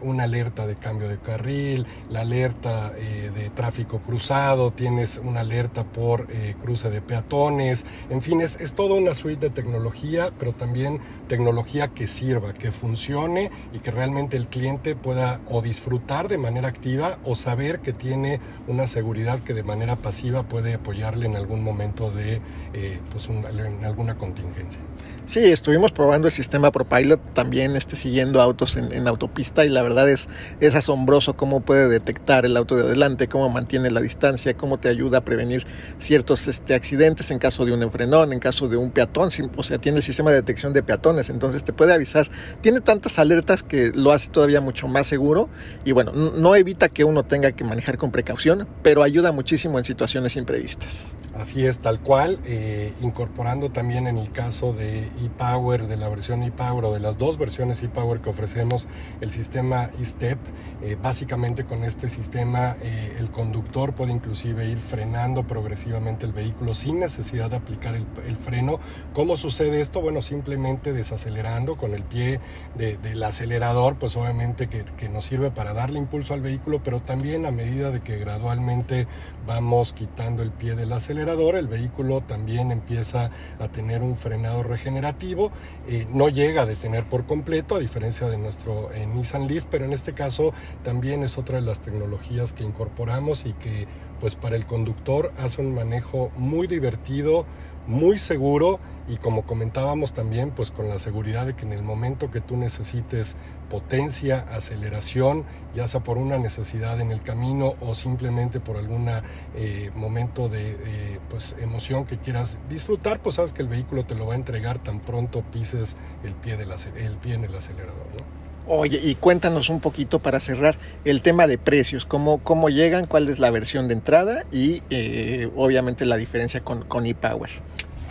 una 0.00 0.24
alerta 0.24 0.66
de 0.66 0.76
cambio 0.76 1.08
de 1.08 1.18
carril, 1.18 1.86
la 2.10 2.20
alerta 2.20 2.90
de 2.90 3.50
tráfico 3.50 4.00
cruzado, 4.00 4.72
tienes 4.72 5.18
una 5.22 5.40
alerta 5.40 5.84
por 5.84 6.28
cruce 6.60 6.90
de 6.90 7.00
peatones, 7.00 7.84
en 8.10 8.22
fin, 8.22 8.40
es, 8.40 8.56
es 8.60 8.74
toda 8.74 8.94
una 8.94 9.14
suite 9.14 9.48
de 9.48 9.50
tecnología, 9.50 10.32
pero 10.38 10.52
también 10.52 11.00
tecnología 11.28 11.88
que 11.88 12.06
sirva, 12.06 12.54
que 12.54 12.70
funcione 12.70 13.50
y 13.72 13.78
que 13.78 13.90
realmente 13.90 14.36
el 14.36 14.48
cliente 14.48 14.94
pueda 14.96 15.40
o 15.48 15.62
disfrutar 15.62 16.28
de 16.28 16.38
manera 16.38 16.68
activa 16.68 17.18
o 17.24 17.34
saber 17.34 17.80
que 17.80 17.92
tiene 17.92 18.40
una 18.66 18.86
seguridad 18.86 19.40
que 19.40 19.54
de 19.54 19.62
manera 19.62 19.96
pasiva 19.96 20.44
puede 20.44 20.74
apoyarle 20.74 21.26
en 21.26 21.36
algún 21.36 21.62
momento 21.62 22.10
de 22.10 22.40
eh, 22.72 22.98
pues 23.10 23.28
en 23.28 23.84
alguna 23.84 24.16
contingencia. 24.16 24.80
Sí, 25.26 25.38
estuvimos 25.40 25.90
probando 25.90 26.28
el 26.28 26.34
sistema 26.34 26.70
ProPilot 26.70 27.32
también 27.32 27.76
este, 27.76 27.96
siguiendo 27.96 28.42
autos 28.42 28.76
en, 28.76 28.92
en, 28.92 29.08
autopista 29.08 29.64
y 29.64 29.70
la 29.70 29.80
verdad 29.80 30.10
es, 30.10 30.28
es 30.60 30.74
asombroso 30.74 31.34
cómo 31.34 31.60
puede 31.60 31.88
detectar 31.88 32.44
el 32.44 32.54
auto 32.58 32.76
de 32.76 32.82
adelante, 32.82 33.26
cómo 33.26 33.48
mantiene 33.48 33.90
la 33.90 34.02
distancia, 34.02 34.54
cómo 34.54 34.78
te 34.78 34.90
ayuda 34.90 35.18
a 35.18 35.20
prevenir 35.22 35.64
ciertos 35.98 36.46
este, 36.46 36.74
accidentes 36.74 37.30
en 37.30 37.38
caso 37.38 37.64
de 37.64 37.72
un 37.72 37.82
enfrenón, 37.82 38.34
en 38.34 38.38
caso 38.38 38.68
de 38.68 38.76
un 38.76 38.90
peatón, 38.90 39.30
o 39.56 39.62
sea, 39.62 39.78
tiene 39.78 39.96
el 39.96 40.04
sistema 40.04 40.30
de 40.30 40.36
detección 40.36 40.74
de 40.74 40.82
peatones, 40.82 41.30
entonces 41.30 41.64
te 41.64 41.72
puede 41.72 41.94
avisar. 41.94 42.28
Tiene 42.60 42.82
tantas 42.82 43.18
alertas 43.18 43.62
que 43.62 43.92
lo 43.94 44.12
hace 44.12 44.28
todavía 44.28 44.60
mucho 44.60 44.88
más 44.88 45.06
seguro 45.06 45.48
y 45.86 45.92
bueno, 45.92 46.12
no 46.12 46.54
evita 46.54 46.90
que 46.90 47.02
uno 47.02 47.24
tenga 47.24 47.52
que 47.52 47.64
manejar 47.64 47.96
con 47.96 48.10
precaución, 48.10 48.68
pero 48.82 49.02
ayuda 49.02 49.32
muchísimo 49.32 49.78
en 49.78 49.84
situaciones 49.84 50.36
imprevistas. 50.36 51.14
Así 51.36 51.66
es, 51.66 51.80
tal 51.80 51.98
cual, 51.98 52.38
eh, 52.44 52.92
incorporando 53.00 53.68
también 53.68 54.06
en 54.06 54.18
el 54.18 54.30
caso 54.30 54.72
de 54.72 55.08
ePower, 55.24 55.88
de 55.88 55.96
la 55.96 56.08
versión 56.08 56.44
ePower 56.44 56.84
o 56.84 56.94
de 56.94 57.00
las 57.00 57.18
dos 57.18 57.38
versiones 57.38 57.82
ePower 57.82 58.20
que 58.20 58.30
ofrecemos, 58.30 58.86
el 59.20 59.32
sistema 59.32 59.90
eStep. 60.00 60.38
Eh, 60.82 60.96
básicamente 61.00 61.64
con 61.64 61.82
este 61.82 62.08
sistema 62.08 62.76
eh, 62.82 63.16
el 63.18 63.32
conductor 63.32 63.94
puede 63.94 64.12
inclusive 64.12 64.68
ir 64.68 64.78
frenando 64.78 65.44
progresivamente 65.44 66.24
el 66.24 66.32
vehículo 66.32 66.72
sin 66.72 67.00
necesidad 67.00 67.50
de 67.50 67.56
aplicar 67.56 67.96
el, 67.96 68.36
freno. 68.36 68.78
¿Cómo 69.12 69.36
sucede 69.36 69.80
esto? 69.80 70.00
Bueno, 70.00 70.22
simplemente 70.22 70.92
desacelerando 70.92 71.76
con 71.76 71.94
el 71.94 72.04
pie 72.04 72.38
de, 72.76 72.96
del 72.98 73.22
acelerador, 73.24 73.96
pues 73.96 74.16
obviamente 74.16 74.68
que, 74.68 74.84
que 74.96 75.08
nos 75.08 75.24
sirve 75.24 75.50
para 75.50 75.72
darle 75.72 75.98
impulso 75.98 76.32
al 76.32 76.42
vehículo, 76.42 76.80
pero 76.84 77.00
también 77.00 77.44
a 77.44 77.50
medida 77.50 77.90
de 77.90 78.02
que 78.02 78.18
gradualmente 78.18 79.08
vamos 79.46 79.92
quitando 79.92 80.42
el 80.42 80.52
pie 80.52 80.76
del 80.76 80.92
acelerador, 80.92 81.23
el 81.28 81.68
vehículo 81.68 82.20
también 82.20 82.70
empieza 82.70 83.30
a 83.58 83.68
tener 83.68 84.02
un 84.02 84.16
frenado 84.16 84.62
regenerativo, 84.62 85.50
eh, 85.88 86.06
no 86.12 86.28
llega 86.28 86.62
a 86.62 86.66
detener 86.66 87.04
por 87.04 87.24
completo, 87.24 87.76
a 87.76 87.78
diferencia 87.78 88.28
de 88.28 88.36
nuestro 88.36 88.92
eh, 88.92 89.06
Nissan 89.06 89.48
Leaf, 89.48 89.64
pero 89.70 89.86
en 89.86 89.94
este 89.94 90.12
caso 90.12 90.52
también 90.82 91.22
es 91.22 91.38
otra 91.38 91.56
de 91.56 91.66
las 91.66 91.80
tecnologías 91.80 92.52
que 92.52 92.62
incorporamos 92.62 93.46
y 93.46 93.54
que 93.54 93.86
pues 94.20 94.36
para 94.36 94.56
el 94.56 94.66
conductor 94.66 95.32
hace 95.38 95.62
un 95.62 95.74
manejo 95.74 96.30
muy 96.36 96.66
divertido, 96.66 97.46
muy 97.86 98.18
seguro 98.18 98.78
y 99.08 99.16
como 99.16 99.42
comentábamos 99.42 100.12
también 100.12 100.50
pues 100.50 100.70
con 100.70 100.88
la 100.88 100.98
seguridad 100.98 101.46
de 101.46 101.54
que 101.54 101.64
en 101.64 101.72
el 101.72 101.82
momento 101.82 102.30
que 102.30 102.40
tú 102.40 102.56
necesites 102.56 103.36
potencia, 103.64 104.44
aceleración, 104.52 105.44
ya 105.74 105.88
sea 105.88 106.00
por 106.00 106.18
una 106.18 106.38
necesidad 106.38 107.00
en 107.00 107.10
el 107.10 107.22
camino 107.22 107.74
o 107.80 107.94
simplemente 107.94 108.60
por 108.60 108.76
algún 108.76 109.08
eh, 109.54 109.90
momento 109.94 110.48
de 110.48 110.70
eh, 110.72 111.18
pues 111.28 111.56
emoción 111.60 112.04
que 112.04 112.18
quieras 112.18 112.58
disfrutar, 112.68 113.20
pues 113.20 113.36
sabes 113.36 113.52
que 113.52 113.62
el 113.62 113.68
vehículo 113.68 114.04
te 114.04 114.14
lo 114.14 114.26
va 114.26 114.34
a 114.34 114.36
entregar 114.36 114.78
tan 114.78 115.00
pronto 115.00 115.42
pises 115.42 115.96
el 116.24 116.32
pie, 116.34 116.56
del, 116.56 116.70
el 116.96 117.16
pie 117.16 117.34
en 117.34 117.44
el 117.44 117.54
acelerador. 117.54 118.06
¿no? 118.18 118.44
Oye, 118.66 118.98
y 119.02 119.14
cuéntanos 119.16 119.68
un 119.68 119.80
poquito 119.80 120.20
para 120.20 120.40
cerrar 120.40 120.78
el 121.04 121.20
tema 121.20 121.46
de 121.46 121.58
precios, 121.58 122.06
cómo, 122.06 122.38
cómo 122.38 122.70
llegan, 122.70 123.04
cuál 123.04 123.28
es 123.28 123.38
la 123.38 123.50
versión 123.50 123.88
de 123.88 123.94
entrada 123.94 124.46
y 124.50 124.80
eh, 124.88 125.50
obviamente 125.54 126.06
la 126.06 126.16
diferencia 126.16 126.60
con, 126.60 126.82
con 126.84 127.04
ePower. 127.04 127.50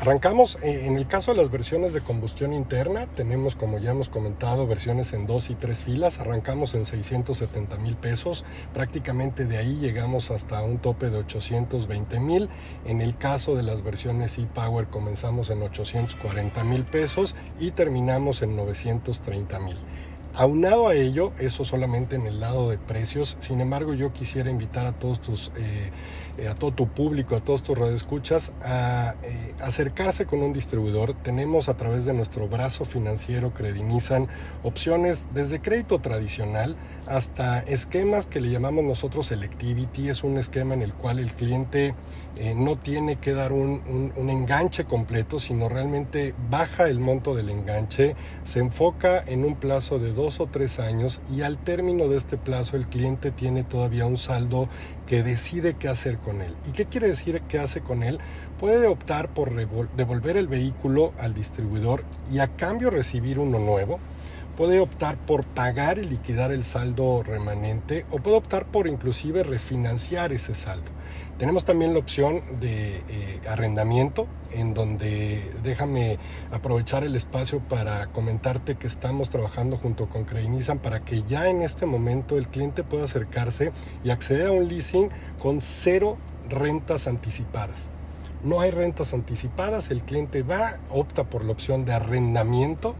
Arrancamos, 0.04 0.58
eh, 0.62 0.82
en 0.86 0.97
el 0.97 1.08
caso 1.08 1.32
de 1.32 1.38
las 1.38 1.49
versiones 1.49 1.93
de 1.93 2.01
combustión 2.01 2.51
interna, 2.51 3.08
tenemos 3.16 3.56
como 3.56 3.78
ya 3.80 3.91
hemos 3.91 4.10
comentado 4.10 4.68
versiones 4.68 5.14
en 5.14 5.26
dos 5.26 5.49
y 5.49 5.56
tres 5.56 5.86
filas, 5.86 6.20
arrancamos 6.20 6.76
en 6.76 6.86
670 6.86 7.78
mil 7.78 7.95
pesos, 7.95 8.43
prácticamente 8.74 9.45
de 9.45 9.56
ahí 9.56 9.78
llegamos 9.80 10.30
hasta 10.30 10.62
un 10.62 10.80
tope 10.80 11.10
de 11.10 11.20
820 11.20 12.20
mil, 12.20 12.49
en 12.84 12.99
el 12.99 13.18
caso 13.18 13.56
de 13.56 13.64
las 13.64 13.82
versiones 13.82 14.38
e-Power 14.38 14.88
comenzamos 14.88 15.49
en 15.51 15.62
840 15.62 16.66
mil 16.66 16.84
pesos 16.84 17.38
y 17.58 17.72
terminamos 17.72 18.41
en 18.41 18.58
930 18.58 19.58
mil. 19.60 19.78
Aunado 20.36 20.89
a 20.89 20.95
ello, 20.95 21.32
eso 21.39 21.64
solamente 21.64 22.18
en 22.18 22.26
el 22.26 22.41
lado 22.41 22.70
de 22.70 22.78
precios, 22.78 23.38
sin 23.39 23.62
embargo 23.62 23.93
yo 23.93 24.12
quisiera 24.12 24.49
invitar 24.49 24.86
a 24.86 24.91
todos 24.91 25.22
tus... 25.22 25.54
Eh, 25.56 25.91
eh, 26.38 26.47
a 26.47 26.55
todo 26.55 26.71
tu 26.71 26.88
público, 26.88 27.36
a 27.36 27.39
todos 27.39 27.61
tus 27.61 27.77
radioescuchas, 27.77 28.53
a 28.63 29.15
eh, 29.23 29.53
acercarse 29.61 30.25
con 30.25 30.41
un 30.41 30.53
distribuidor. 30.53 31.13
Tenemos 31.13 31.69
a 31.69 31.77
través 31.77 32.05
de 32.05 32.13
nuestro 32.13 32.47
brazo 32.47 32.86
financiero 32.86 33.53
Credinizan 33.53 34.27
opciones 34.63 35.27
desde 35.34 35.61
crédito 35.61 35.99
tradicional 35.99 36.75
hasta 37.05 37.59
esquemas 37.59 38.25
que 38.25 38.41
le 38.41 38.49
llamamos 38.49 38.84
nosotros 38.84 39.27
selectivity. 39.27 40.09
Es 40.09 40.23
un 40.23 40.38
esquema 40.38 40.73
en 40.73 40.81
el 40.81 40.93
cual 40.93 41.19
el 41.19 41.31
cliente 41.34 41.93
eh, 42.36 42.55
no 42.55 42.77
tiene 42.77 43.17
que 43.17 43.34
dar 43.34 43.53
un, 43.53 44.11
un, 44.15 44.29
enganche 44.31 44.86
completo, 44.86 45.39
sino 45.39 45.69
realmente 45.69 46.34
baja 46.49 46.89
el 46.89 46.99
monto 46.99 47.36
del 47.36 47.51
enganche, 47.51 48.15
se 48.43 48.59
enfoca 48.59 49.23
en 49.23 49.45
un 49.45 49.55
plazo 49.55 49.99
de 49.99 50.13
dos 50.13 50.39
o 50.39 50.47
tres 50.47 50.79
años 50.79 51.21
y 51.31 51.43
al 51.43 51.59
término 51.59 52.07
de 52.07 52.17
este 52.17 52.38
plazo 52.38 52.75
el 52.75 52.88
cliente 52.88 53.29
tiene 53.29 53.63
todavía 53.63 54.07
un 54.07 54.17
saldo 54.17 54.67
que 55.08 55.24
decide 55.24 55.76
qué 55.76 55.89
hacer 55.89 56.18
con 56.18 56.41
él. 56.41 56.56
¿Y 56.68 56.72
qué 56.72 56.86
quiere 56.86 57.08
decir 57.08 57.41
qué 57.47 57.60
hace 57.60 57.82
con 57.82 58.04
él? 58.04 58.20
Puede 58.60 58.88
optar 58.88 59.30
por 59.30 59.54
devolver 59.95 60.38
el 60.38 60.47
vehículo 60.47 61.14
al 61.20 61.34
distribuidor 61.34 62.04
y 62.32 62.39
a 62.39 62.47
cambio 62.47 62.89
recibir 62.89 63.39
uno 63.39 63.60
nuevo 63.60 63.99
puede 64.56 64.80
optar 64.80 65.18
por 65.18 65.43
pagar 65.45 65.97
y 65.97 66.06
liquidar 66.06 66.51
el 66.51 66.64
saldo 66.64 67.24
remanente 67.24 68.06
o 68.12 68.20
puede 68.20 68.38
optar 68.38 68.66
por 68.66 68.88
inclusive 68.88 69.43
refinanciar 69.43 70.32
ese 70.32 70.56
saldo. 70.56 70.91
Tenemos 71.44 71.66
también 71.66 71.91
la 71.91 72.00
opción 72.00 72.41
de 72.62 72.96
eh, 72.96 73.02
arrendamiento, 73.50 74.28
en 74.54 74.74
donde 74.74 75.52
déjame 75.62 76.18
aprovechar 76.54 77.04
el 77.04 77.18
espacio 77.18 77.60
para 77.60 78.08
comentarte 78.14 78.76
que 78.76 78.88
estamos 78.88 79.30
trabajando 79.30 79.76
junto 79.76 80.08
con 80.08 80.24
Credinizan 80.24 80.80
para 80.80 81.02
que 81.02 81.24
ya 81.24 81.50
en 81.50 81.62
este 81.62 81.86
momento 81.86 82.38
el 82.38 82.48
cliente 82.48 82.86
pueda 82.86 83.04
acercarse 83.04 83.74
y 84.06 84.12
acceder 84.12 84.48
a 84.48 84.52
un 84.54 84.70
leasing 84.70 85.10
con 85.38 85.60
cero 85.60 86.16
rentas 86.48 87.08
anticipadas. 87.08 87.89
No 88.41 88.62
hay 88.62 88.72
rentas 88.72 89.14
anticipadas, 89.14 89.91
el 89.91 90.02
cliente 90.02 90.44
va, 90.44 90.78
opta 90.89 91.26
por 91.26 91.44
la 91.44 91.52
opción 91.52 91.84
de 91.84 91.91
arrendamiento 91.91 92.96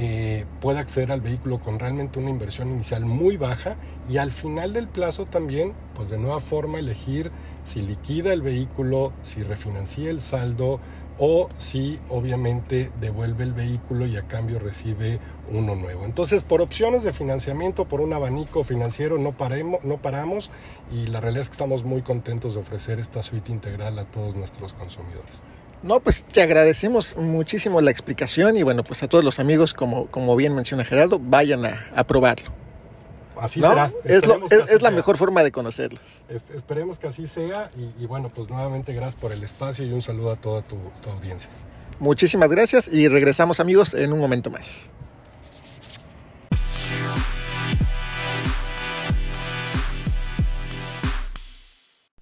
eh, 0.00 0.44
puede 0.60 0.78
acceder 0.78 1.10
al 1.10 1.20
vehículo 1.20 1.58
con 1.58 1.80
realmente 1.80 2.20
una 2.20 2.30
inversión 2.30 2.68
inicial 2.68 3.04
muy 3.04 3.36
baja 3.36 3.76
y 4.08 4.18
al 4.18 4.30
final 4.30 4.72
del 4.72 4.86
plazo 4.86 5.26
también, 5.26 5.72
pues 5.96 6.08
de 6.08 6.18
nueva 6.18 6.38
forma 6.38 6.78
elegir 6.78 7.32
si 7.64 7.82
liquida 7.82 8.32
el 8.32 8.40
vehículo, 8.40 9.12
si 9.22 9.42
refinancia 9.42 10.08
el 10.08 10.20
saldo 10.20 10.78
o 11.18 11.48
si 11.56 11.98
obviamente 12.08 12.92
devuelve 13.00 13.42
el 13.42 13.52
vehículo 13.52 14.06
y 14.06 14.16
a 14.16 14.28
cambio 14.28 14.60
recibe 14.60 15.18
uno 15.50 15.74
nuevo. 15.74 16.04
Entonces, 16.04 16.44
por 16.44 16.60
opciones 16.60 17.02
de 17.02 17.12
financiamiento, 17.12 17.86
por 17.86 18.00
un 18.00 18.12
abanico 18.12 18.62
financiero, 18.62 19.18
no, 19.18 19.32
paremos, 19.32 19.82
no 19.82 19.96
paramos 19.96 20.52
y 20.92 21.08
la 21.08 21.20
realidad 21.20 21.42
es 21.42 21.48
que 21.48 21.54
estamos 21.54 21.82
muy 21.82 22.02
contentos 22.02 22.54
de 22.54 22.60
ofrecer 22.60 23.00
esta 23.00 23.20
suite 23.22 23.50
integral 23.50 23.98
a 23.98 24.04
todos 24.04 24.36
nuestros 24.36 24.74
consumidores. 24.74 25.42
No, 25.82 26.00
pues 26.00 26.24
te 26.24 26.42
agradecemos 26.42 27.16
muchísimo 27.16 27.80
la 27.80 27.90
explicación 27.90 28.56
y 28.56 28.62
bueno, 28.62 28.82
pues 28.82 29.02
a 29.02 29.08
todos 29.08 29.24
los 29.24 29.38
amigos, 29.38 29.74
como, 29.74 30.06
como 30.06 30.34
bien 30.36 30.54
menciona 30.54 30.84
Gerardo, 30.84 31.20
vayan 31.20 31.64
a, 31.64 32.04
probarlo. 32.04 32.50
Así 33.40 33.60
será. 33.60 33.92
Es, 34.04 34.24
es, 34.68 34.82
la 34.82 34.90
mejor 34.90 35.16
forma 35.16 35.44
de 35.44 35.52
conocerlos. 35.52 36.02
esperemos 36.28 36.98
que 36.98 37.06
así 37.06 37.28
sea 37.28 37.70
y, 37.98 38.06
bueno, 38.06 38.30
pues 38.34 38.50
nuevamente 38.50 38.92
gracias 38.92 39.16
por 39.16 39.32
el 39.32 39.44
espacio 39.44 39.86
y 39.86 39.92
un 39.92 40.02
saludo 40.02 40.32
a 40.32 40.36
toda 40.36 40.62
tu 40.62 40.76
audiencia. 41.08 41.48
Muchísimas 42.00 42.48
gracias 42.48 42.88
y 42.88 43.08
regresamos 43.08 43.58
amigos 43.58 43.94
en 43.94 44.12
un 44.12 44.20
momento 44.20 44.50
más. 44.50 44.90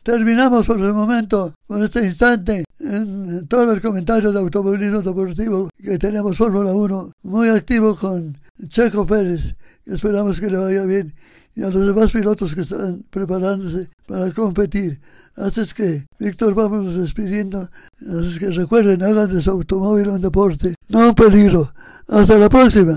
Terminamos 0.07 0.65
por 0.67 0.79
el 0.79 0.93
momento, 0.93 1.53
por 1.67 1.83
este 1.83 1.99
instante, 2.05 2.63
en 2.79 3.49
todo 3.49 3.73
el 3.73 3.81
comentario 3.81 4.31
de 4.31 4.39
automovilismo 4.39 5.03
deportivo 5.03 5.69
que 5.83 5.99
tenemos 5.99 6.37
Fórmula 6.37 6.71
1 6.71 7.11
muy 7.25 7.49
activo 7.49 7.97
con 7.97 8.39
Checo 8.69 9.05
Pérez. 9.05 9.57
Esperamos 9.85 10.39
que 10.39 10.49
le 10.49 10.59
vaya 10.59 10.85
bien 10.85 11.13
y 11.57 11.65
a 11.65 11.71
los 11.71 11.89
demás 11.89 12.13
pilotos 12.13 12.55
que 12.55 12.61
están 12.61 13.05
preparándose 13.11 13.91
para 14.07 14.31
competir. 14.31 15.01
Así 15.35 15.63
es 15.63 15.75
que, 15.75 16.07
Víctor, 16.21 16.55
vamos 16.55 16.95
despidiendo. 16.95 17.69
Así 18.01 18.29
es 18.29 18.39
que 18.39 18.51
recuerden, 18.51 19.03
hagan 19.03 19.35
de 19.35 19.43
su 19.43 19.51
automóvil 19.51 20.07
un 20.07 20.21
deporte, 20.21 20.77
no 20.89 21.09
un 21.09 21.15
peligro. 21.17 21.73
Hasta 22.07 22.39
la 22.39 22.49
próxima. 22.49 22.97